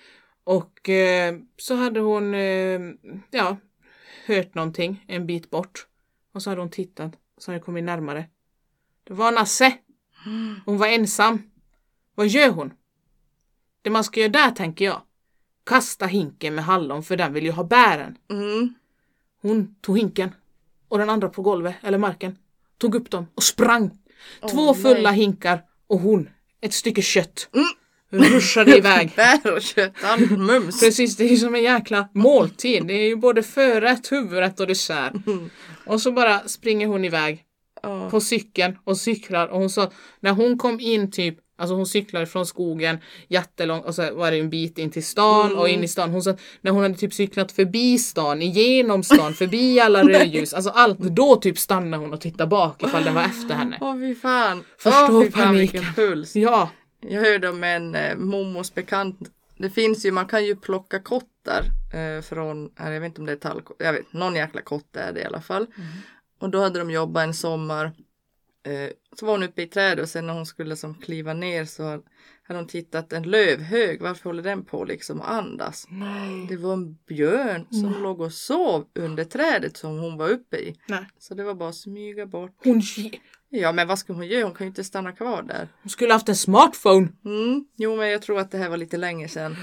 Och 0.44 0.88
eh, 0.88 1.34
så 1.56 1.74
hade 1.74 2.00
hon 2.00 2.34
eh, 2.34 2.80
ja, 3.30 3.56
hört 4.26 4.54
någonting 4.54 5.04
en 5.08 5.26
bit 5.26 5.50
bort. 5.50 5.86
Och 6.32 6.42
så 6.42 6.50
hade 6.50 6.60
hon 6.62 6.70
tittat. 6.70 7.12
Så 7.38 7.50
hade 7.50 7.58
det 7.60 7.64
kommit 7.64 7.84
närmare. 7.84 8.24
Det 9.04 9.12
var 9.14 9.32
Nasse. 9.32 9.78
Hon 10.64 10.78
var 10.78 10.86
ensam. 10.86 11.42
Vad 12.14 12.28
gör 12.28 12.50
hon? 12.50 12.72
Det 13.82 13.90
man 13.90 14.04
ska 14.04 14.20
göra 14.20 14.30
där 14.32 14.50
tänker 14.50 14.84
jag. 14.84 15.02
Kasta 15.64 16.06
hinken 16.06 16.54
med 16.54 16.64
hallon 16.64 17.02
för 17.02 17.16
den 17.16 17.32
vill 17.32 17.44
ju 17.44 17.50
ha 17.50 17.64
bären. 17.64 18.18
Mm. 18.30 18.74
Hon 19.40 19.74
tog 19.80 19.98
hinken 19.98 20.34
och 20.88 20.98
den 20.98 21.10
andra 21.10 21.28
på 21.28 21.42
golvet 21.42 21.76
eller 21.82 21.98
marken. 21.98 22.38
Tog 22.78 22.94
upp 22.94 23.10
dem 23.10 23.26
och 23.34 23.42
sprang. 23.42 23.90
Två 24.50 24.60
Åh, 24.62 24.74
fulla 24.76 25.10
nej. 25.10 25.20
hinkar 25.20 25.62
och 25.86 26.00
hon 26.00 26.28
ett 26.62 26.72
stycke 26.74 27.02
kött. 27.02 27.48
Ruschade 28.10 28.76
iväg. 28.78 29.12
Bär 29.16 29.52
och 29.54 29.62
kött, 29.62 29.92
allt 30.02 30.30
mums. 30.30 30.80
Precis, 30.80 31.16
det 31.16 31.24
är 31.24 31.28
ju 31.28 31.36
som 31.36 31.54
en 31.54 31.62
jäkla 31.62 32.08
måltid. 32.14 32.86
Det 32.86 32.94
är 32.94 33.06
ju 33.08 33.16
både 33.16 33.42
förrätt, 33.42 34.12
huvudrätt 34.12 34.60
och 34.60 34.66
dessert. 34.66 35.26
Mm. 35.26 35.50
Och 35.86 36.00
så 36.02 36.12
bara 36.12 36.48
springer 36.48 36.86
hon 36.86 37.04
iväg 37.04 37.42
Ja. 37.82 38.10
på 38.10 38.20
cykeln 38.20 38.78
och 38.84 38.96
cyklar 38.98 39.46
och 39.48 39.58
hon 39.58 39.70
sa 39.70 39.90
när 40.20 40.32
hon 40.32 40.58
kom 40.58 40.80
in 40.80 41.10
typ 41.10 41.38
Alltså 41.58 41.74
hon 41.74 41.86
cyklade 41.86 42.26
från 42.26 42.46
skogen 42.46 42.98
jättelångt 43.28 43.84
och 43.84 43.94
så 43.94 44.14
var 44.14 44.30
det 44.30 44.38
en 44.38 44.50
bit 44.50 44.78
in 44.78 44.90
till 44.90 45.04
stan 45.04 45.46
Mm. 45.46 45.58
och 45.58 45.68
in 45.68 45.84
i 45.84 45.88
stan. 45.88 46.10
Hon 46.10 46.22
sa 46.22 46.36
när 46.60 46.70
hon 46.70 46.82
hade 46.82 46.94
typ 46.94 47.14
cyklat 47.14 47.52
förbi 47.52 47.98
stan, 47.98 48.42
igenom 48.42 49.02
stan, 49.02 49.34
förbi 49.34 49.80
alla 49.84 50.02
rödljus, 50.02 50.54
alltså 50.54 50.70
allt. 50.70 50.98
Då 50.98 51.36
typ 51.36 51.58
stannade 51.58 52.02
hon 52.02 52.12
och 52.12 52.20
tittade 52.20 52.46
bak 52.48 52.82
ifall 52.82 53.04
den 53.04 53.14
var 53.14 53.22
efter 53.22 53.54
henne. 53.54 53.78
Åh 53.80 53.94
fy 53.98 54.14
fan. 54.14 54.64
Förstå 54.78 55.22
fy 55.22 55.30
fan 55.30 55.42
paniken. 55.44 55.58
vilken 55.82 55.94
puls. 55.94 56.36
Ja, 56.36 56.70
Jag 57.00 57.20
hörde 57.20 57.48
om 57.48 57.64
en 57.64 57.94
eh, 57.94 58.16
mommos 58.16 58.74
bekant. 58.74 59.18
Det 59.58 59.70
finns 59.70 60.06
ju, 60.06 60.10
man 60.12 60.26
kan 60.26 60.44
ju 60.44 60.56
plocka 60.56 60.98
kottar 61.00 61.62
eh, 61.94 62.22
från, 62.22 62.64
eh, 62.80 62.92
jag 62.92 63.00
vet 63.00 63.06
inte 63.06 63.20
om 63.20 63.26
det 63.26 63.32
är 63.32 63.36
tallkott, 63.36 63.76
jag 63.78 63.92
vet, 63.92 64.12
någon 64.12 64.34
jäkla 64.34 64.60
kott 64.62 64.96
är 64.96 65.12
det 65.12 65.20
i 65.20 65.24
alla 65.24 65.40
fall. 65.40 65.66
Och 66.40 66.50
då 66.50 66.60
hade 66.62 66.78
de 66.78 66.90
jobbat 66.90 67.22
en 67.24 67.34
sommar. 67.34 67.92
Eh, 68.66 68.90
så 69.16 69.26
var 69.26 69.32
hon 69.32 69.42
uppe 69.42 69.62
i 69.62 69.66
trädet 69.66 70.02
och 70.02 70.08
sen 70.08 70.26
när 70.26 70.34
hon 70.34 70.46
skulle 70.46 70.76
som 70.76 70.94
kliva 70.94 71.34
ner 71.34 71.64
så 71.64 71.82
hade 72.42 72.60
hon 72.60 72.66
tittat 72.66 73.12
en 73.12 73.22
lövhög. 73.22 74.02
Varför 74.02 74.24
håller 74.24 74.42
den 74.42 74.64
på 74.64 74.84
liksom 74.84 75.20
att 75.20 75.28
andas? 75.28 75.86
nej. 75.90 76.46
Det 76.48 76.56
var 76.56 76.72
en 76.72 76.94
björn 77.08 77.66
som 77.70 78.02
låg 78.02 78.20
och 78.20 78.32
sov 78.32 78.86
under 78.94 79.24
trädet 79.24 79.76
som 79.76 79.98
hon 79.98 80.16
var 80.16 80.28
uppe 80.28 80.56
i. 80.56 80.76
nej. 80.88 81.06
Så 81.18 81.34
det 81.34 81.44
var 81.44 81.54
bara 81.54 81.68
att 81.68 81.74
smyga 81.74 82.26
bort. 82.26 82.56
Hon, 82.64 82.82
Ja 83.48 83.72
men 83.72 83.88
vad 83.88 83.98
ska 83.98 84.12
hon 84.12 84.26
göra? 84.26 84.44
Hon 84.44 84.54
kan 84.54 84.64
ju 84.64 84.68
inte 84.68 84.84
stanna 84.84 85.12
kvar 85.12 85.42
där. 85.42 85.68
hon 85.82 85.90
skulle 85.90 86.12
haft 86.12 86.28
en 86.28 86.36
smartphone. 86.36 87.08
Mm. 87.24 87.64
Jo, 87.76 87.96
men 87.96 88.08
jag 88.08 88.22
tror 88.22 88.38
att 88.38 88.50
det 88.50 88.58
här 88.58 88.68
var 88.68 88.76
lite 88.76 88.96
länge 88.96 89.28
sedan. 89.28 89.56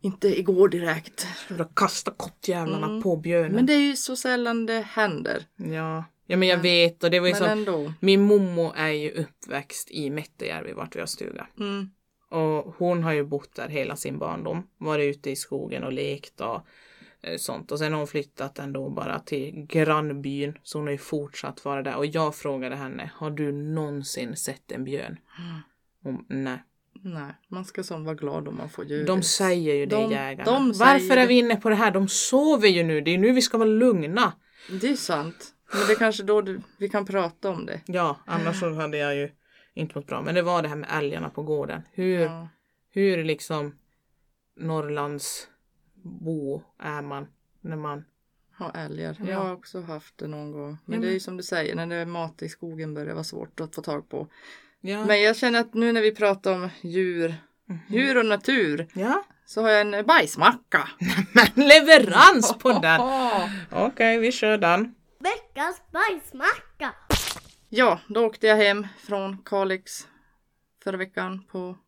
Inte 0.00 0.38
igår 0.38 0.68
direkt. 0.68 1.26
Skulle 1.44 1.66
kasta 1.74 2.10
kottjävlarna 2.16 2.86
Mm. 2.86 3.02
på 3.02 3.16
björnen. 3.16 3.52
Men 3.52 3.66
det 3.66 3.72
är 3.72 3.78
ju 3.80 3.96
så 3.96 4.16
sällan 4.16 4.66
det 4.66 4.80
händer. 4.80 5.44
Ja. 5.56 6.04
Ja, 6.26 6.36
men 6.36 6.48
jag 6.48 6.58
vet 6.58 7.04
och 7.04 7.10
det 7.10 7.20
var 7.20 7.26
ju 7.26 7.32
Men 7.32 7.38
så. 7.38 7.46
ändå. 7.46 7.92
Min 8.00 8.20
mommo 8.22 8.72
är 8.76 8.88
ju 8.88 9.10
uppväxt 9.10 9.90
i 9.90 10.10
Mätterjärvi 10.10 10.72
vart 10.72 10.96
vi 10.96 11.00
har 11.00 11.06
stuga. 11.06 11.46
Mm. 11.58 11.90
Och 12.30 12.74
hon 12.78 13.02
har 13.02 13.12
ju 13.12 13.24
bott 13.24 13.54
där 13.54 13.68
hela 13.68 13.96
sin 13.96 14.18
barndom. 14.18 14.66
Varit 14.78 15.16
ute 15.16 15.30
i 15.30 15.36
skogen 15.36 15.84
och 15.84 15.92
lekt 15.92 16.40
och 16.40 16.60
eh, 17.22 17.36
sånt. 17.36 17.72
Och 17.72 17.78
sen 17.78 17.92
har 17.92 17.98
hon 17.98 18.06
flyttat 18.06 18.58
ändå 18.58 18.90
bara 18.90 19.18
till 19.18 19.66
grannbyn. 19.68 20.58
Så 20.62 20.78
hon 20.78 20.86
har 20.86 20.92
ju 20.92 20.98
fortsatt 20.98 21.64
vara 21.64 21.82
där. 21.82 21.96
Och 21.96 22.06
jag 22.06 22.34
frågade 22.34 22.76
henne, 22.76 23.10
har 23.14 23.30
du 23.30 23.52
någonsin 23.52 24.36
sett 24.36 24.72
en 24.72 24.84
björn? 24.84 25.18
Hon, 26.02 26.24
nej. 26.28 26.58
Nej, 27.02 27.32
man 27.48 27.64
ska 27.64 27.82
som 27.82 28.04
vara 28.04 28.14
glad 28.14 28.48
om 28.48 28.56
man 28.56 28.68
får 28.68 28.84
djur. 28.84 29.06
De 29.06 29.22
säger 29.22 29.74
ju 29.74 29.86
det 29.86 29.96
De- 29.96 30.12
jägarna. 30.12 30.44
de 30.44 30.72
Varför 30.72 31.16
är 31.16 31.26
vi 31.26 31.34
inne 31.34 31.56
på 31.56 31.68
det 31.68 31.74
här? 31.74 31.90
De 31.90 32.08
sover 32.08 32.68
ju 32.68 32.82
nu. 32.82 33.00
Det 33.00 33.10
är 33.14 33.18
nu 33.18 33.32
vi 33.32 33.42
ska 33.42 33.58
vara 33.58 33.68
lugna. 33.68 34.32
Det 34.80 34.88
är 34.88 34.96
sant. 34.96 35.53
Men 35.74 35.86
det 35.86 35.92
är 35.92 35.96
kanske 35.98 36.22
då 36.22 36.40
du, 36.40 36.60
vi 36.78 36.88
kan 36.88 37.06
prata 37.06 37.50
om 37.50 37.66
det. 37.66 37.80
Ja, 37.86 38.16
annars 38.26 38.60
så 38.60 38.74
hade 38.74 38.96
jag 38.98 39.16
ju 39.16 39.30
inte 39.74 39.98
mått 39.98 40.06
bra. 40.06 40.22
Men 40.22 40.34
det 40.34 40.42
var 40.42 40.62
det 40.62 40.68
här 40.68 40.76
med 40.76 40.88
älgarna 40.92 41.30
på 41.30 41.42
gården. 41.42 41.82
Hur, 41.92 42.18
Ja. 42.20 42.48
hur 42.90 43.24
liksom 43.24 43.74
Norrlands 44.56 45.48
bo 46.02 46.62
är 46.78 47.02
man 47.02 47.26
när 47.60 47.76
man... 47.76 48.04
Ha 48.58 48.70
älgar. 48.70 49.16
Ja. 49.20 49.26
Jag 49.30 49.38
har 49.38 49.52
också 49.52 49.80
haft 49.80 50.18
det 50.18 50.26
någon 50.26 50.52
gång. 50.52 50.78
Men 50.84 50.94
Ja, 51.00 51.06
det 51.06 51.10
är 51.10 51.12
ju 51.12 51.20
som 51.20 51.36
du 51.36 51.42
säger, 51.42 51.74
när 51.74 51.86
det 51.86 51.94
är 51.94 52.06
mat 52.06 52.42
i 52.42 52.48
skogen 52.48 52.94
börjar 52.94 53.06
det 53.08 53.14
vara 53.14 53.24
svårt 53.24 53.60
att 53.60 53.74
få 53.74 53.82
tag 53.82 54.08
på. 54.08 54.28
Ja. 54.80 55.04
Men 55.04 55.22
jag 55.22 55.36
känner 55.36 55.60
att 55.60 55.74
nu 55.74 55.92
när 55.92 56.02
vi 56.02 56.14
pratar 56.14 56.52
om 56.54 56.68
djur, 56.80 57.34
Mhm. 57.66 57.78
djur 57.88 58.18
och 58.18 58.26
natur, 58.26 58.86
så 59.46 59.62
har 59.62 59.70
jag 59.70 59.80
en 59.94 60.06
bajsmacka. 60.06 60.88
Men 61.54 61.68
leverans 61.68 62.58
på 62.58 62.72
den! 62.72 63.00
Okej, 63.86 64.18
vi 64.18 64.32
kör 64.32 64.58
den. 64.58 64.94
Veckans 65.54 65.82
bajsmacka! 65.92 66.94
Ja, 67.68 68.00
då 68.08 68.26
åkte 68.26 68.46
jag 68.46 68.56
hem 68.56 68.86
från 68.98 69.38
Kalix 69.44 70.08
förra 70.84 70.96
veckan 70.96 71.44
på 71.50 71.78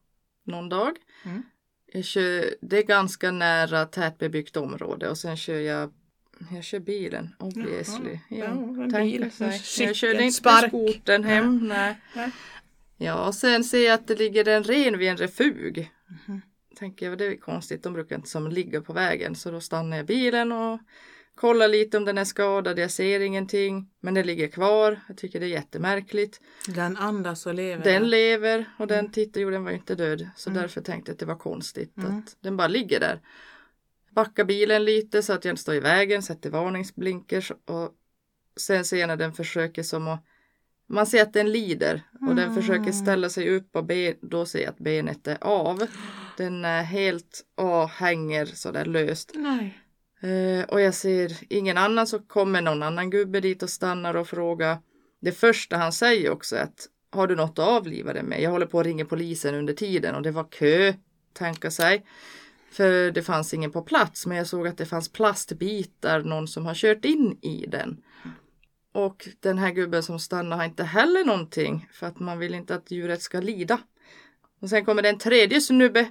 någon 0.45 0.69
dag. 0.69 0.97
Mm. 1.25 1.43
Jag 1.87 2.05
kör, 2.05 2.55
det 2.61 2.79
är 2.79 2.83
ganska 2.83 3.31
nära 3.31 3.85
tätbebyggt 3.85 4.57
område 4.57 5.09
och 5.11 5.19
sen 5.19 5.37
kör 5.37 5.59
jag 5.61 5.93
jag 6.53 6.65
kör 6.65 6.79
bilen, 6.79 7.35
obviously. 7.39 8.19
Jaha. 8.29 8.57
Ja, 8.89 8.99
Ja, 8.99 9.01
bil, 9.05 9.31
sig. 9.31 9.87
jag 9.87 9.97
körde 9.97 10.23
inte 10.23 10.37
spark. 10.37 10.69
skotern 10.69 11.25
hem. 11.25 11.69
Nej. 11.69 12.01
Nej. 12.17 12.31
Ja, 12.97 13.27
och 13.27 13.35
sen 13.35 13.65
ser 13.65 13.85
jag 13.87 13.95
att 13.95 14.07
det 14.07 14.15
ligger 14.19 14.49
en 14.49 14.65
ren 14.65 14.99
vid 14.99 15.09
en 15.09 15.17
refug. 15.17 15.91
Mhm. 16.27 16.41
Tänker 16.77 17.09
jag, 17.09 17.19
det 17.19 17.27
är 17.27 17.37
konstigt, 17.37 17.83
de 17.83 17.93
brukar 17.93 18.17
inte 18.17 18.29
som 18.29 18.49
ligga 18.49 18.81
på 18.81 18.93
vägen. 18.93 19.35
Så 19.35 19.51
då 19.51 19.61
stannar 19.61 19.97
jag 19.97 20.07
bilen 20.07 20.53
och 20.53 20.81
kollar 21.37 21.68
lite 21.68 21.96
om 21.96 22.05
den 22.05 22.18
är 22.18 22.25
skadad. 22.25 22.79
Jag 22.79 22.90
ser 22.90 23.20
ingenting, 23.20 23.90
men 24.01 24.14
den 24.14 24.27
ligger 24.27 24.49
kvar. 24.49 25.01
Jag 25.09 25.16
tycker 25.16 25.40
det 25.40 25.46
är 25.46 25.51
jättemärkligt. 25.51 26.40
Den 26.68 26.96
andas 26.96 27.46
och 27.46 27.55
lever. 27.55 27.85
Den 27.85 28.11
lever 28.11 28.64
och 28.79 28.87
den 28.87 29.11
tittar, 29.12 29.40
jo 29.40 29.51
den 29.51 29.64
var 29.64 29.70
inte 29.70 29.94
död. 29.94 30.29
Så 30.37 30.51
därför 30.51 30.81
tänkte 30.81 31.11
jag 31.11 31.14
att 31.14 31.18
det 31.18 31.27
var 31.27 31.37
konstigt 31.38 31.96
Mm. 31.96 32.18
att 32.18 32.37
den 32.40 32.57
bara 32.57 32.68
ligger 32.68 33.01
där. 33.01 33.20
Backar 34.11 34.44
bilen 34.44 34.85
lite 34.85 35.22
så 35.22 35.33
att 35.33 35.44
jag 35.44 35.53
inte 35.53 35.62
står 35.62 35.75
i 35.75 35.81
vägen, 35.81 36.22
sätter 36.22 36.51
varningsblinkers 36.51 37.51
och 37.64 37.90
sen 38.57 38.85
ser 38.85 38.96
jag 38.96 39.07
när 39.09 39.16
den 39.16 39.33
försöker 39.33 39.83
som 39.83 40.09
att 40.09 40.25
man 40.88 41.07
ser 41.07 41.22
att 41.22 41.33
den 41.33 41.53
lider 41.53 42.03
och 42.29 42.35
den 42.35 42.55
försöker 42.55 42.92
ställa 42.92 43.31
sig 43.31 43.51
upp 43.57 43.77
och 43.77 43.85
ben, 43.85 44.14
då 44.20 44.46
ser 44.46 44.59
jag 44.61 44.68
att 44.68 44.79
benet 44.79 45.27
är 45.27 45.38
av. 45.44 45.87
Den 46.37 46.64
är 46.64 46.83
helt 46.83 47.44
och 47.55 47.88
hänger 47.88 48.46
sådär 48.46 48.85
löst. 48.85 49.31
Nej. 49.35 49.79
Eh, 50.21 50.65
och 50.65 50.81
jag 50.81 50.95
ser 50.95 51.33
ingen 51.49 51.79
annan 51.79 52.07
så 52.07 52.19
kommer 52.19 52.63
någon 52.63 52.83
annan 52.83 53.11
gubbe 53.11 53.41
dit 53.41 53.63
och 53.63 53.71
stannar 53.71 54.17
och 54.17 54.29
frågar. 54.29 54.79
Det 55.21 55.33
första 55.33 55.77
han 55.77 55.93
säger 55.93 56.31
också 56.31 56.57
är 56.57 56.63
att 56.63 56.89
har 57.11 57.27
du 57.27 57.37
något 57.37 57.59
att 57.59 57.69
avliva 57.69 58.13
det 58.13 58.23
med? 58.23 58.43
Jag 58.43 58.51
håller 58.51 58.67
på 58.67 58.81
att 58.81 58.87
ringa 58.87 59.05
polisen 59.05 59.55
under 59.55 59.73
tiden 59.73 60.15
och 60.15 60.23
det 60.23 60.31
var 60.31 60.45
kö, 60.45 60.95
tänka 61.33 61.71
sig. 61.71 62.07
För 62.71 63.11
det 63.11 63.23
fanns 63.23 63.55
ingen 63.55 63.73
på 63.73 63.83
plats 63.83 64.27
men 64.27 64.37
jag 64.37 64.47
såg 64.47 64.67
att 64.67 64.79
det 64.79 64.87
fanns 64.87 65.09
plastbitar, 65.09 66.21
någon 66.21 66.49
som 66.49 66.67
har 66.67 66.75
kört 66.75 67.05
in 67.05 67.39
i 67.43 67.67
den. 67.69 68.03
Och 68.93 69.29
den 69.41 69.59
här 69.59 69.71
gubben 69.71 70.03
som 70.03 70.19
stannar 70.19 70.57
har 70.57 70.65
inte 70.65 70.85
heller 70.85 71.25
någonting 71.25 71.89
för 71.93 72.07
att 72.07 72.21
man 72.21 72.39
vill 72.39 72.55
inte 72.55 72.75
att 72.75 72.91
djuret 72.91 73.23
ska 73.23 73.41
lida. 73.41 73.79
Och 74.61 74.69
sen 74.69 74.85
kommer 74.85 75.03
det 75.03 75.09
en 75.09 75.19
tredje 75.19 75.61
snubbe 75.61 76.11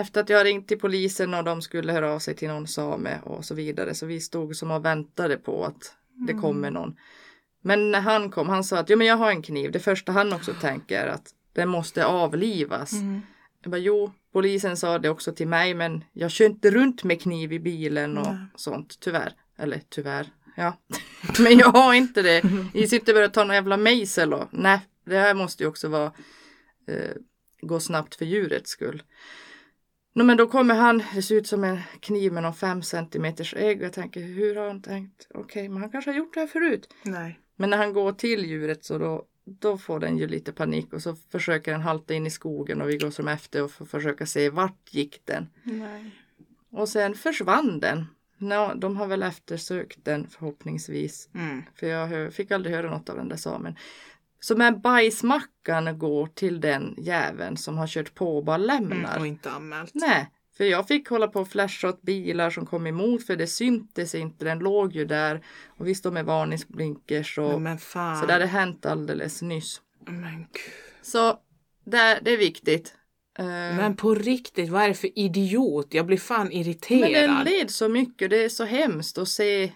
efter 0.00 0.20
att 0.20 0.28
jag 0.28 0.44
ringt 0.44 0.68
till 0.68 0.78
polisen 0.78 1.34
och 1.34 1.44
de 1.44 1.62
skulle 1.62 1.92
höra 1.92 2.12
av 2.12 2.18
sig 2.18 2.34
till 2.34 2.48
någon 2.48 2.66
same 2.66 3.18
och 3.22 3.44
så 3.44 3.54
vidare. 3.54 3.94
Så 3.94 4.06
vi 4.06 4.20
stod 4.20 4.56
som 4.56 4.70
och 4.70 4.84
väntade 4.84 5.36
på 5.36 5.64
att 5.64 5.94
det 6.26 6.34
kommer 6.34 6.70
någon. 6.70 6.96
Men 7.60 7.90
när 7.90 8.00
han 8.00 8.30
kom, 8.30 8.48
han 8.48 8.64
sa 8.64 8.78
att 8.78 8.90
jo, 8.90 8.98
men 8.98 9.06
jag 9.06 9.16
har 9.16 9.30
en 9.30 9.42
kniv. 9.42 9.72
Det 9.72 9.80
första 9.80 10.12
han 10.12 10.32
också 10.32 10.54
tänker 10.60 11.02
är 11.02 11.06
att 11.06 11.34
Den 11.52 11.68
måste 11.68 12.06
avlivas. 12.06 12.92
Mm. 12.92 13.22
Jag 13.62 13.70
bara, 13.70 13.78
jo, 13.78 14.12
polisen 14.32 14.76
sa 14.76 14.98
det 14.98 15.08
också 15.08 15.32
till 15.32 15.48
mig 15.48 15.74
men 15.74 16.04
jag 16.12 16.30
kör 16.30 16.44
inte 16.44 16.70
runt 16.70 17.04
med 17.04 17.22
kniv 17.22 17.52
i 17.52 17.60
bilen 17.60 18.18
och 18.18 18.34
Nej. 18.34 18.46
sånt, 18.54 19.00
tyvärr. 19.00 19.32
Eller 19.58 19.82
tyvärr, 19.88 20.26
ja. 20.56 20.76
men 21.38 21.58
jag 21.58 21.68
har 21.68 21.94
inte 21.94 22.22
det. 22.22 22.42
Jag 22.74 22.88
sitter 22.88 23.14
bara 23.14 23.24
och 23.24 23.32
tar 23.32 23.44
någon 23.44 23.54
jävla 23.54 23.76
mejsel 23.76 24.34
och 24.34 24.48
nej, 24.50 24.80
det 25.04 25.18
här 25.18 25.34
måste 25.34 25.62
ju 25.62 25.68
också 25.68 25.88
vara 25.88 26.12
eh, 26.86 27.16
gå 27.60 27.80
snabbt 27.80 28.14
för 28.14 28.24
djurets 28.24 28.70
skull. 28.70 29.02
Nå, 30.16 30.24
men 30.24 30.36
då 30.36 30.46
kommer 30.46 30.74
han, 30.74 31.02
det 31.14 31.22
ser 31.22 31.34
ut 31.34 31.46
som 31.46 31.64
en 31.64 31.78
kniv 32.00 32.32
med 32.32 32.42
någon 32.42 32.54
fem 32.54 32.82
centimeters 32.82 33.54
ägg 33.54 33.82
jag 33.82 33.92
tänker 33.92 34.20
hur 34.20 34.56
har 34.56 34.66
han 34.66 34.82
tänkt? 34.82 35.28
Okej, 35.34 35.68
men 35.68 35.82
han 35.82 35.90
kanske 35.90 36.10
har 36.10 36.18
gjort 36.18 36.34
det 36.34 36.40
här 36.40 36.46
förut. 36.46 36.88
Nej. 37.02 37.40
Men 37.56 37.70
när 37.70 37.76
han 37.76 37.92
går 37.92 38.12
till 38.12 38.44
djuret 38.44 38.84
så 38.84 38.98
då, 38.98 39.24
då 39.44 39.78
får 39.78 40.00
den 40.00 40.18
ju 40.18 40.26
lite 40.26 40.52
panik 40.52 40.92
och 40.92 41.02
så 41.02 41.14
försöker 41.14 41.72
den 41.72 41.80
halta 41.80 42.14
in 42.14 42.26
i 42.26 42.30
skogen 42.30 42.82
och 42.82 42.88
vi 42.88 42.96
går 42.96 43.10
som 43.10 43.28
efter 43.28 43.62
och 43.62 43.70
får 43.70 43.86
försöka 43.86 44.26
se 44.26 44.50
vart 44.50 44.94
gick 44.94 45.22
den. 45.24 45.48
Nej. 45.62 46.10
Och 46.70 46.88
sen 46.88 47.14
försvann 47.14 47.80
den. 47.80 48.06
Nå, 48.38 48.74
de 48.74 48.96
har 48.96 49.06
väl 49.06 49.22
eftersökt 49.22 50.04
den 50.04 50.28
förhoppningsvis. 50.28 51.28
Mm. 51.34 51.62
För 51.74 51.86
jag 51.86 52.34
fick 52.34 52.50
aldrig 52.50 52.74
höra 52.74 52.90
något 52.90 53.08
av 53.08 53.16
den 53.16 53.28
där 53.28 53.36
samen. 53.36 53.76
Så 54.46 54.56
men 54.56 54.80
bajsmackan 54.80 55.98
går 55.98 56.26
till 56.26 56.60
den 56.60 56.94
jäveln 56.98 57.56
som 57.56 57.78
har 57.78 57.86
kört 57.86 58.14
på 58.14 58.36
och 58.36 58.44
bara 58.44 58.56
lämnar. 58.56 59.10
Mm. 59.10 59.20
Och 59.20 59.26
inte 59.26 59.50
anmält. 59.50 59.90
Nej, 59.94 60.30
för 60.56 60.64
jag 60.64 60.88
fick 60.88 61.08
hålla 61.08 61.28
på 61.28 61.40
och 61.40 61.48
flasha 61.48 61.88
åt 61.88 62.02
bilar 62.02 62.50
som 62.50 62.66
kom 62.66 62.86
emot 62.86 63.26
för 63.26 63.36
det 63.36 63.46
syntes 63.46 64.14
inte. 64.14 64.44
Den 64.44 64.58
låg 64.58 64.92
ju 64.92 65.04
där 65.04 65.44
och 65.66 65.86
vi 65.86 65.94
står 65.94 66.10
med 66.10 66.24
varningsblinkers 66.24 67.38
och 67.38 67.50
Men, 67.50 67.62
men 67.62 67.78
fan. 67.78 68.20
så 68.20 68.26
det 68.26 68.32
hade 68.32 68.46
hänt 68.46 68.86
alldeles 68.86 69.42
nyss. 69.42 69.80
Men 70.06 70.38
gud. 70.38 70.72
Så 71.02 71.38
det, 71.84 72.18
det 72.22 72.30
är 72.30 72.38
viktigt. 72.38 72.94
Eh, 73.38 73.44
Men 73.46 73.96
på 73.96 74.14
riktigt, 74.14 74.70
vad 74.70 74.82
är 74.82 74.88
det 74.88 74.94
för 74.94 75.18
idiot? 75.18 75.86
Jag 75.90 76.06
blir 76.06 76.18
fan 76.18 76.46
men 76.46 76.52
irriterad. 76.52 77.12
den 77.12 77.44
led 77.44 77.70
så 77.70 77.88
mycket. 77.88 78.30
Det 78.30 78.44
är 78.44 78.48
så 78.48 78.64
hemskt 78.64 79.18
att 79.18 79.28
se 79.28 79.72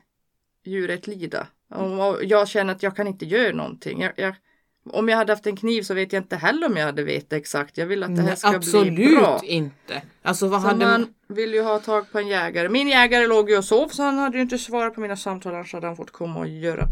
djuret 0.64 1.06
lida. 1.06 1.46
Och 1.74 2.24
jag 2.24 2.48
känner 2.48 2.74
att 2.74 2.82
jag 2.82 2.96
kan 2.96 3.06
inte 3.06 3.24
göra 3.26 3.56
någonting. 3.56 4.00
Jag, 4.00 4.12
jag, 4.16 4.34
om 4.84 5.08
jag 5.08 5.16
hade 5.16 5.32
haft 5.32 5.46
en 5.46 5.56
kniv 5.56 5.82
så 5.82 5.94
vet 5.94 6.12
jag 6.12 6.20
inte 6.20 6.36
heller 6.36 6.66
om 6.66 6.76
jag 6.76 6.86
hade 6.86 7.02
vetat 7.02 7.32
exakt. 7.32 7.78
Jag 7.78 7.86
vill 7.86 8.02
att 8.02 8.16
det 8.16 8.22
här 8.22 8.28
Nej, 8.28 8.36
ska 8.36 8.48
absolut 8.56 8.94
bli 8.94 9.16
bra. 9.16 9.40
inte. 9.44 10.02
Alltså 10.22 10.48
vad 10.48 10.62
Så 10.62 10.68
hade 10.68 10.86
man 10.86 11.14
vill 11.28 11.54
ju 11.54 11.62
ha 11.62 11.78
tag 11.78 12.12
på 12.12 12.18
en 12.18 12.28
jägare. 12.28 12.68
Min 12.68 12.88
jägare 12.88 13.26
låg 13.26 13.50
ju 13.50 13.58
och 13.58 13.64
sov 13.64 13.88
så 13.88 14.02
han 14.02 14.18
hade 14.18 14.36
ju 14.36 14.42
inte 14.42 14.58
svarat 14.58 14.94
på 14.94 15.00
mina 15.00 15.16
samtal 15.16 15.54
annars 15.54 15.72
hade 15.72 15.86
han 15.86 15.96
fått 15.96 16.10
komma 16.10 16.40
och 16.40 16.48
göra, 16.48 16.86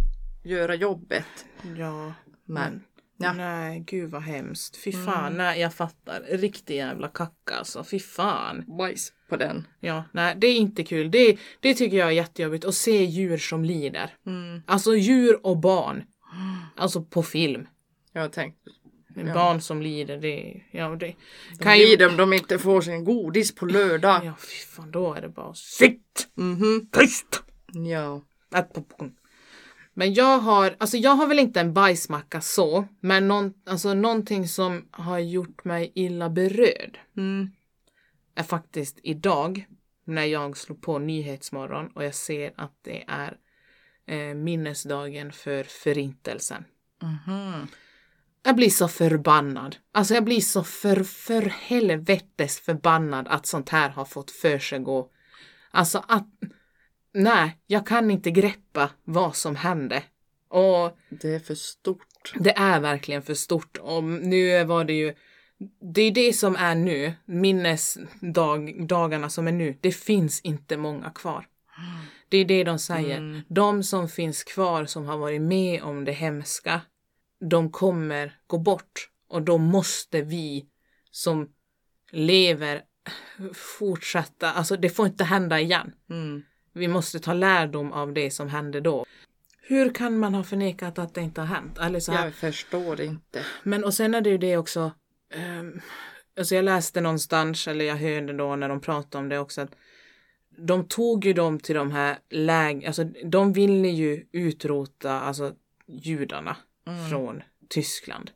göra 0.45 0.75
jobbet. 0.75 1.47
Ja. 1.79 2.13
Men 2.45 2.83
ja. 3.17 3.33
Nej, 3.33 3.85
gud 3.87 4.11
vad 4.11 4.23
hemskt. 4.23 4.77
Fy 4.85 4.93
fan, 4.93 5.37
nej 5.37 5.61
jag 5.61 5.75
fattar. 5.75 6.21
Riktig 6.31 6.77
jävla 6.77 7.09
kacka 7.09 7.55
alltså. 7.59 7.85
Fy 7.85 7.99
fan. 8.01 8.65
bajs 8.79 9.13
på 9.29 9.37
den. 9.37 9.67
Ja, 9.81 10.05
nej 10.13 10.35
det 10.39 10.47
är 10.47 10.57
inte 10.57 10.85
kul. 10.85 11.11
Det, 11.11 11.39
det 11.61 11.75
tycker 11.75 11.97
jag 11.97 12.09
är 12.09 12.13
jättejobbigt 12.13 12.65
att 12.65 12.75
se 12.75 13.05
djur 13.05 13.39
som 13.39 13.65
lider. 13.65 14.15
Mm. 14.27 14.63
Alltså 14.67 14.95
djur 14.97 15.47
och 15.47 15.59
barn. 15.59 16.03
Alltså 16.77 17.03
på 17.03 17.23
film. 17.23 17.67
Jag 18.13 18.23
har 18.23 18.29
tänkt. 18.29 18.59
Men 19.09 19.27
Ja. 19.27 19.35
Barn 19.35 19.61
som 19.61 19.83
lider, 19.83 20.17
det, 20.19 20.63
ja, 20.71 20.89
det 20.89 21.15
De 21.59 21.65
kan 21.65 21.79
ju... 21.79 21.85
lider 21.87 22.09
om 22.09 22.17
de 22.17 22.33
inte 22.33 22.59
får 22.59 22.81
sin 22.81 23.05
godis 23.05 23.55
på 23.55 23.67
lördag. 23.67 24.21
Ja, 24.25 24.35
fy 24.39 24.67
fan, 24.67 24.91
då 24.91 25.15
är 25.15 25.21
det 25.21 25.29
bara 25.29 25.55
sitt! 25.55 26.29
Mhm. 26.35 26.89
Tyst! 26.93 27.43
Ja. 27.73 28.23
Ät 28.55 28.73
popcorn. 28.73 29.15
Men 29.95 30.15
jag 30.15 30.39
har, 30.39 30.77
alltså 30.79 30.97
jag 30.97 31.11
har 31.11 31.27
väl 31.27 31.39
inte 31.39 31.61
en 31.61 31.73
bajsmacka 31.75 32.41
så, 32.41 32.89
men 33.01 33.29
någon, 33.29 33.55
alltså 33.67 33.95
någonting 33.95 34.49
som 34.49 34.89
har 34.91 35.19
gjort 35.19 35.65
mig 35.65 35.93
illa 35.95 36.31
berörd 36.31 36.99
Mm. 37.17 37.51
är 38.35 38.43
faktiskt 38.43 38.99
idag 39.03 39.67
när 40.05 40.25
jag 40.25 40.57
slog 40.57 40.83
på 40.83 40.99
Nyhetsmorgon 40.99 41.89
och 41.95 42.05
jag 42.05 42.15
ser 42.15 42.53
att 42.57 42.73
det 42.83 43.05
är 43.09 43.37
eh, 44.07 44.35
minnesdagen 44.35 45.33
för 45.33 45.65
förintelsen. 45.65 46.65
Mhm. 47.03 47.67
Jag 48.43 48.57
blir 48.57 48.71
så 48.71 48.89
förbannad. 48.89 49.77
Alltså 49.93 50.15
jag 50.15 50.25
blir 50.25 50.41
så 50.41 50.65
för, 50.65 51.03
för 51.03 51.43
helvetes 51.43 52.61
förbannad 52.61 53.29
att 53.29 53.47
sånt 53.47 53.69
här 53.69 53.91
har 53.91 54.05
fått 54.05 54.31
för 54.31 54.59
sig 54.59 54.79
gå. 54.79 55.11
Alltså 55.71 56.05
att... 56.09 56.27
Nej, 57.15 57.59
jag 57.67 57.87
kan 57.87 58.11
inte 58.11 58.31
greppa 58.31 58.91
vad 59.05 59.37
som 59.37 59.57
hände. 59.57 60.03
Och 60.49 60.99
Det 61.11 61.35
är 61.35 61.41
för 61.41 61.55
stort. 61.55 62.33
det 62.35 62.57
är 62.57 62.81
verkligen 62.81 63.23
för 63.23 63.35
stort. 63.35 63.77
Och 63.77 64.05
nu 64.05 64.65
var 64.65 64.85
det 64.85 64.93
ju... 64.93 65.15
Det 65.95 66.03
är 66.03 66.11
det 66.11 66.33
som 66.33 66.57
är 66.57 66.75
nu, 66.75 67.13
minnesdagarna 67.25 69.31
som 69.31 69.49
är 69.49 69.53
nu. 69.53 69.79
Det 69.81 69.93
finns 69.93 70.41
inte 70.41 70.77
många 70.77 71.11
kvar. 71.11 71.47
Det 72.29 72.39
är 72.39 72.45
det 72.45 72.65
de 72.65 72.79
säger. 72.79 73.19
Mm. 73.19 73.41
De 73.49 73.83
som 73.83 74.09
finns 74.09 74.45
kvar 74.45 74.85
som 74.85 75.07
har 75.07 75.19
varit 75.19 75.43
med 75.43 75.83
om 75.83 76.05
det 76.05 76.13
hemska, 76.13 76.81
de 77.41 77.71
kommer 77.73 78.39
gå 78.47 78.59
bort. 78.59 79.11
Och 79.29 79.43
då 79.43 79.59
måste 79.59 80.23
vi 80.23 80.67
som 81.11 81.49
lever 82.11 82.83
fortsätta. 83.55 84.53
Alltså 84.53 84.77
det 84.77 84.91
får 84.91 85.07
inte 85.07 85.25
hända 85.25 85.61
igen. 85.61 85.93
Mm. 86.11 86.43
Vi 86.73 86.89
måste 86.89 87.19
ta 87.21 87.33
lärdom 87.33 87.93
av 87.93 88.13
det 88.13 88.31
som 88.31 88.49
hände 88.49 88.81
då. 88.81 89.07
Hur 89.63 89.95
kan 89.95 90.19
man 90.19 90.35
ha 90.35 90.45
förnekat 90.45 90.99
att 90.99 91.15
det 91.15 91.21
inte 91.21 91.41
har 91.41 91.49
hänt? 91.49 91.79
Eller 91.79 92.01
så 92.01 92.13
här, 92.13 92.25
Jag 92.25 92.35
förstår 92.35 93.01
inte. 93.01 93.45
men 93.63 93.85
och 93.85 93.95
sen 93.95 94.15
är 94.15 94.21
det 94.21 94.31
ju 94.31 94.39
det 94.39 94.57
också. 94.57 94.93
Um, 95.61 95.81
alltså 96.39 96.55
jag 96.55 96.65
läste 96.65 97.01
någonstans, 97.01 97.69
eller 97.69 97.85
jag 97.85 97.97
hörde 97.97 98.33
då 98.33 98.57
när 98.57 98.69
de 98.69 98.81
pratade 98.81 99.23
om 99.23 99.29
det 99.29 99.39
också, 99.39 99.61
att 99.61 99.75
de 100.59 100.89
tog 100.89 101.25
ju 101.25 101.33
dem 101.33 101.61
till 101.61 101.75
de 101.75 101.91
här 101.91 102.19
läg... 102.31 102.87
Alltså 102.87 103.05
de 103.25 103.53
ville 103.53 103.89
ju 103.89 104.27
utrota 104.33 105.21
alltså 105.21 105.55
judarna 105.87 106.57
Mm. 106.89 107.11
från 107.11 107.43
Tyskland. 107.69 108.31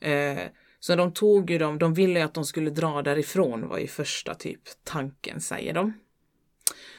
Eh, 0.00 0.42
så 0.80 0.96
de 0.96 1.12
tog 1.12 1.50
ju 1.50 1.58
dem, 1.58 1.78
de 1.78 1.94
ville 1.94 2.18
ju 2.18 2.24
att 2.24 2.34
de 2.34 2.44
skulle 2.44 2.70
dra 2.70 3.02
därifrån 3.02 3.68
var 3.68 3.78
ju 3.78 3.86
första 3.86 4.34
typ 4.34 4.60
tanken 4.84 5.40
säger 5.40 5.72
de. 5.74 5.92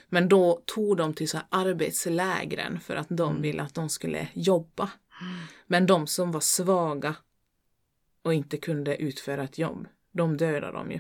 Men 0.10 0.30
då 0.30 0.62
tog 0.65 0.98
de 0.98 1.13
till 1.13 1.30
så 1.30 1.38
här 1.38 1.46
arbetslägren 1.50 2.80
för 2.80 2.96
att 2.96 3.08
de 3.10 3.41
ville 3.41 3.63
att 3.63 3.74
de 3.74 3.89
skulle 3.89 4.28
jobba. 4.34 4.89
Men 5.68 5.86
de 5.86 6.08
som 6.08 6.32
var 6.32 6.39
svaga 6.39 7.15
och 8.22 8.34
inte 8.34 8.58
kunde 8.58 8.98
utföra 8.98 9.44
ett 9.44 9.58
jobb, 9.58 9.88
de 10.12 10.38
dödade 10.38 10.78
de 10.78 10.91
ju. 10.91 11.00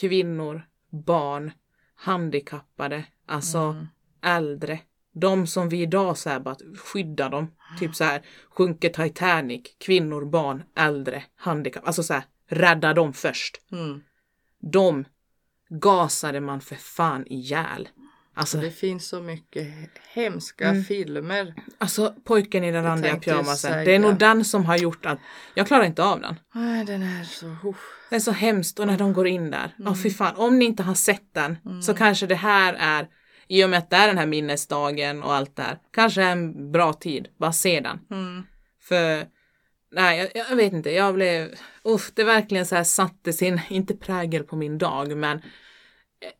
Kvinnor, 0.00 0.68
barn, 0.90 1.52
handikappade, 1.94 3.04
alltså 3.26 3.58
Mm. 3.58 3.86
äldre. 4.22 4.80
De 5.14 5.46
som 5.46 5.68
vi 5.68 5.82
idag 5.82 6.18
så 6.18 6.30
här 6.30 6.40
bara 6.40 6.56
skyddar 6.76 7.30
dem. 7.30 7.50
Typ 7.78 7.94
så 7.94 8.04
här 8.04 8.22
sjunker 8.50 8.88
Titanic, 8.88 9.62
kvinnor, 9.78 10.24
barn, 10.24 10.62
äldre, 10.76 11.22
handikapp. 11.36 11.86
Alltså 11.86 12.02
så 12.02 12.12
här 12.14 12.24
rädda 12.48 12.94
dem 12.94 13.12
först. 13.12 13.60
Mm. 13.72 14.00
De 14.60 15.04
gasade 15.68 16.40
man 16.40 16.60
för 16.60 16.76
fan 16.76 17.26
ihjäl. 17.26 17.88
Alltså, 18.34 18.58
Det 18.58 18.70
finns 18.70 19.08
så 19.08 19.20
mycket 19.20 19.68
hemska 20.12 20.68
Mm. 20.68 20.84
filmer. 20.84 21.54
alltså 21.78 22.14
pojken 22.24 22.64
i 22.64 22.72
den 22.72 22.84
randiga 22.84 23.16
pyjamasen. 23.16 23.84
Det 23.84 23.94
är 23.94 23.98
nog 23.98 24.18
den 24.18 24.44
som 24.44 24.64
har 24.64 24.76
gjort 24.76 25.06
att 25.06 25.18
jag 25.54 25.66
klarar 25.66 25.84
inte 25.84 26.04
av 26.04 26.20
den. 26.20 26.38
Nej, 26.54 26.84
den 26.84 27.02
är 27.02 27.24
så... 27.24 27.46
Uh. 27.46 27.74
Det 28.10 28.16
är 28.16 28.20
så 28.20 28.32
hemskt 28.32 28.78
och 28.78 28.86
när 28.86 28.98
de 28.98 29.12
går 29.12 29.26
in 29.26 29.50
där. 29.50 29.74
Ja, 29.78 29.94
fy 30.02 30.10
fan. 30.10 30.36
Om 30.36 30.58
ni 30.58 30.64
inte 30.64 30.82
har 30.82 30.94
sett 30.94 31.34
den 31.34 31.82
så 31.82 31.94
kanske 31.94 32.26
det 32.26 32.34
här 32.34 32.74
är, 32.74 33.08
i 33.52 33.64
och 33.64 33.70
med 33.70 33.78
att 33.78 33.90
det 33.90 33.96
är 33.96 34.08
den 34.08 34.18
här 34.18 34.26
minnesdagen 34.26 35.22
och 35.22 35.34
allt 35.34 35.56
det 35.56 35.62
här, 35.62 35.78
kanske 35.90 36.22
en 36.22 36.72
bra 36.72 36.92
tid. 36.92 37.28
Bara 37.38 37.52
se 37.52 37.80
den. 37.80 37.98
Mm. 38.10 38.42
För, 38.80 39.26
nej, 39.90 40.18
jag, 40.34 40.46
jag 40.50 40.56
vet 40.56 40.72
inte. 40.72 40.90
Jag 40.90 41.14
blev, 41.14 41.54
uff, 41.84 42.10
det 42.14 42.24
verkligen 42.24 42.66
så 42.66 42.74
här 42.76 42.84
satte 42.84 43.32
sin, 43.32 43.60
inte 43.68 43.96
prägel 43.96 44.44
på 44.44 44.56
min 44.56 44.78
dag, 44.78 45.16
men 45.16 45.42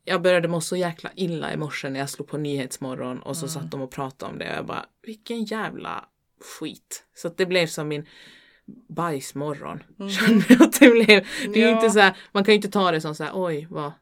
jag 0.05 0.23
började 0.23 0.49
må 0.49 0.61
så 0.61 0.77
jäkla 0.77 1.11
illa 1.17 1.53
i 1.53 1.57
morse 1.57 1.91
när 1.91 2.01
jag 2.01 2.11
slog 2.11 2.29
på 2.29 2.39
Nyhetsmorgon 2.39 3.23
och 3.23 3.37
så 3.37 3.49
satt 3.49 3.71
de 3.71 3.81
och 3.83 3.91
pratade 3.91 4.33
om 4.33 4.39
det 4.39 4.51
och 4.51 4.57
jag 4.57 4.67
bara, 4.67 4.87
vilken 5.03 5.45
jävla 5.45 6.05
skit. 6.59 7.05
Så 7.15 7.29
det 7.29 7.47
blev 7.47 7.67
som 7.67 7.89
min 7.89 8.07
bajsmorgon. 8.89 9.83
Kände 10.11 10.45
jag 10.49 10.63
att 10.63 10.81
det 10.81 10.91
blev. 10.91 11.27
Det 11.55 11.63
är 11.63 11.69
Ja. 11.69 11.75
inte 11.77 11.91
så 11.91 12.01
här, 12.01 12.17
man 12.33 12.45
kan 12.45 12.53
ju 12.53 12.57
inte 12.57 12.71
ta 12.71 12.91
det 12.91 13.01
som 13.01 13.15
så 13.15 13.25
här, 13.25 13.33
oj 13.35 13.67
vad 13.71 13.93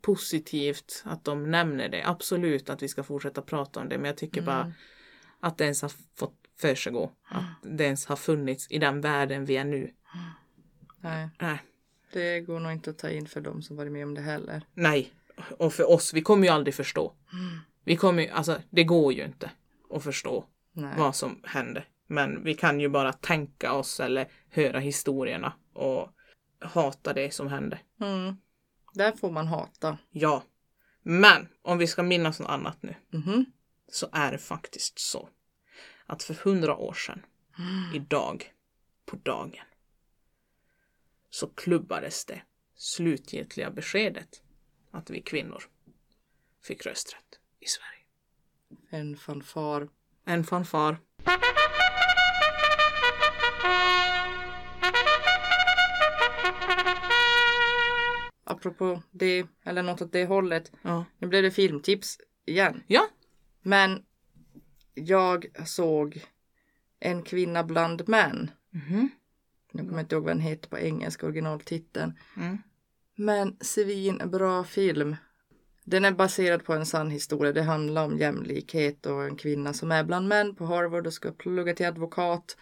positivt 0.00 1.02
att 1.04 1.24
de 1.24 1.50
nämner 1.50 1.88
det. 1.88 2.02
Absolut 2.02 2.70
att 2.70 2.82
vi 2.82 2.88
ska 2.88 3.02
fortsätta 3.02 3.42
prata 3.42 3.80
om 3.80 3.88
det, 3.88 3.98
men 3.98 4.04
jag 4.04 4.16
tycker 4.16 4.42
bara 4.42 4.72
att 5.40 5.58
det 5.58 5.64
ens 5.64 5.82
har 5.82 5.92
fått 6.16 6.34
för 6.60 6.74
sig 6.74 6.92
gå. 6.92 7.12
Att 7.28 7.44
det 7.62 7.84
ens 7.84 8.06
har 8.06 8.16
funnits 8.16 8.70
i 8.70 8.78
den 8.78 9.00
världen 9.00 9.44
vi 9.44 9.56
är 9.56 9.64
nu. 9.64 9.90
Nej, 11.00 11.28
Nej. 11.40 11.58
det 12.12 12.40
går 12.40 12.60
nog 12.60 12.72
inte 12.72 12.90
att 12.90 12.98
ta 12.98 13.10
in 13.10 13.26
för 13.26 13.40
dem 13.40 13.62
som 13.62 13.76
varit 13.76 13.92
med 13.92 14.04
om 14.04 14.14
det 14.14 14.20
heller. 14.20 14.62
Nej. 14.74 15.12
Och 15.58 15.72
för 15.72 15.90
oss, 15.90 16.14
vi 16.14 16.22
kommer 16.22 16.46
ju 16.46 16.52
aldrig 16.52 16.74
förstå. 16.74 17.14
Vi 17.84 17.96
kommer 17.96 18.22
ju, 18.22 18.28
alltså 18.28 18.60
det 18.70 18.84
går 18.84 19.12
ju 19.12 19.24
inte 19.24 19.50
att 19.90 20.04
förstå 20.04 20.44
Nej. 20.72 20.94
vad 20.98 21.16
som 21.16 21.40
hände. 21.44 21.84
Men 22.06 22.44
vi 22.44 22.54
kan 22.54 22.80
ju 22.80 22.88
bara 22.88 23.12
tänka 23.12 23.72
oss 23.72 24.00
eller 24.00 24.28
höra 24.50 24.78
historierna 24.78 25.52
och 25.72 26.08
hata 26.60 27.12
det 27.12 27.34
som 27.34 27.48
hände. 27.48 27.78
Mm. 28.00 28.36
Där 28.94 29.12
får 29.12 29.30
man 29.30 29.46
hata. 29.46 29.98
Ja. 30.10 30.42
Men 31.02 31.48
om 31.62 31.78
vi 31.78 31.86
ska 31.86 32.02
minnas 32.02 32.40
något 32.40 32.48
annat 32.50 32.82
nu 32.82 32.94
Mhm. 33.10 33.44
så 33.88 34.08
är 34.12 34.32
det 34.32 34.38
faktiskt 34.38 34.98
så 34.98 35.28
att 36.06 36.22
för 36.22 36.34
hundra 36.34 36.76
år 36.76 36.92
sedan 36.92 37.22
idag 37.94 38.52
på 39.06 39.16
dagen 39.16 39.64
så 41.30 41.46
klubbades 41.48 42.24
det 42.24 42.42
slutgiltiga 42.74 43.70
beskedet 43.70 44.42
att 44.90 45.10
vi 45.10 45.22
kvinnor 45.22 45.62
fick 46.62 46.86
rösträtt 46.86 47.38
i 47.60 47.66
Sverige. 47.66 48.04
En 48.90 49.16
fanfar. 49.16 49.88
En 50.24 50.44
fanfar. 50.44 50.98
Apropå 58.58 59.02
det, 59.10 59.46
eller 59.64 59.82
något 59.82 60.02
åt 60.02 60.12
det 60.12 60.26
hållet. 60.26 60.72
Ja. 60.82 61.04
Nu 61.18 61.26
blev 61.26 61.42
det 61.42 61.50
filmtips 61.50 62.18
igen. 62.46 62.82
Ja. 62.86 63.08
Men 63.62 64.02
jag 64.94 65.46
såg 65.66 66.24
En 67.00 67.22
kvinna 67.22 67.64
bland 67.64 68.08
män. 68.08 68.50
Mhm. 68.70 69.10
Jag 69.72 69.88
kommer 69.88 70.00
inte 70.00 70.14
ihåg 70.14 70.24
vad 70.24 70.30
den 70.30 70.40
heter 70.40 70.68
på 70.68 70.78
engelska 70.78 71.26
originaltiteln. 71.26 72.12
Mm. 72.36 72.58
Men 73.14 73.56
svin 73.60 74.22
bra 74.24 74.64
film. 74.64 75.16
Den 75.84 76.04
är 76.04 76.12
baserad 76.12 76.64
på 76.64 76.72
en 76.72 76.86
sann 76.86 77.10
historia. 77.10 77.52
Det 77.52 77.62
handlar 77.62 78.04
om 78.04 78.18
jämlikhet 78.18 79.06
och 79.06 79.24
en 79.24 79.36
kvinna 79.36 79.72
som 79.72 79.92
är 79.92 80.04
bland 80.04 80.28
män 80.28 80.54
på 80.54 80.66
Harvard 80.66 81.06
och 81.06 81.12
ska 81.12 81.32
plugga 81.32 81.74
till 81.74 81.86
advokat. 81.86 82.56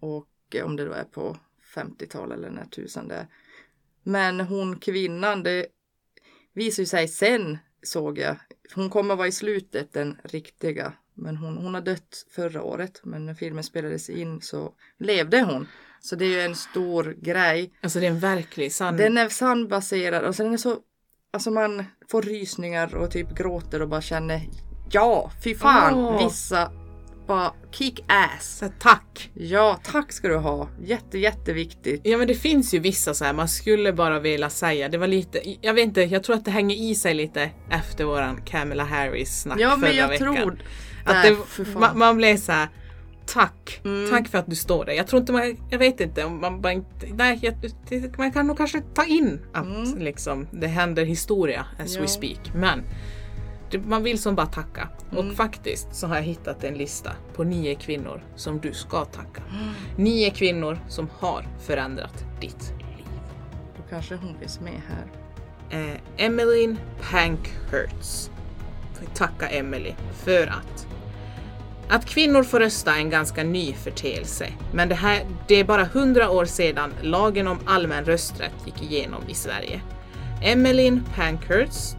Och 0.00 0.28
eh, 0.54 0.64
om 0.64 0.76
det 0.76 0.84
då 0.84 0.92
är 0.92 1.04
på 1.04 1.36
50-tal 1.74 2.32
eller 2.32 2.50
när 2.50 2.64
tusan 2.64 3.08
det 3.08 3.14
är. 3.14 3.26
Men 4.02 4.40
hon 4.40 4.78
kvinnan, 4.78 5.42
det 5.42 5.66
visar 6.52 6.84
sig 6.84 7.08
sen 7.08 7.58
såg 7.82 8.18
jag. 8.18 8.36
Hon 8.74 8.90
kommer 8.90 9.16
vara 9.16 9.28
i 9.28 9.32
slutet 9.32 9.92
den 9.92 10.20
riktiga. 10.24 10.92
Men 11.14 11.36
hon, 11.36 11.56
hon 11.56 11.74
har 11.74 11.80
dött 11.80 12.26
förra 12.30 12.62
året. 12.62 13.00
Men 13.04 13.26
när 13.26 13.34
filmen 13.34 13.64
spelades 13.64 14.10
in 14.10 14.40
så 14.40 14.74
levde 14.98 15.42
hon. 15.42 15.68
Så 16.00 16.16
det 16.16 16.24
är 16.24 16.28
ju 16.28 16.40
en 16.40 16.54
stor 16.54 17.16
grej. 17.20 17.72
Alltså 17.80 18.00
det 18.00 18.06
är 18.06 18.10
en 18.10 18.18
verklig 18.18 18.72
sann... 18.72 18.96
Den 18.96 19.18
är 19.18 19.28
sandbaserad 19.28 20.24
och 20.24 20.34
sen 20.34 20.46
den 20.46 20.52
är 20.52 20.58
så, 20.58 20.78
alltså 21.30 21.50
man 21.50 21.84
får 22.08 22.22
rysningar 22.22 22.94
och 22.94 23.10
typ 23.10 23.36
gråter 23.36 23.82
och 23.82 23.88
bara 23.88 24.00
känner 24.00 24.40
ja, 24.90 25.30
fy 25.44 25.54
fan, 25.54 25.94
Åh. 25.94 26.24
vissa 26.24 26.72
bara 27.26 27.52
kick 27.70 28.00
ass. 28.06 28.56
Så 28.58 28.64
här, 28.64 28.72
tack! 28.78 29.30
Ja, 29.34 29.80
tack 29.82 30.12
ska 30.12 30.28
du 30.28 30.36
ha. 30.36 30.68
Jätte, 30.84 31.18
jätteviktigt. 31.18 32.00
Ja 32.04 32.18
men 32.18 32.26
det 32.26 32.34
finns 32.34 32.74
ju 32.74 32.78
vissa 32.78 33.14
så 33.14 33.24
här 33.24 33.32
man 33.32 33.48
skulle 33.48 33.92
bara 33.92 34.20
vilja 34.20 34.50
säga. 34.50 34.88
Det 34.88 34.98
var 34.98 35.06
lite, 35.06 35.40
jag 35.60 35.74
vet 35.74 35.84
inte, 35.84 36.02
jag 36.02 36.24
tror 36.24 36.36
att 36.36 36.44
det 36.44 36.50
hänger 36.50 36.76
i 36.76 36.94
sig 36.94 37.14
lite 37.14 37.50
efter 37.70 38.04
våran 38.04 38.40
Camilla 38.44 38.84
Harris 38.84 39.40
snack 39.42 39.60
Ja, 39.60 39.68
men 39.76 39.80
förra 39.80 39.92
jag 39.92 40.08
veckan. 40.08 40.34
tror 40.34 40.62
Att 41.04 41.22
det, 41.24 41.36
man, 41.74 41.98
man 41.98 42.16
blev 42.16 42.36
så 42.36 42.52
här. 42.52 42.68
Tack, 43.26 43.80
Mm. 43.84 44.10
tack 44.10 44.28
för 44.28 44.38
att 44.38 44.46
du 44.50 44.56
står 44.56 44.84
där. 44.84 44.92
Jag 44.92 45.06
tror 45.06 45.20
inte 45.20 45.32
man, 45.32 45.56
jag 45.70 45.78
vet 45.78 46.00
inte 46.00 46.24
om 46.24 46.40
man 46.40 46.60
bara 46.60 46.72
inte, 46.72 47.06
nej, 47.14 47.38
jag, 47.42 47.54
man 48.18 48.32
kan 48.32 48.46
nog 48.46 48.56
kanske 48.56 48.80
ta 48.94 49.04
in 49.04 49.40
att 49.52 49.66
Mm. 49.66 49.98
liksom 49.98 50.46
det 50.50 50.66
händer 50.66 51.04
historia 51.04 51.66
as 51.78 51.94
Ja. 51.94 52.00
we 52.02 52.08
speak. 52.08 52.38
Men 52.54 52.82
man 53.78 54.02
vill 54.02 54.18
som 54.22 54.34
bara 54.34 54.46
tacka. 54.46 54.88
Mm. 55.12 55.28
Och 55.30 55.36
faktiskt 55.36 55.88
så 55.94 56.06
har 56.06 56.16
jag 56.16 56.22
hittat 56.22 56.64
en 56.64 56.74
lista 56.74 57.12
på 57.34 57.44
nio 57.44 57.74
kvinnor 57.74 58.24
som 58.36 58.60
du 58.60 58.72
ska 58.72 59.04
tacka. 59.04 59.42
Mm. 59.52 59.74
Nio 60.04 60.30
kvinnor 60.30 60.78
som 60.88 61.08
har 61.18 61.46
förändrat 61.66 62.24
ditt 62.40 62.72
liv. 62.78 63.06
Då 63.76 63.82
kanske 63.90 64.14
hon 64.16 64.38
finns 64.40 64.60
med 64.60 64.80
här. 64.88 65.06
eh, 65.90 66.24
Emmeline 66.26 66.78
Pankhurst. 67.10 68.30
Tacka 69.14 69.48
Emily 69.48 69.92
för 70.24 70.46
att 70.46 70.86
att 71.88 72.06
kvinnor 72.06 72.42
får 72.42 72.60
rösta 72.60 72.94
är 72.94 72.98
en 72.98 73.10
ganska 73.10 73.44
ny 73.44 73.72
förteelse, 73.72 74.46
men 74.72 74.88
det, 74.88 74.94
här, 74.94 75.26
det 75.48 75.54
är 75.54 75.64
bara 75.64 75.84
hundra 75.84 76.30
år 76.30 76.44
sedan 76.44 76.92
lagen 77.02 77.48
om 77.48 77.58
allmän 77.66 78.04
rösträtt 78.04 78.52
gick 78.66 78.82
igenom 78.82 79.22
i 79.28 79.34
Sverige. 79.34 79.80
Emmeline 80.42 81.04
Pankhurst 81.16 81.96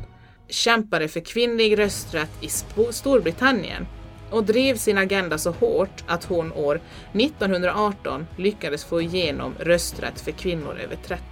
kämpade 0.54 1.08
för 1.08 1.20
kvinnlig 1.20 1.80
rösträtt 1.80 2.32
i 2.42 2.50
Storbritannien 2.92 3.88
och 4.30 4.44
drev 4.44 4.76
sin 4.78 4.98
agenda 4.98 5.38
så 5.38 5.52
hårt 5.52 6.04
att 6.08 6.24
hon 6.24 6.54
år 6.54 6.82
1918 7.14 8.28
lyckades 8.38 8.86
få 8.86 9.02
igenom 9.02 9.54
rösträtt 9.60 10.22
för 10.22 10.32
kvinnor 10.32 10.80
över 10.84 10.96
30. 10.96 11.24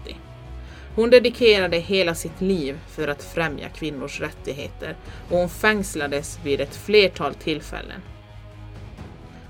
Hon 0.96 1.10
dedikerade 1.10 1.78
hela 1.78 2.16
sitt 2.16 2.42
liv 2.42 2.80
för 2.88 3.08
att 3.08 3.24
främja 3.24 3.70
kvinnors 3.70 4.22
rättigheter 4.22 4.96
och 5.30 5.38
hon 5.38 5.50
fängslades 5.50 6.40
vid 6.44 6.62
ett 6.62 6.76
flertal 6.76 7.34
tillfällen. 7.34 8.02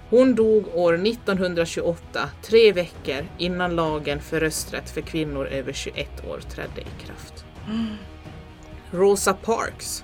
Hon 0.09 0.35
dog 0.35 0.67
år 0.75 0.93
1928, 0.93 2.29
tre 2.41 2.71
veckor 2.71 3.25
innan 3.37 3.75
lagen 3.75 4.21
för 4.21 4.39
rösträtt 4.39 4.89
för 4.89 5.01
kvinnor 5.01 5.47
över 5.47 5.73
21 5.73 6.25
år 6.29 6.39
trädde 6.39 6.81
i 6.81 7.05
kraft. 7.05 7.45
Mm. 7.67 7.95
Rosa 8.91 9.33
Parks. 9.33 10.03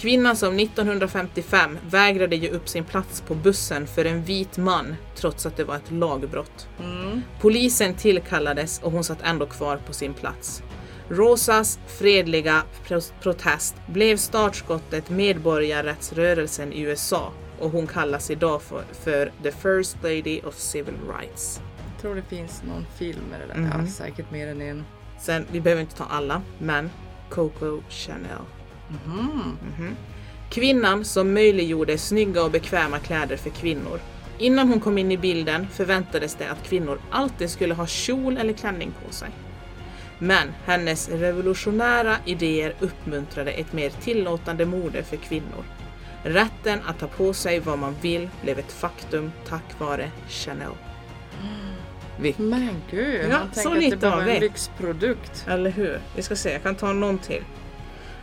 Kvinnan 0.00 0.36
som 0.36 0.58
1955 0.58 1.78
vägrade 1.90 2.36
ge 2.36 2.48
upp 2.50 2.68
sin 2.68 2.84
plats 2.84 3.20
på 3.20 3.34
bussen 3.34 3.86
för 3.86 4.04
en 4.04 4.22
vit 4.24 4.58
man 4.58 4.96
trots 5.16 5.46
att 5.46 5.56
det 5.56 5.64
var 5.64 5.76
ett 5.76 5.90
lagbrott. 5.90 6.68
Mm. 6.80 7.22
Polisen 7.40 7.94
tillkallades 7.94 8.80
och 8.82 8.92
hon 8.92 9.04
satt 9.04 9.22
ändå 9.22 9.46
kvar 9.46 9.76
på 9.86 9.92
sin 9.92 10.14
plats. 10.14 10.62
Rosas 11.08 11.78
fredliga 11.86 12.62
pro- 12.84 13.00
protest 13.22 13.74
blev 13.86 14.16
startskottet 14.16 15.10
medborgarrättsrörelsen 15.10 16.72
i 16.72 16.80
USA 16.80 17.32
och 17.60 17.70
hon 17.70 17.86
kallas 17.86 18.30
idag 18.30 18.62
för, 18.62 18.82
för 19.04 19.32
the 19.42 19.52
First 19.52 19.96
Lady 20.02 20.40
of 20.40 20.58
Civil 20.58 20.94
Rights. 21.18 21.60
Jag 21.92 22.02
tror 22.02 22.14
det 22.14 22.22
finns 22.36 22.62
någon 22.62 22.86
film 22.98 23.22
där. 23.30 23.54
Mhm. 23.60 23.70
Ja, 23.80 23.86
säkert 23.92 24.30
mer 24.30 24.48
än 24.48 24.60
en. 24.62 24.84
Sen, 25.20 25.46
vi 25.52 25.60
behöver 25.60 25.82
inte 25.82 25.96
ta 25.96 26.04
alla, 26.04 26.42
men 26.58 26.90
Coco 27.30 27.82
Chanel. 27.88 28.42
Mhm. 28.88 29.96
Kvinnan 30.50 31.04
som 31.04 31.34
möjliggjorde 31.34 31.98
snygga 31.98 32.44
och 32.44 32.50
bekväma 32.50 32.98
kläder 32.98 33.36
för 33.36 33.50
kvinnor. 33.50 34.00
Innan 34.38 34.68
hon 34.68 34.80
kom 34.80 34.98
in 34.98 35.12
i 35.12 35.18
bilden 35.18 35.66
förväntades 35.68 36.34
det 36.34 36.50
att 36.50 36.68
kvinnor 36.68 37.00
alltid 37.10 37.50
skulle 37.50 37.74
ha 37.74 37.86
kjol 37.86 38.36
eller 38.36 38.52
klänning 38.52 38.92
på 39.06 39.12
sig. 39.12 39.28
Men 40.18 40.48
hennes 40.64 41.08
revolutionära 41.08 42.16
idéer 42.24 42.74
uppmuntrade 42.80 43.50
ett 43.50 43.72
mer 43.72 43.90
tillåtande 43.90 44.66
mode 44.66 45.02
för 45.02 45.16
kvinnor. 45.16 45.64
Rätten 46.22 46.78
att 46.86 46.98
ta 46.98 47.06
på 47.06 47.32
sig 47.32 47.60
vad 47.60 47.78
man 47.78 47.94
vill 48.02 48.28
blev 48.42 48.58
ett 48.58 48.72
faktum 48.72 49.32
tack 49.48 49.80
vare 49.80 50.10
Chanel. 50.28 50.72
Vi, 52.20 52.34
Men 52.38 52.82
gud, 52.90 53.24
Ja, 53.30 53.38
man 53.38 53.50
tänker 53.50 53.84
att 53.84 53.90
det 53.90 53.96
bara 54.10 54.24
vi. 54.24 54.34
en 54.34 54.40
lyxprodukt. 54.40 55.44
eller 55.48 55.70
hur? 55.70 56.00
Vi 56.16 56.22
ska 56.22 56.36
se, 56.36 56.52
jag 56.52 56.62
kan 56.62 56.74
ta 56.74 56.92
någon 56.92 57.18
till. 57.18 57.42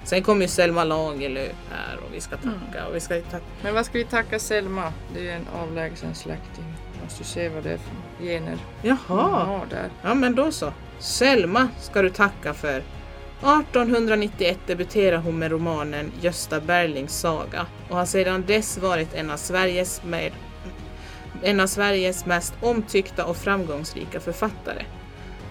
Sen 0.03 0.23
kommer 0.23 0.41
ju 0.41 0.47
Selma 0.47 0.83
Lagerlöf 0.83 1.51
här 1.71 1.97
och 1.97 2.13
vi 2.13 2.21
ska 2.21 2.37
tacka 2.37 2.87
och 2.89 2.95
vi 2.95 2.99
ska 2.99 3.21
tacka 3.21 3.45
Men 3.63 3.73
vad 3.73 3.85
ska 3.85 3.97
vi 3.97 4.03
tacka 4.03 4.39
Selma? 4.39 4.93
Det 5.13 5.19
är 5.19 5.23
ju 5.23 5.29
en 5.29 5.47
avlägsen 5.61 6.15
släkting. 6.15 6.73
Måste 7.03 7.23
se 7.23 7.49
vad 7.49 7.63
det 7.63 7.71
är 7.71 7.77
för 7.77 8.25
gener 8.25 8.57
Jaha, 8.81 8.97
har 9.45 9.65
där. 9.69 9.89
ja 10.01 10.13
men 10.13 10.35
då 10.35 10.51
så. 10.51 10.73
Selma 10.99 11.67
ska 11.81 12.01
du 12.01 12.09
tacka 12.09 12.53
för. 12.53 12.83
1891 13.39 14.57
debuterade 14.67 15.17
hon 15.21 15.39
med 15.39 15.51
romanen 15.51 16.11
Gösta 16.21 16.59
Berlings 16.59 17.19
saga 17.19 17.65
och 17.89 17.97
har 17.97 18.05
sedan 18.05 18.43
dess 18.47 18.77
varit 18.77 19.13
en 19.13 19.31
av 19.31 19.37
Sveriges, 19.37 20.03
med, 20.03 20.31
en 21.45 21.59
av 21.59 21.67
Sveriges 21.67 22.25
mest 22.25 22.53
omtyckta 22.61 23.25
och 23.25 23.37
framgångsrika 23.37 24.19
författare. 24.19 24.85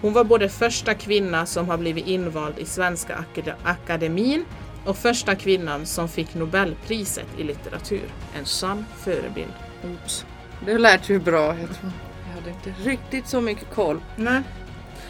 Hon 0.01 0.13
var 0.13 0.23
både 0.23 0.49
första 0.49 0.93
kvinna 0.93 1.45
som 1.45 1.69
har 1.69 1.77
blivit 1.77 2.07
invald 2.07 2.59
i 2.59 2.65
Svenska 2.65 3.15
Akade- 3.15 3.55
Akademin 3.63 4.45
och 4.85 4.97
första 4.97 5.35
kvinnan 5.35 5.85
som 5.85 6.09
fick 6.09 6.33
Nobelpriset 6.35 7.27
i 7.37 7.43
litteratur. 7.43 8.09
En 8.37 8.45
sann 8.45 8.85
förebild. 9.03 9.53
Oops. 9.83 10.25
Det 10.65 10.77
lät 10.77 11.09
ju 11.09 11.19
bra. 11.19 11.47
Jag, 11.47 11.55
tror, 11.57 11.91
jag 12.27 12.33
hade 12.35 12.49
inte 12.49 12.89
riktigt 12.89 13.27
så 13.27 13.41
mycket 13.41 13.73
koll. 13.73 14.01
Nej. 14.15 14.41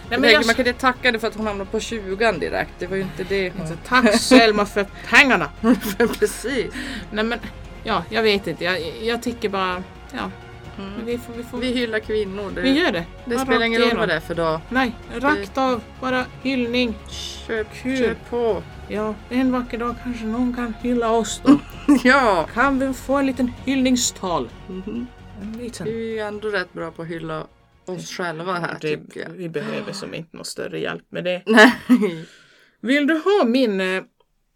Nej, 0.09 0.19
men 0.19 0.29
jag, 0.31 0.45
Man 0.45 0.55
kunde 0.55 0.73
tacka 0.73 1.11
det 1.11 1.19
för 1.19 1.27
att 1.27 1.36
hon 1.36 1.47
hamnade 1.47 1.69
på 1.69 1.79
20 1.79 2.31
direkt. 2.31 2.71
Det 2.79 2.88
var 2.88 2.95
ju 2.95 3.01
inte 3.01 3.23
det 3.23 3.53
hon... 3.57 3.67
Så 3.67 3.73
tack 3.88 4.19
Selma 4.19 4.65
för 4.65 4.86
pengarna! 5.09 5.49
Precis. 6.19 6.73
Nej 7.11 7.23
men, 7.23 7.39
ja, 7.83 8.03
jag 8.09 8.23
vet 8.23 8.47
inte. 8.47 8.63
Jag, 8.63 8.81
jag 9.01 9.23
tycker 9.23 9.49
bara, 9.49 9.83
ja. 10.13 10.31
Vi, 11.05 11.17
får, 11.17 11.34
vi, 11.34 11.43
får, 11.43 11.57
Vi 11.57 11.71
vi, 11.73 11.80
hyllar 11.80 11.99
kvinnor. 11.99 12.51
Det, 12.55 12.69
gör 12.69 12.91
det. 12.91 13.05
det 13.26 13.36
Bara 13.36 13.45
spelar 13.45 13.65
ingen 13.65 13.82
roll 13.82 13.97
vad 13.97 14.07
det 14.07 14.13
är 14.13 14.19
för 14.19 14.36
dag. 14.36 14.61
Nej, 14.69 14.95
rakt 15.15 15.57
av. 15.57 15.82
Bara 16.01 16.26
hyllning. 16.43 16.93
Köp, 17.47 17.67
Kul. 17.82 17.97
köp 17.97 18.30
på. 18.30 18.63
Ja, 18.89 19.15
en 19.30 19.51
vacker 19.51 19.78
dag 19.78 19.95
kanske 20.03 20.26
någon 20.26 20.53
kan 20.55 20.73
hylla 20.82 21.11
oss 21.11 21.41
då. 21.45 21.59
ja. 22.03 22.47
Kan 22.53 22.80
vi 22.80 22.93
få 22.93 23.13
en 23.17 23.26
liten 23.26 23.51
hyllningstal? 23.65 24.49
Mhm. 24.67 25.07
En 25.41 25.51
liten... 25.51 25.86
Vi 25.88 26.09
är 26.09 26.13
ju 26.13 26.19
ändå 26.19 26.47
rätt 26.47 26.73
bra 26.73 26.91
på 26.91 27.01
att 27.01 27.07
hylla 27.07 27.47
oss 27.86 28.09
själva 28.09 28.53
här 28.53 28.78
det, 28.82 28.97
tycker 28.97 29.19
jag. 29.21 29.30
vi 29.30 29.49
behöver 29.49 29.93
som 29.93 30.13
inte 30.13 30.38
någon 30.38 30.45
större 30.45 30.80
hjälp 30.80 31.03
med 31.09 31.23
det. 31.23 31.41
Nej. 31.45 31.73
Vill 32.82 33.07
du 33.07 33.13
ha 33.13 33.45
min 33.45 33.82
eh, 33.82 34.03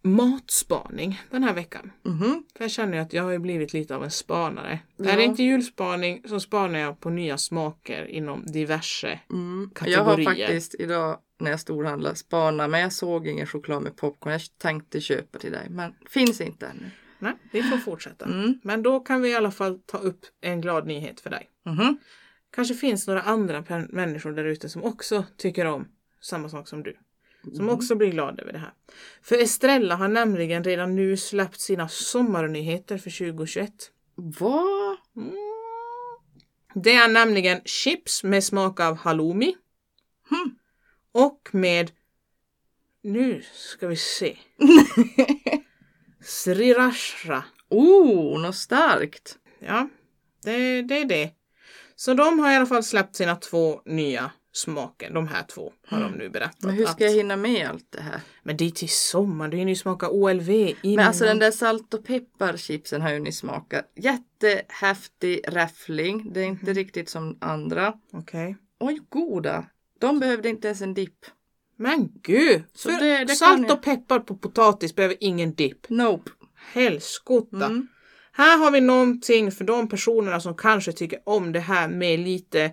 matspaning 0.02 1.20
den 1.30 1.42
här 1.44 1.54
veckan? 1.54 1.92
Mhm. 2.02 2.44
För 2.56 2.64
jag 2.64 2.70
känner 2.70 2.98
att 2.98 3.12
jag 3.12 3.22
har 3.22 3.38
blivit 3.38 3.72
lite 3.72 3.96
av 3.96 4.04
en 4.04 4.10
spanare. 4.10 4.78
Ja. 4.96 5.10
Är 5.10 5.16
det 5.16 5.24
inte 5.24 5.42
julspaning 5.42 6.22
så 6.28 6.40
spanar 6.40 6.78
jag 6.78 7.00
på 7.00 7.10
nya 7.10 7.38
smaker 7.38 8.04
inom 8.04 8.46
diverse 8.46 9.20
Mm. 9.30 9.70
Jag 9.84 10.04
har 10.04 10.16
kategorier. 10.16 10.46
faktiskt 10.46 10.74
idag 10.78 11.18
när 11.38 11.50
jag 11.50 11.60
storhandlade 11.60 12.16
spanat 12.16 12.70
men 12.70 12.80
jag 12.80 12.92
såg 12.92 13.26
ingen 13.28 13.46
choklad 13.46 13.82
med 13.82 13.96
popcorn. 13.96 14.32
Jag 14.32 14.42
tänkte 14.58 15.00
köpa 15.00 15.38
till 15.38 15.52
dig 15.52 15.66
men 15.70 15.94
finns 16.08 16.40
inte 16.40 16.66
ännu. 16.66 16.90
Nej, 17.18 17.32
vi 17.52 17.62
får 17.62 17.76
fortsätta. 17.78 18.24
Mm. 18.24 18.60
Men 18.62 18.82
då 18.82 19.00
kan 19.00 19.22
vi 19.22 19.30
i 19.30 19.34
alla 19.34 19.50
fall 19.50 19.78
ta 19.86 19.98
upp 19.98 20.20
en 20.40 20.60
glad 20.60 20.86
nyhet 20.86 21.20
för 21.20 21.30
dig. 21.30 21.50
Mhm. 21.66 21.98
Kanske 22.52 22.74
finns 22.74 23.06
några 23.06 23.22
andra 23.22 23.64
människor 23.88 24.32
där 24.32 24.44
ute 24.44 24.68
som 24.68 24.84
också 24.84 25.24
tycker 25.36 25.64
om 25.66 25.88
samma 26.20 26.48
sak 26.48 26.68
som 26.68 26.82
du. 26.82 26.96
Som 27.42 27.60
Mm. 27.60 27.68
också 27.74 27.94
blir 27.94 28.10
glada 28.10 28.42
över 28.42 28.52
det 28.52 28.58
här. 28.58 28.72
För 29.22 29.42
Estrella 29.42 29.94
har 29.96 30.08
nämligen 30.08 30.64
redan 30.64 30.96
nu 30.96 31.16
släppt 31.16 31.60
sina 31.60 31.88
sommarnyheter 31.88 32.98
för 32.98 33.10
2021. 33.10 33.72
Vad? 34.14 34.96
Mm. 35.16 35.32
Det 36.74 36.92
är 36.94 37.08
nämligen 37.08 37.60
chips 37.64 38.24
med 38.24 38.44
smak 38.44 38.80
av 38.80 38.96
halloumi. 38.96 39.56
Hmm. 40.30 40.54
Och 41.12 41.48
med, 41.52 41.90
nu 43.02 43.42
ska 43.52 43.86
vi 43.86 43.96
se, 43.96 44.36
sriracha. 46.24 47.44
Oh, 47.68 48.42
något 48.42 48.56
starkt. 48.56 49.38
Ja, 49.58 49.88
det, 50.42 50.82
det 50.82 50.98
är 50.98 51.04
det. 51.04 51.30
Så 51.96 52.14
de 52.14 52.38
har 52.38 52.52
i 52.52 52.56
alla 52.56 52.66
fall 52.66 52.82
släppt 52.82 53.16
sina 53.16 53.36
två 53.36 53.82
nya 53.84 54.30
smaker. 54.52 55.10
De 55.10 55.28
här 55.28 55.42
två 55.42 55.72
har 55.86 56.00
de 56.00 56.12
nu 56.12 56.28
berättat. 56.28 56.62
Men 56.62 56.74
hur 56.74 56.84
ska 56.84 56.92
att- 56.92 57.00
jag 57.00 57.10
hinna 57.10 57.36
med 57.36 57.68
allt 57.68 57.86
det 57.92 58.00
här? 58.02 58.20
Men 58.42 58.56
det 58.56 58.64
är 58.64 58.70
till 58.70 58.88
sommar, 58.88 59.48
du 59.48 59.56
hinner 59.56 59.72
ju 59.72 59.76
smaka 59.76 60.10
OLV 60.10 60.50
innan. 60.50 60.76
Men 60.82 60.98
alltså 61.06 61.24
den 61.24 61.38
där 61.38 61.50
salt 61.50 61.94
och 61.94 62.04
pepparchipsen 62.04 63.02
har 63.02 63.10
ju 63.12 63.18
ni 63.18 63.32
smakat. 63.32 63.92
Jättehäftig 63.96 65.40
räffling. 65.48 66.32
Det 66.32 66.40
är 66.40 66.44
inte 66.46 66.72
riktigt 66.72 67.08
som 67.08 67.38
andra. 67.40 67.94
Okej. 68.12 68.56
Oj, 68.80 69.00
goda. 69.08 69.64
De 70.00 70.20
behövde 70.20 70.48
inte 70.48 70.68
ens 70.68 70.80
en 70.82 70.94
dipp. 70.94 71.26
Men 71.76 72.08
gud! 72.22 72.62
Så 72.74 72.88
det- 72.88 73.24
det 73.24 73.34
salt 73.34 73.62
jag. 73.68 73.76
och 73.76 73.82
peppar 73.82 74.18
på 74.18 74.36
potatis 74.36 74.94
behöver 74.94 75.16
ingen 75.20 75.54
dipp. 75.54 75.88
Nope. 75.88 76.30
Helskotta! 76.72 77.66
Mm. 77.66 77.88
Här 78.32 78.58
har 78.58 78.70
vi 78.70 78.80
någonting 78.80 79.52
för 79.52 79.64
de 79.64 79.88
personerna 79.88 80.40
som 80.40 80.54
kanske 80.56 80.92
tycker 80.92 81.20
om 81.26 81.52
det 81.52 81.60
här 81.60 81.88
med 81.88 82.20
lite 82.20 82.72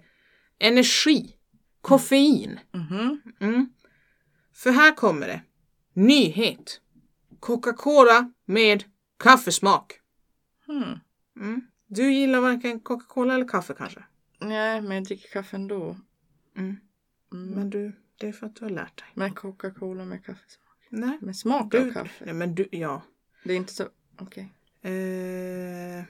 energi. 0.60 1.34
Koffein. 1.88 2.60
Mhm. 2.72 3.22
Mm. 3.40 3.70
För 4.54 4.72
här 4.72 4.96
kommer 4.96 5.28
det. 5.28 5.42
Nyhet. 5.94 6.82
Coca-Cola 7.40 8.32
med 8.46 8.84
kaffesmak. 9.20 9.94
Hmm. 10.66 11.00
Mm. 11.40 11.62
Du 11.88 12.14
gillar 12.14 12.40
varken 12.42 12.80
Coca-Cola 12.80 13.34
eller 13.36 13.48
kaffe 13.48 13.74
kanske? 13.78 14.04
Nej, 14.40 14.82
men 14.82 14.92
jag 14.92 15.04
dricker 15.04 15.30
kaffe 15.30 15.56
ändå. 15.56 15.98
Mm. 16.58 16.78
Mm. 17.34 17.50
Men 17.50 17.70
du, 17.70 17.92
det 18.20 18.28
är 18.28 18.32
för 18.34 18.46
att 18.46 18.56
du 18.56 18.66
har 18.66 18.70
lärt 18.70 18.98
dig. 18.98 19.08
Men 19.14 19.32
Coca-Cola 19.36 20.06
med 20.06 20.26
kaffesmak. 20.26 20.78
Nej. 20.90 21.18
Med 21.22 21.36
smak 21.36 21.72
Du, 21.72 21.88
av 21.90 21.94
kaffe. 21.94 22.26
nej 22.26 22.34
men 22.34 22.56
du, 22.56 22.68
ja. 22.72 23.02
Det 23.44 23.54
är 23.54 23.58
inte 23.58 23.74
så... 23.74 23.88
Okej. 24.20 24.54
Eh, 24.82 26.04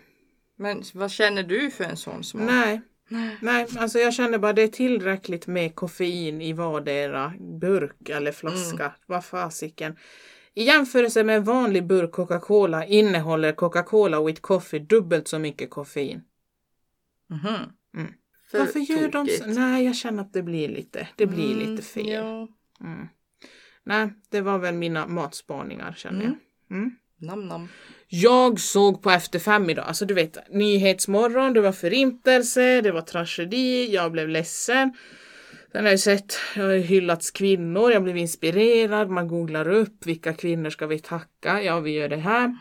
Men 0.55 0.83
vad 0.93 1.11
känner 1.11 1.43
du 1.43 1.71
för 1.71 1.83
en 1.83 1.97
sån 1.97 2.23
smak? 2.23 2.43
nej. 2.45 2.81
Nej. 3.07 3.37
Nej, 3.41 3.67
alltså 3.77 3.99
jag 3.99 4.13
känner 4.13 4.37
bara 4.37 4.53
det 4.53 4.61
är 4.61 4.67
tillräckligt 4.67 5.47
med 5.47 5.75
koffein 5.75 6.41
i 6.41 6.53
vardera 6.53 7.33
burk 7.61 8.09
eller 8.09 8.31
flaska. 8.31 8.83
Mm. 8.83 8.97
Vad 9.05 9.25
fasiken. 9.25 9.97
I 10.53 10.63
jämförelse 10.63 11.23
med 11.23 11.35
en 11.37 11.43
vanlig 11.43 11.87
burk 11.87 12.11
Coca-Cola 12.11 12.85
innehåller 12.85 13.51
Coca-Cola 13.51 14.23
with 14.23 14.41
coffee 14.41 14.79
dubbelt 14.79 15.27
så 15.27 15.39
mycket 15.39 15.69
koffein. 15.69 16.21
Mhm. 17.29 17.55
Mm. 17.97 18.13
För 18.51 18.59
Varför 18.59 18.79
gör 18.79 19.11
de 19.11 19.27
så? 19.27 19.45
Nej, 19.45 19.85
jag 19.85 19.95
känner 19.95 20.21
att 20.21 20.33
det 20.33 20.43
blir 20.43 20.69
lite, 20.69 21.07
det 21.15 21.25
blir 21.25 21.53
Mm, 21.55 21.71
lite 21.71 21.83
fel. 21.83 22.07
Ja. 22.07 22.47
Mm. 22.81 23.07
Nej, 23.83 24.09
det 24.29 24.41
var 24.41 24.59
väl 24.59 24.75
mina 24.75 25.07
matspaningar 25.07 25.93
känner 25.97 26.21
Mm. 26.25 26.37
jag. 26.67 26.91
Mm. 27.21 27.29
Nam 27.29 27.47
nam. 27.47 27.69
Jag 28.07 28.59
såg 28.59 29.01
på 29.01 29.11
Efter 29.11 29.39
fem 29.39 29.69
idag, 29.69 29.85
alltså 29.87 30.05
du 30.05 30.13
vet 30.13 30.37
Nyhetsmorgon, 30.49 31.53
det 31.53 31.61
var 31.61 31.71
förintelse, 31.71 32.81
det 32.81 32.91
var 32.91 33.01
tragedi, 33.01 33.93
jag 33.93 34.11
blev 34.11 34.29
ledsen. 34.29 34.93
Sen 35.71 35.83
har 35.83 35.91
jag 35.91 35.99
sett, 35.99 36.39
jag 36.55 36.63
har 36.63 36.77
hyllats 36.77 37.31
kvinnor, 37.31 37.91
jag 37.91 38.03
blev 38.03 38.17
inspirerad, 38.17 39.09
man 39.09 39.27
googlar 39.27 39.69
upp 39.69 40.05
vilka 40.05 40.33
kvinnor 40.33 40.69
ska 40.69 40.87
vi 40.87 40.99
tacka, 40.99 41.63
ja 41.63 41.79
vi 41.79 41.91
gör 41.91 42.09
det 42.09 42.17
här. 42.17 42.55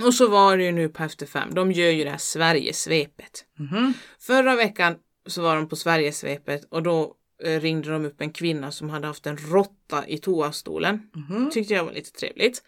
Och 0.00 0.14
så 0.14 0.28
var 0.28 0.56
det 0.56 0.64
ju 0.64 0.72
nu 0.72 0.88
på 0.88 1.02
Efter 1.02 1.26
fem, 1.26 1.54
de 1.54 1.72
gör 1.72 1.90
ju 1.90 2.04
det 2.04 2.10
här 2.10 2.18
Sverigesvepet. 2.18 3.44
Mhm. 3.58 3.92
Förra 4.20 4.56
veckan 4.56 4.94
så 5.26 5.42
var 5.42 5.56
de 5.56 5.68
på 5.68 5.76
Sverigesvepet 5.76 6.64
och 6.70 6.82
då 6.82 7.14
eh, 7.44 7.60
ringde 7.60 7.90
de 7.90 8.04
upp 8.04 8.20
en 8.20 8.32
kvinna 8.32 8.70
som 8.70 8.90
hade 8.90 9.06
haft 9.06 9.26
en 9.26 9.36
råtta 9.36 10.08
i 10.08 10.18
toastolen. 10.18 11.10
Mhm. 11.14 11.50
Tyckte 11.50 11.74
jag 11.74 11.84
var 11.84 11.92
lite 11.92 12.12
trevligt. 12.12 12.62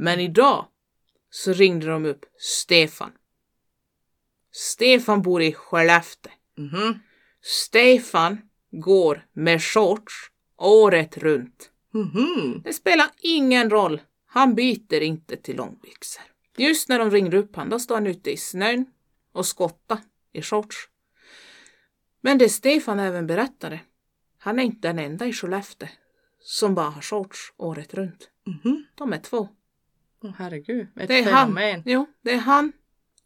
Men 0.00 0.20
idag 0.20 0.66
så 1.30 1.52
ringde 1.52 1.86
de 1.86 2.06
upp 2.06 2.24
Stefan. 2.38 3.12
Stefan 4.52 5.22
bor 5.22 5.42
i 5.42 5.52
Skellefteå. 5.52 6.32
Mhm. 6.58 6.98
Stefan 7.42 8.38
går 8.70 9.26
med 9.32 9.62
shorts 9.62 10.14
året 10.56 11.18
runt. 11.18 11.70
Mhm. 11.94 12.62
Det 12.64 12.72
spelar 12.72 13.10
ingen 13.18 13.70
roll. 13.70 14.00
Han 14.26 14.54
byter 14.54 15.00
inte 15.00 15.36
till 15.36 15.56
långbyxor. 15.56 16.22
Just 16.56 16.88
när 16.88 16.98
de 16.98 17.10
ringde 17.10 17.38
upp 17.38 17.56
han, 17.56 17.68
då 17.68 17.78
står 17.78 17.94
han 17.94 18.06
ute 18.06 18.30
i 18.30 18.36
snön 18.36 18.86
och 19.32 19.46
skotta 19.46 19.98
i 20.32 20.42
shorts. 20.42 20.76
Men 22.20 22.38
det 22.38 22.48
Stefan 22.48 22.98
även 23.00 23.26
berättade, 23.26 23.80
han 24.38 24.58
är 24.58 24.62
inte 24.62 24.88
den 24.88 24.98
enda 24.98 25.26
i 25.26 25.32
Skellefteå 25.32 25.88
som 26.40 26.74
bara 26.74 26.90
har 26.90 27.02
shorts 27.02 27.52
året 27.56 27.94
runt. 27.94 28.30
Mhm. 28.46 28.84
De 28.94 29.12
är 29.12 29.18
två. 29.18 29.48
Åh 30.22 30.30
herregud. 30.38 30.86
Ett 30.96 31.08
Det 31.08 31.18
är 31.18 31.32
han. 31.32 31.46
fenomen. 31.46 31.82
Jo, 31.86 32.06
det 32.24 32.30
är 32.30 32.38
han 32.38 32.72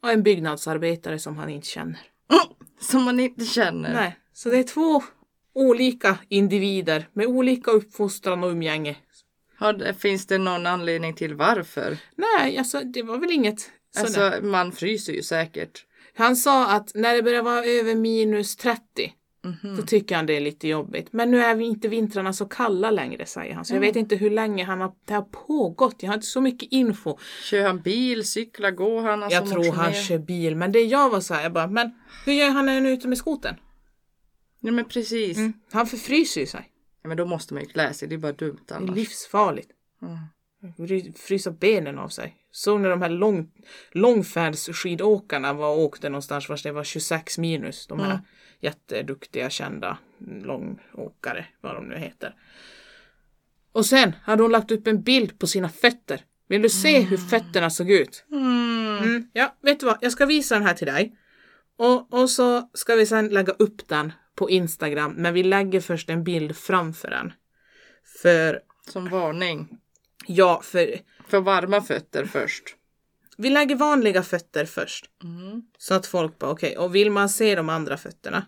och 0.02 0.10
en 0.10 0.22
byggnadsarbetare 0.22 1.18
som 1.18 1.36
han 1.36 1.48
inte 1.50 1.66
känner. 1.66 2.00
Som 2.80 3.04
man 3.04 3.20
inte 3.20 3.44
känner. 3.44 3.94
Nej, 3.94 4.18
så 4.32 4.50
det 4.50 4.58
är 4.58 4.62
två 4.62 5.02
olika 5.54 6.18
individer 6.28 7.08
med 7.12 7.26
olika 7.26 7.70
uppfostran 7.70 8.44
och 8.44 8.50
umgänge. 8.50 8.96
Har, 9.58 9.92
finns 9.92 10.26
det 10.26 10.38
någon 10.38 10.66
anledning 10.66 11.14
till 11.14 11.34
varför? 11.34 11.96
Nej, 12.16 12.58
alltså 12.58 12.80
det 12.80 13.02
var 13.02 13.18
väl 13.18 13.30
inget. 13.30 13.70
Alltså 13.98 14.32
man 14.42 14.72
fryser 14.72 15.12
ju 15.12 15.22
säkert. 15.22 15.84
Han 16.16 16.36
sa 16.36 16.66
att 16.70 16.94
när 16.94 17.14
det 17.14 17.22
börjar 17.22 17.42
vara 17.42 17.64
över 17.64 17.94
minus 17.94 18.56
30 18.56 19.12
Mhm. 19.44 19.76
då 19.76 19.82
tycker 19.82 20.16
han 20.16 20.26
det 20.26 20.36
är 20.36 20.40
lite 20.40 20.68
jobbigt. 20.68 21.12
Men 21.12 21.30
nu 21.30 21.40
är 21.42 21.54
vi 21.54 21.64
inte 21.64 21.88
vintrarna 21.88 22.32
så 22.32 22.44
kalla 22.46 22.90
längre 22.90 23.26
säger 23.26 23.54
han. 23.54 23.64
Så 23.64 23.74
jag 23.74 23.84
Ja. 23.84 23.86
vet 23.88 23.96
inte 23.96 24.16
hur 24.16 24.30
länge 24.30 24.64
han 24.64 24.80
har, 24.80 24.92
det 25.04 25.14
har 25.14 25.22
pågått. 25.22 25.96
Jag 26.02 26.08
har 26.08 26.14
inte 26.14 26.26
så 26.26 26.40
mycket 26.40 26.68
info. 26.72 27.18
Kör 27.44 27.66
han 27.66 27.80
bil, 27.80 28.24
cyklar, 28.24 28.70
går 28.70 29.02
han? 29.02 29.22
Alltså 29.22 29.38
jag 29.38 29.50
tror 29.50 29.72
han 29.72 29.92
kör 29.92 30.18
bil. 30.18 30.56
Men 30.56 30.72
det 30.72 30.80
jag 30.80 31.10
var 31.10 31.20
så 31.20 31.34
här, 31.34 31.42
jag 31.42 31.52
bara, 31.52 31.66
men 31.66 31.90
hur 32.26 32.32
gör 32.32 32.50
han 32.50 32.66
när 32.66 32.74
han 32.74 32.86
är 32.86 32.90
ute 32.90 33.08
med 33.08 33.18
skoten? 33.18 33.54
Ja 34.60 34.72
men 34.72 34.84
precis. 34.84 35.36
Mm. 35.38 35.52
Han 35.72 35.86
förfryser 35.86 36.40
ju 36.40 36.46
sig. 36.46 36.70
Ja, 37.02 37.08
men 37.08 37.16
då 37.16 37.26
måste 37.26 37.54
man 37.54 37.62
ju 37.62 37.68
klä 37.68 37.92
sig. 37.94 38.08
Det 38.08 38.14
är 38.14 38.18
bara 38.18 38.32
dumt 38.32 38.58
Det 38.68 38.74
är 38.74 38.78
annars. 38.78 38.96
livsfarligt. 38.96 39.70
Mm. 40.02 40.18
Fry- 40.88 41.12
Frysa 41.18 41.50
benen 41.50 41.98
av 41.98 42.08
sig. 42.08 42.36
Såg 42.50 42.80
när 42.80 42.90
de 42.90 43.02
här 43.02 43.08
lång, 43.08 43.50
långfärdsskidåkarna 43.92 45.52
var 45.52 45.68
och 45.74 45.78
åkte 45.80 46.08
någonstans 46.08 46.48
vars 46.48 46.62
det 46.62 46.72
var 46.72 46.84
26 46.84 47.38
minus. 47.38 47.86
De 47.86 48.00
här 48.00 48.10
Mm. 48.10 48.22
Jätteduktiga 48.60 49.50
kända 49.50 49.98
långåkare, 50.42 51.46
vad 51.60 51.74
de 51.74 51.84
nu 51.88 51.96
heter. 51.98 52.34
Och 53.72 53.86
sen 53.86 54.12
hade 54.22 54.42
hon 54.42 54.52
lagt 54.52 54.70
upp 54.70 54.86
en 54.86 55.02
bild 55.02 55.38
på 55.38 55.46
sina 55.46 55.68
fötter. 55.68 56.20
Vill 56.48 56.62
du 56.62 56.68
se 56.68 57.00
hur 57.00 57.16
fötterna 57.16 57.70
såg 57.70 57.90
ut? 57.90 58.24
Mm. 58.32 58.98
Mm. 58.98 59.28
Ja, 59.32 59.56
vet 59.62 59.80
du 59.80 59.86
vad? 59.86 59.98
Jag 60.00 60.12
ska 60.12 60.26
visa 60.26 60.54
den 60.54 60.66
här 60.66 60.74
till 60.74 60.86
dig. 60.86 61.16
Och, 61.76 62.12
och 62.14 62.30
så 62.30 62.70
ska 62.74 62.94
vi 62.94 63.06
sen 63.06 63.28
lägga 63.28 63.52
upp 63.52 63.88
den 63.88 64.12
på 64.34 64.50
Instagram. 64.50 65.12
Men 65.16 65.34
vi 65.34 65.42
lägger 65.42 65.80
först 65.80 66.10
en 66.10 66.24
bild 66.24 66.56
framför 66.56 67.10
den. 67.10 67.32
För, 68.22 68.60
Som 68.88 69.08
varning. 69.08 69.68
ja, 70.26 70.60
för 70.64 70.94
För 71.28 71.40
varma 71.40 71.80
fötter 71.82 72.24
först. 72.24 72.76
Vi 73.36 73.50
lägger 73.50 73.76
vanliga 73.76 74.22
fötter 74.22 74.64
först. 74.64 75.10
Mm. 75.22 75.62
Så 75.78 75.94
att 75.94 76.06
folk 76.06 76.38
bara 76.38 76.50
okej, 76.50 76.78
och 76.78 76.94
vill 76.94 77.10
man 77.10 77.28
se 77.28 77.54
de 77.54 77.68
andra 77.68 77.96
fötterna. 77.96 78.46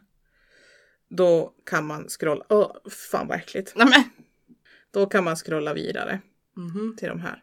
Då 1.11 1.55
kan 1.67 1.87
man 1.87 2.09
scrolla, 2.09 2.45
åh 2.49 2.73
fan 3.11 3.29
vad 3.29 3.37
äckligt. 3.39 3.73
Nej 3.77 3.87
men. 3.91 4.03
Då 4.91 5.07
kan 5.07 5.25
man 5.25 5.37
scrolla 5.37 5.75
vidare 5.75 6.21
Mhm. 6.57 6.97
till 6.99 7.09
de 7.09 7.21
här. 7.21 7.43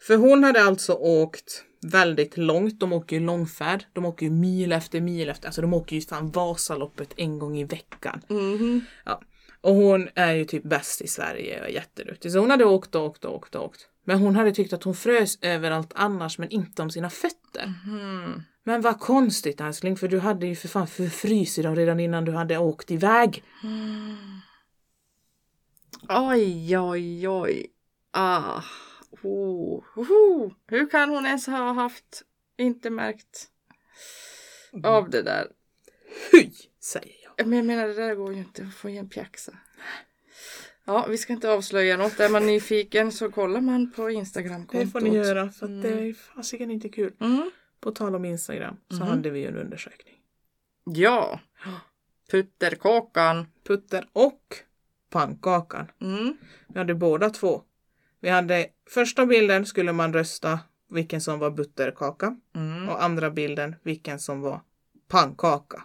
För 0.00 0.16
hon 0.16 0.44
hade 0.44 0.62
alltså 0.62 0.92
åkt 0.92 1.64
väldigt 1.92 2.36
långt. 2.36 2.80
De 2.80 2.92
åker 2.92 3.16
ju 3.16 3.26
långfärd. 3.26 3.84
De 3.92 4.04
åker 4.04 4.26
ju 4.26 4.32
mil 4.32 4.72
efter 4.72 5.00
mil 5.00 5.28
efter. 5.28 5.46
Alltså 5.48 5.60
de 5.60 5.74
åker 5.74 5.96
ju 5.96 6.02
fan 6.02 6.30
Vasaloppet 6.30 7.12
en 7.16 7.38
gång 7.38 7.58
i 7.58 7.64
veckan. 7.64 8.22
Mhm. 8.28 8.80
Ja. 9.04 9.20
Och 9.60 9.74
hon 9.74 10.08
är 10.14 10.32
ju 10.32 10.44
typ 10.44 10.62
bäst 10.62 11.00
i 11.02 11.06
Sverige 11.08 11.64
och 11.64 11.70
jätteduktig. 11.70 12.32
Så 12.32 12.38
hon 12.38 12.50
hade 12.50 12.64
åkt 12.64 12.94
och 12.94 13.04
åkt 13.04 13.24
och 13.24 13.34
åkt 13.34 13.54
och 13.54 13.64
åkt. 13.64 13.88
Men 14.08 14.18
hon 14.18 14.36
hade 14.36 14.52
tyckt 14.52 14.72
att 14.72 14.84
hon 14.84 14.94
frös 14.94 15.38
överallt 15.42 15.92
annars 15.94 16.38
men 16.38 16.48
inte 16.48 16.82
om 16.82 16.90
sina 16.90 17.10
fötter. 17.10 17.74
Mhm. 17.86 18.42
Men 18.62 18.80
vad 18.80 19.00
konstigt 19.00 19.60
älskling 19.60 19.96
för 19.96 20.08
du 20.08 20.18
hade 20.18 20.46
ju 20.46 20.56
för 20.56 20.68
fan 20.68 20.86
förfrysit 20.86 21.64
dem 21.64 21.76
redan 21.76 22.00
innan 22.00 22.24
du 22.24 22.32
hade 22.32 22.58
åkt 22.58 22.90
iväg. 22.90 23.44
Oj, 26.08 26.78
oj, 26.78 27.28
oj. 27.28 27.66
Ah. 28.10 28.62
Oh. 29.22 29.84
Oh. 29.96 30.52
Hur 30.66 30.90
kan 30.90 31.08
hon 31.08 31.26
ens 31.26 31.46
ha 31.46 31.72
haft, 31.72 32.22
inte 32.56 32.90
märkt 32.90 33.48
av 34.84 35.10
det 35.10 35.22
där? 35.22 35.46
Hy, 36.32 36.50
säger 36.80 37.16
jag. 37.24 37.46
Men 37.46 37.58
jag 37.58 37.66
menar 37.66 37.88
det 37.88 37.94
där 37.94 38.14
går 38.14 38.32
ju 38.32 38.38
inte 38.38 38.62
att 38.62 38.74
få 38.74 38.90
i 38.90 38.98
en 38.98 39.08
pjäxa. 39.08 39.52
Ja, 40.88 41.06
vi 41.10 41.18
ska 41.18 41.32
inte 41.32 41.50
avslöja 41.52 41.96
något. 41.96 42.20
Är 42.20 42.28
man 42.28 42.46
nyfiken 42.46 43.12
så 43.12 43.30
kollar 43.30 43.60
man 43.60 43.92
på 43.92 44.10
Instagramkontot. 44.10 44.80
Det 44.80 44.86
får 44.86 45.00
ni 45.00 45.14
göra 45.16 45.50
för 45.50 45.66
att 45.66 45.82
det 45.82 45.88
är 45.88 46.12
fasiken 46.14 46.70
inte 46.70 46.88
kul. 46.88 47.12
Mm. 47.20 47.50
På 47.80 47.90
tal 47.90 48.14
om 48.14 48.24
Instagram 48.24 48.76
så 48.88 48.94
Mhm. 48.96 49.06
hade 49.08 49.30
vi 49.30 49.40
ju 49.40 49.46
en 49.48 49.56
undersökning. 49.56 50.14
Ja. 50.84 51.40
Putterkakan. 52.30 53.46
Putter 53.66 54.08
och 54.12 54.42
pannkakan. 55.10 55.86
Mm. 56.00 56.36
Vi 56.68 56.78
hade 56.78 56.94
båda 56.94 57.30
två. 57.30 57.62
Vi 58.20 58.28
hade 58.28 58.66
första 58.90 59.26
bilden 59.26 59.66
skulle 59.66 59.92
man 59.92 60.12
rösta 60.12 60.60
vilken 60.90 61.20
som 61.20 61.38
var 61.38 61.50
butterkaka 61.50 62.36
Mm. 62.56 62.88
och 62.88 63.02
andra 63.04 63.30
bilden 63.30 63.76
vilken 63.82 64.18
som 64.18 64.40
var 64.40 64.60
pannkaka. 65.08 65.82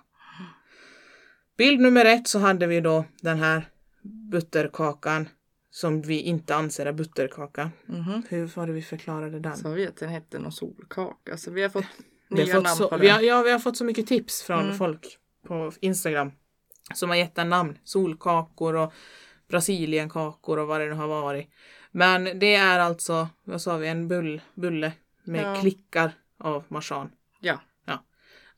Bild 1.58 1.80
nummer 1.82 2.06
ett 2.06 2.28
så 2.28 2.40
hade 2.40 2.68
vi 2.68 2.82
då 2.82 3.06
den 3.22 3.40
här 3.40 3.70
butterkakan 4.04 5.30
som 5.72 6.02
vi 6.02 6.22
inte 6.22 6.56
anser 6.56 6.86
är 6.86 6.94
butterkaka. 6.94 7.72
Mhm. 7.86 8.24
Hur 8.30 8.46
var 8.46 8.68
det 8.68 8.74
vi 8.74 8.82
förklarade 8.82 9.40
den? 9.40 9.58
Så 9.58 9.70
vet 9.70 9.98
den 9.98 10.10
hette 10.10 10.40
någon 10.40 10.52
solkaka. 10.52 11.38
Så 11.38 11.52
vi 11.52 11.62
har 11.62 11.70
fått 11.70 11.86
Vi 12.30 12.40
har 12.40 12.46
nya 12.46 12.56
fått 12.56 12.64
namn 12.64 12.76
så, 12.76 12.90
på 12.90 12.98
vi 12.98 13.06
den. 13.08 13.16
har, 13.16 13.22
ja, 13.22 13.42
vi 13.42 13.52
har 13.52 13.60
fått 13.60 13.78
så 13.78 13.86
mycket 13.86 14.08
tips 14.08 14.44
från 14.44 14.64
Mm. 14.64 14.78
folk 14.78 15.18
på 15.48 15.72
Instagram 15.80 16.32
som 16.94 17.10
har 17.10 17.18
gett 17.18 17.36
den 17.36 17.50
namn. 17.50 17.78
Solkakor 17.84 18.76
och 18.76 18.94
brasilienkakor 19.48 20.60
och 20.60 20.68
vad 20.68 20.82
det 20.82 20.86
nu 20.88 20.94
har 20.94 21.08
varit. 21.08 21.50
Men 21.92 22.40
det 22.40 22.56
är 22.56 22.80
alltså, 22.80 23.28
vad 23.44 23.62
sa 23.62 23.78
vi, 23.78 23.88
en 23.88 24.08
bull, 24.08 24.42
bulle 24.54 24.92
med 25.24 25.44
Ja. 25.56 25.62
klickar 25.62 26.12
av 26.38 26.64
marsan. 26.68 27.12
Ja. 27.40 27.60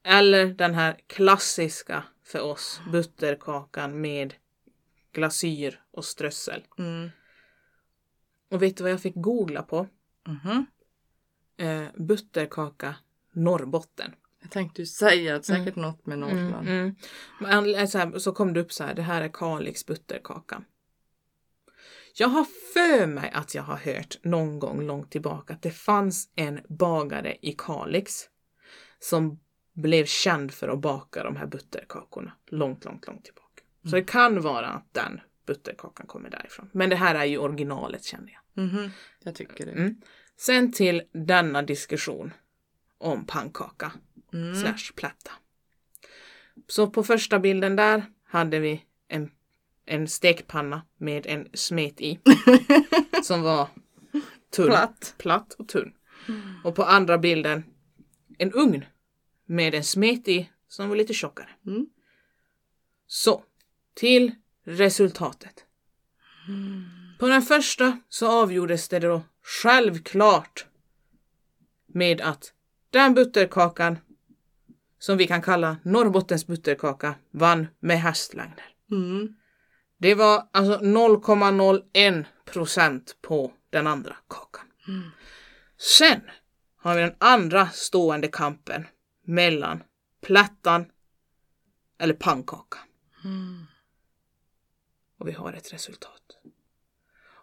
Eller 0.08 0.46
den 0.46 0.74
här 0.76 0.98
klassiska 1.08 2.04
för 2.24 2.42
oss, 2.42 2.82
butterkakan 2.92 4.02
med 4.02 4.34
glasyr 5.16 5.82
och 5.92 6.06
strössel. 6.06 6.64
Mm. 6.78 7.10
Och 8.52 8.62
vet 8.62 8.78
du 8.78 8.84
vad 8.84 8.92
jag 8.92 9.02
fick 9.02 9.16
googla 9.16 9.64
på? 9.64 9.88
Mhm. 10.28 10.66
Eh, 11.58 11.88
butterkaka 11.96 12.96
Norrbotten. 13.32 14.12
Jag 14.42 14.52
tänkte 14.52 14.82
ju 14.82 14.86
säga 14.86 15.36
att 15.36 15.46
säkert 15.46 15.76
något 15.76 16.06
med 16.06 16.20
Norrland. 16.20 16.68
Mm, 16.68 16.96
mm. 17.40 17.76
Eh, 17.76 17.86
så, 17.86 17.98
här, 17.98 18.20
så 18.20 18.32
kom 18.32 18.54
det 18.54 18.60
upp 18.60 18.74
så 18.74 18.84
här, 18.84 18.94
det 18.94 19.02
här 19.02 19.22
är 19.22 19.30
Kalix 19.34 19.86
butterkaka. 19.86 20.64
Jag 22.18 22.28
har 22.28 22.46
för 22.74 23.08
mig 23.08 23.32
att 23.34 23.56
jag 23.56 23.64
har 23.64 23.78
hört 23.78 24.18
någon 24.24 24.60
gång 24.60 24.82
långt 24.82 25.12
tillbaka 25.12 25.54
att 25.54 25.62
det 25.62 25.72
fanns 25.72 26.30
en 26.36 26.60
bagare 26.70 27.38
i 27.42 27.56
Kalix 27.58 28.30
som 29.00 29.40
blev 29.74 30.06
känd 30.06 30.52
för 30.52 30.68
att 30.68 30.80
baka 30.80 31.24
de 31.24 31.36
här 31.36 31.48
butterkakorna 31.48 32.34
långt, 32.48 32.86
långt, 32.86 33.08
långt 33.08 33.24
tillbaka. 33.24 33.45
Så 33.90 33.96
det 33.96 34.04
kan 34.04 34.42
vara 34.42 34.68
att 34.68 34.94
den 34.94 35.22
butterkakan 35.46 36.08
kommer 36.08 36.30
därifrån. 36.30 36.70
Men 36.72 36.90
det 36.90 36.96
här 36.96 37.16
är 37.16 37.26
ju 37.26 37.38
originalet 37.38 38.04
känner 38.04 38.32
jag. 38.54 38.64
Mhm. 38.64 38.90
Jag 39.24 39.36
tycker 39.36 39.66
det. 39.66 39.72
Mm. 39.72 40.02
Sen 40.38 40.72
till 40.72 41.02
denna 41.12 41.62
diskussion 41.62 42.34
om 42.98 43.26
pannkaka 43.26 43.92
Mm. 44.34 44.56
slash 44.56 44.94
platta. 44.96 45.32
Så 46.68 46.88
på 46.90 47.04
första 47.04 47.40
bilden 47.40 47.76
där 47.76 48.06
hade 48.24 48.60
vi 48.60 48.86
en, 49.08 49.32
en 49.86 50.08
stekpanna 50.08 50.82
med 50.98 51.26
en 51.28 51.48
smet 51.54 52.02
i 52.02 52.20
som 53.24 53.42
var 53.42 53.68
tunn, 54.50 54.66
Platt. 54.68 55.16
platt 55.18 55.54
och 55.54 55.68
tunn. 55.68 55.94
Och 56.64 56.76
på 56.76 56.84
andra 56.84 57.18
bilden 57.18 57.64
en 58.38 58.52
ugn 58.54 58.86
med 59.46 59.74
en 59.76 59.84
smet 59.84 60.28
i 60.28 60.50
som 60.68 60.90
var 60.90 60.96
lite 60.96 61.14
tjockare. 61.14 61.50
Mm. 61.68 61.88
Så, 63.08 63.44
till 63.96 64.32
resultatet. 64.64 65.66
På 67.20 67.28
den 67.28 67.42
första 67.42 68.00
så 68.10 68.42
avgjordes 68.42 68.90
det 68.90 69.00
då 69.00 69.22
självklart 69.44 70.66
med 71.88 72.22
att 72.22 72.54
den 72.90 73.14
butterkakan 73.14 73.98
som 75.00 75.18
vi 75.18 75.28
kan 75.28 75.42
kalla 75.42 75.78
Norrbottens 75.84 76.48
butterkaka 76.48 77.16
vann 77.32 77.68
med 77.80 78.02
hästlängder. 78.02 78.66
Mm. 78.92 79.36
Det 79.98 80.16
var 80.16 80.48
alltså 80.52 80.80
0,01 80.80 82.26
procent 82.46 83.18
på 83.22 83.54
den 83.70 83.88
andra 83.88 84.16
kakan. 84.28 84.66
Sen 85.78 86.22
har 86.78 86.96
vi 86.96 87.02
den 87.02 87.16
andra 87.18 87.70
stående 87.70 88.28
kampen 88.28 88.88
mellan 89.26 89.84
plattan 90.22 90.86
eller 92.00 92.14
pannkaka. 92.14 92.78
Och 95.26 95.30
vi 95.30 95.36
har 95.36 95.54
ett 95.54 95.74
resultat. 95.74 96.38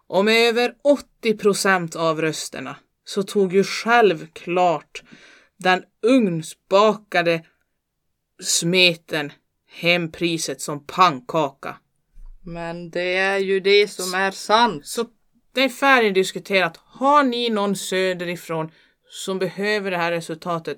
Och 0.07 0.25
med 0.25 0.49
över 0.49 0.75
80 0.83 1.37
procent 1.37 1.95
av 1.95 2.21
rösterna 2.21 2.75
så 3.05 3.23
tog 3.23 3.53
ju 3.53 3.63
självklart 3.63 5.03
den 5.57 5.83
ugnsbakade 6.01 7.45
smeten 8.43 9.31
hem 9.67 10.11
priset 10.11 10.61
som 10.61 10.85
pannkaka. 10.85 11.77
Men 12.45 12.89
det 12.89 13.17
är 13.17 13.37
ju 13.37 13.59
det 13.59 13.87
som 13.87 14.13
är 14.13 14.31
sant. 14.31 14.87
Så 14.87 15.05
det 15.53 15.63
är 15.63 15.69
färdigdiskuterat. 15.69 16.77
Har 16.77 17.23
ni 17.23 17.49
någon 17.49 17.75
söderifrån 17.75 18.71
som 19.09 19.39
behöver 19.39 19.91
det 19.91 19.97
här 19.97 20.11
resultatet? 20.11 20.77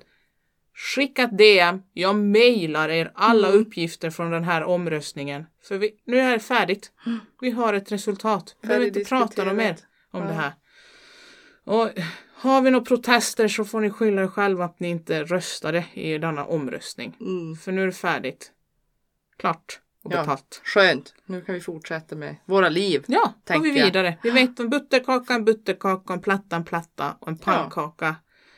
Skicka 0.78 1.22
ett 1.22 1.38
DM. 1.38 1.82
Jag 1.92 2.16
mejlar 2.16 2.88
er 2.88 3.12
alla 3.14 3.48
uppgifter 3.48 4.10
från 4.10 4.30
den 4.30 4.44
här 4.44 4.64
omröstningen. 4.64 5.46
För 5.62 5.78
vi, 5.78 5.90
nu 6.04 6.18
är 6.20 6.30
det 6.32 6.38
färdigt. 6.40 6.92
Vi 7.40 7.50
har 7.50 7.74
ett 7.74 7.92
resultat. 7.92 8.56
Vi 8.60 8.68
behöver 8.68 8.86
inte 8.86 9.04
prata 9.04 9.52
mer 9.52 9.76
om 10.10 10.22
Ja. 10.22 10.26
det 10.28 10.34
här. 10.34 10.52
Och 11.64 11.90
har 12.34 12.60
vi 12.62 12.70
några 12.70 12.84
protester 12.84 13.48
så 13.48 13.64
får 13.64 13.80
ni 13.80 13.90
skylla 13.90 14.22
er 14.22 14.26
själva 14.26 14.64
att 14.64 14.80
ni 14.80 14.88
inte 14.88 15.24
röstade 15.24 15.84
i 15.92 16.18
denna 16.18 16.44
omröstning. 16.44 17.16
Mm. 17.20 17.56
För 17.56 17.72
nu 17.72 17.82
är 17.82 17.86
det 17.86 17.92
färdigt. 17.92 18.52
Klart 19.38 19.80
och 20.04 20.12
Ja. 20.12 20.20
betalt. 20.20 20.60
Skönt. 20.64 21.14
Nu 21.26 21.40
kan 21.40 21.54
vi 21.54 21.60
fortsätta 21.60 22.16
med 22.16 22.36
våra 22.44 22.68
liv. 22.68 23.04
Ja, 23.06 23.32
går 23.46 23.60
vi 23.60 23.78
jag. 23.78 23.84
vidare. 23.84 24.18
Vi 24.22 24.30
vet 24.30 24.60
en 24.60 24.68
butterkaka, 24.70 25.34
en 25.34 25.44
butterkaka, 25.44 26.12
en 26.12 26.20
platta, 26.22 26.56
en 26.56 26.64
platta 26.64 27.16
och 27.20 27.28
en 27.28 27.38
pannkaka. 27.38 28.16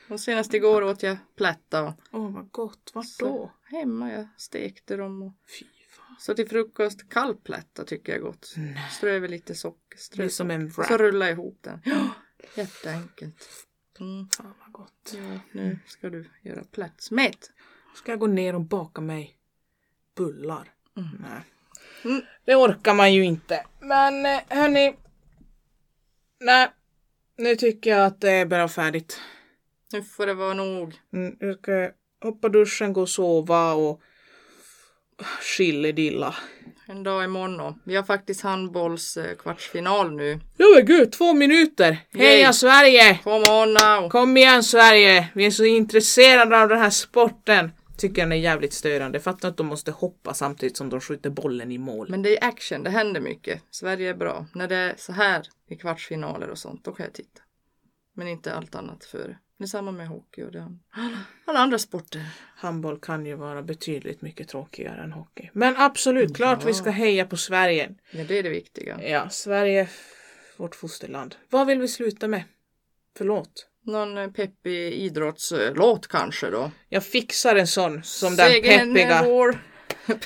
Och 0.09 0.21
senast 0.21 0.55
igår 0.55 0.83
åt 0.83 1.03
jag 1.03 1.17
plätta. 1.37 1.83
och 1.85 1.93
Åh 2.13 2.35
vad 2.35 2.51
gott, 2.51 2.91
vart 2.95 3.07
så 3.07 3.25
då? 3.25 3.53
Hemma 3.65 4.13
jag 4.13 4.29
stekte 4.37 4.97
dem. 4.97 5.23
Och... 5.23 5.33
Fy 5.59 5.65
fan. 5.91 6.17
Så 6.21 6.35
till 6.35 6.49
frukost 6.49 7.09
kall 7.09 7.35
plätta 7.37 7.85
tycker 7.85 8.13
jag 8.13 8.19
är 8.19 8.25
gott. 8.25 8.55
Strö 8.91 9.11
över 9.11 9.29
lite 9.29 9.55
socker. 9.55 10.29
Som 10.29 10.51
en 10.51 10.69
wrap. 10.69 10.87
Så 10.87 10.97
rulla 10.97 11.31
ihop 11.31 11.59
den. 11.61 11.81
Ja, 11.85 12.11
jätteenkelt. 12.55 13.49
Mm. 14.01 14.29
Fan 14.29 14.55
vad 14.61 14.73
gott. 14.73 15.15
Ja, 15.15 15.41
nu 15.53 15.79
ska 15.87 16.11
du 16.11 16.31
göra 16.43 16.65
plättsmet. 16.65 17.51
Ska 17.95 18.13
jag 18.13 18.19
gå 18.19 18.27
ner 18.27 18.55
och 18.55 18.61
baka 18.61 19.01
mig 19.01 19.39
bullar? 20.17 20.73
Mm. 20.97 21.09
Nej. 21.21 21.43
Mm. 22.05 22.23
Det 22.45 22.57
orkar 22.57 22.95
man 22.95 23.15
ju 23.15 23.25
inte. 23.25 23.67
Men 23.81 24.27
eh, 24.27 24.41
hörni. 24.49 24.97
Nej, 26.41 26.69
nu 27.37 27.57
tycker 27.57 27.91
jag 27.91 28.07
att 28.07 28.21
det 28.21 28.31
är 28.31 28.47
bra 28.47 28.69
färdigt. 28.69 29.21
Nu 29.93 30.03
får 30.03 30.27
det 30.27 30.35
vara 30.35 30.55
nog. 30.55 30.95
Mm, 31.13 31.37
jag 31.41 31.59
ska 31.59 31.91
hoppa 32.23 32.49
duschen, 32.49 32.93
gå 32.93 33.01
och 33.01 33.09
sova 33.09 33.73
och 33.73 34.03
chilledilla. 35.43 36.35
En 36.87 37.03
dag 37.03 37.25
imorgon. 37.25 37.83
Vi 37.85 37.97
har 37.97 38.03
faktiskt 38.03 38.41
handbolls 38.41 39.17
eh, 39.17 40.11
nu. 40.11 40.41
Ja 40.57 40.67
men 40.77 40.87
gud, 40.87 41.13
två 41.13 41.35
minuter! 41.35 41.99
Heja. 42.13 42.53
Sverige! 42.53 43.19
Kom 43.25 43.43
on 43.43 43.73
now! 43.73 44.09
Kom 44.11 44.37
igen 44.37 44.63
Sverige! 44.63 45.29
Vi 45.35 45.47
är 45.47 45.51
så 45.51 45.65
intresserade 45.65 46.63
av 46.63 46.69
den 46.69 46.79
här 46.79 46.91
sporten. 46.91 47.73
Tycker 47.99 48.23
den 48.23 48.33
är 48.33 48.37
jävligt 48.37 48.73
störande. 48.73 49.21
Fattar 49.21 49.49
att 49.49 49.57
de 49.57 49.67
måste 49.67 49.91
hoppa 49.91 50.35
samtidigt 50.35 50.77
som 50.77 50.89
de 50.89 51.01
skjuter 51.01 51.31
bollen 51.31 51.73
i 51.73 51.79
mål. 51.79 52.07
Men 52.11 52.23
det 52.23 52.39
är 52.39 52.49
action, 52.49 52.83
det 52.83 52.91
händer 52.91 53.21
mycket. 53.21 53.63
Sverige 53.71 54.11
är 54.11 54.15
bra. 54.15 54.47
När 54.55 54.69
det 54.69 54.77
är 54.77 54.95
så 54.97 55.13
här 55.13 55.43
i 55.69 55.77
kvartsfinaler 55.77 56.51
och 56.51 56.59
sånt, 56.59 56.85
då 56.85 56.93
kan 56.93 57.05
jag 57.05 57.13
titta. 57.13 57.41
Men 58.15 58.29
inte 58.29 58.55
allt 58.55 58.75
annat 58.75 59.05
för 59.05 59.39
det 59.59 59.65
är 59.65 59.67
samma 59.67 59.93
med 59.93 60.09
hockey 60.09 60.43
och 60.43 60.53
det, 60.53 60.77
alla, 61.45 61.59
andra 61.59 61.79
sporter. 61.79 62.23
Handboll 62.57 63.01
kan 63.01 63.27
ju 63.27 63.35
vara 63.35 63.63
betydligt 63.63 64.23
mycket 64.23 64.49
tråkigare 64.49 65.03
än 65.03 65.13
hockey. 65.13 65.51
Men 65.53 65.77
absolut, 65.77 66.37
klart 66.37 66.65
vi 66.65 66.75
ska 66.75 66.91
heja 66.91 67.27
på 67.27 67.37
Sverige. 67.37 67.95
Ja, 68.11 68.25
det 68.25 68.39
är 68.39 68.43
det 68.43 68.49
viktiga. 68.49 69.01
Ja, 69.03 69.29
Sverige, 69.31 69.89
vårt 70.57 70.75
fosterland. 70.75 71.35
Vad 71.51 71.67
vill 71.67 71.81
vi 71.81 71.89
sluta 71.89 72.29
med? 72.29 72.43
Förlåt. 73.17 73.67
Någon 73.83 74.19
eh, 74.19 74.31
peppig 74.31 74.93
idrottslåt 74.93 76.07
kanske 76.07 76.51
då. 76.51 76.71
Jag 76.89 77.05
fixar 77.05 77.57
en 77.57 77.67
sån 77.67 78.03
som 78.03 78.37
den 78.37 78.49
Segern 78.51 78.91
är 78.91 78.95
peppiga. 78.95 79.23
vår. 79.25 79.59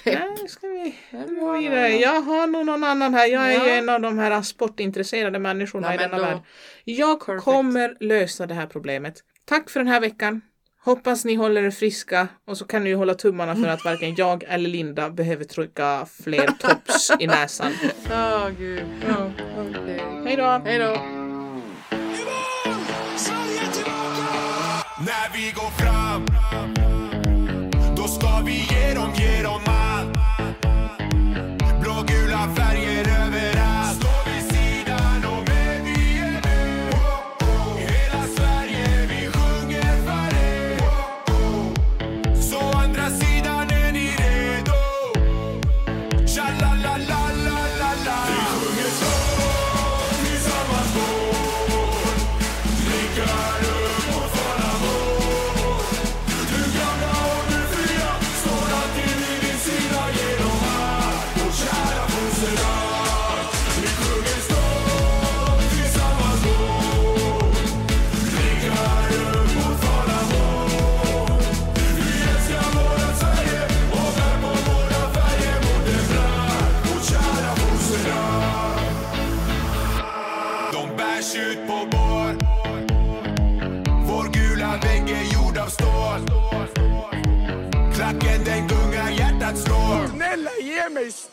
Pepp. 0.05 0.49
Ska 0.49 0.67
vi 0.67 0.95
Ja, 1.11 1.19
gå 1.41 1.53
vidare. 1.53 1.89
Jag 1.89 2.21
har 2.23 2.47
nog 2.47 2.67
någon 2.67 2.85
annan 2.85 3.15
här. 3.15 3.27
Jag 3.27 3.43
är 3.55 3.65
ju 3.65 3.69
Ja. 3.71 3.75
en 3.77 3.89
av 3.89 4.01
de 4.01 4.19
här 4.19 4.43
sportintresserade 4.43 5.39
människorna 5.39 5.87
Nej, 5.89 5.97
i 5.97 5.99
denna 5.99 6.17
då- 6.17 6.23
värld. 6.23 6.39
Jag 6.85 7.27
Perfect. 7.27 7.45
kommer 7.45 7.97
lösa 8.01 8.47
det 8.47 8.55
här 8.55 8.67
problemet. 8.67 9.15
Tack 9.45 9.71
för 9.71 9.81
den 9.81 9.89
här 9.89 10.01
veckan. 10.01 10.41
Hoppas 10.85 11.25
ni 11.25 11.35
håller 11.35 11.63
er 11.63 11.71
friska 11.71 12.29
och 12.47 12.59
så 12.59 12.65
kan 12.65 12.85
ni 12.85 12.91
ju 12.91 12.97
hålla 12.97 13.15
tummarna 13.15 13.57
för 13.57 13.69
att 13.69 13.85
varken 13.85 14.15
jag 14.15 14.45
eller 14.49 14.71
Linda 14.71 15.11
behöver 15.11 15.45
trycka 15.45 16.07
fler 16.23 16.47
tops 16.61 17.11
i 17.21 17.27
näsan. 17.27 17.73
Ja, 18.11 18.51
gud. 18.59 18.85
Ja. 19.09 19.31
Okej. 19.59 20.03
Hej 20.25 20.37
då! 20.37 20.63
Hej 20.65 20.79
då. 20.79 20.97
När 25.07 25.33
vi 25.37 25.51
går 25.51 25.71
fram 25.71 25.92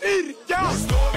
mig 0.09 1.08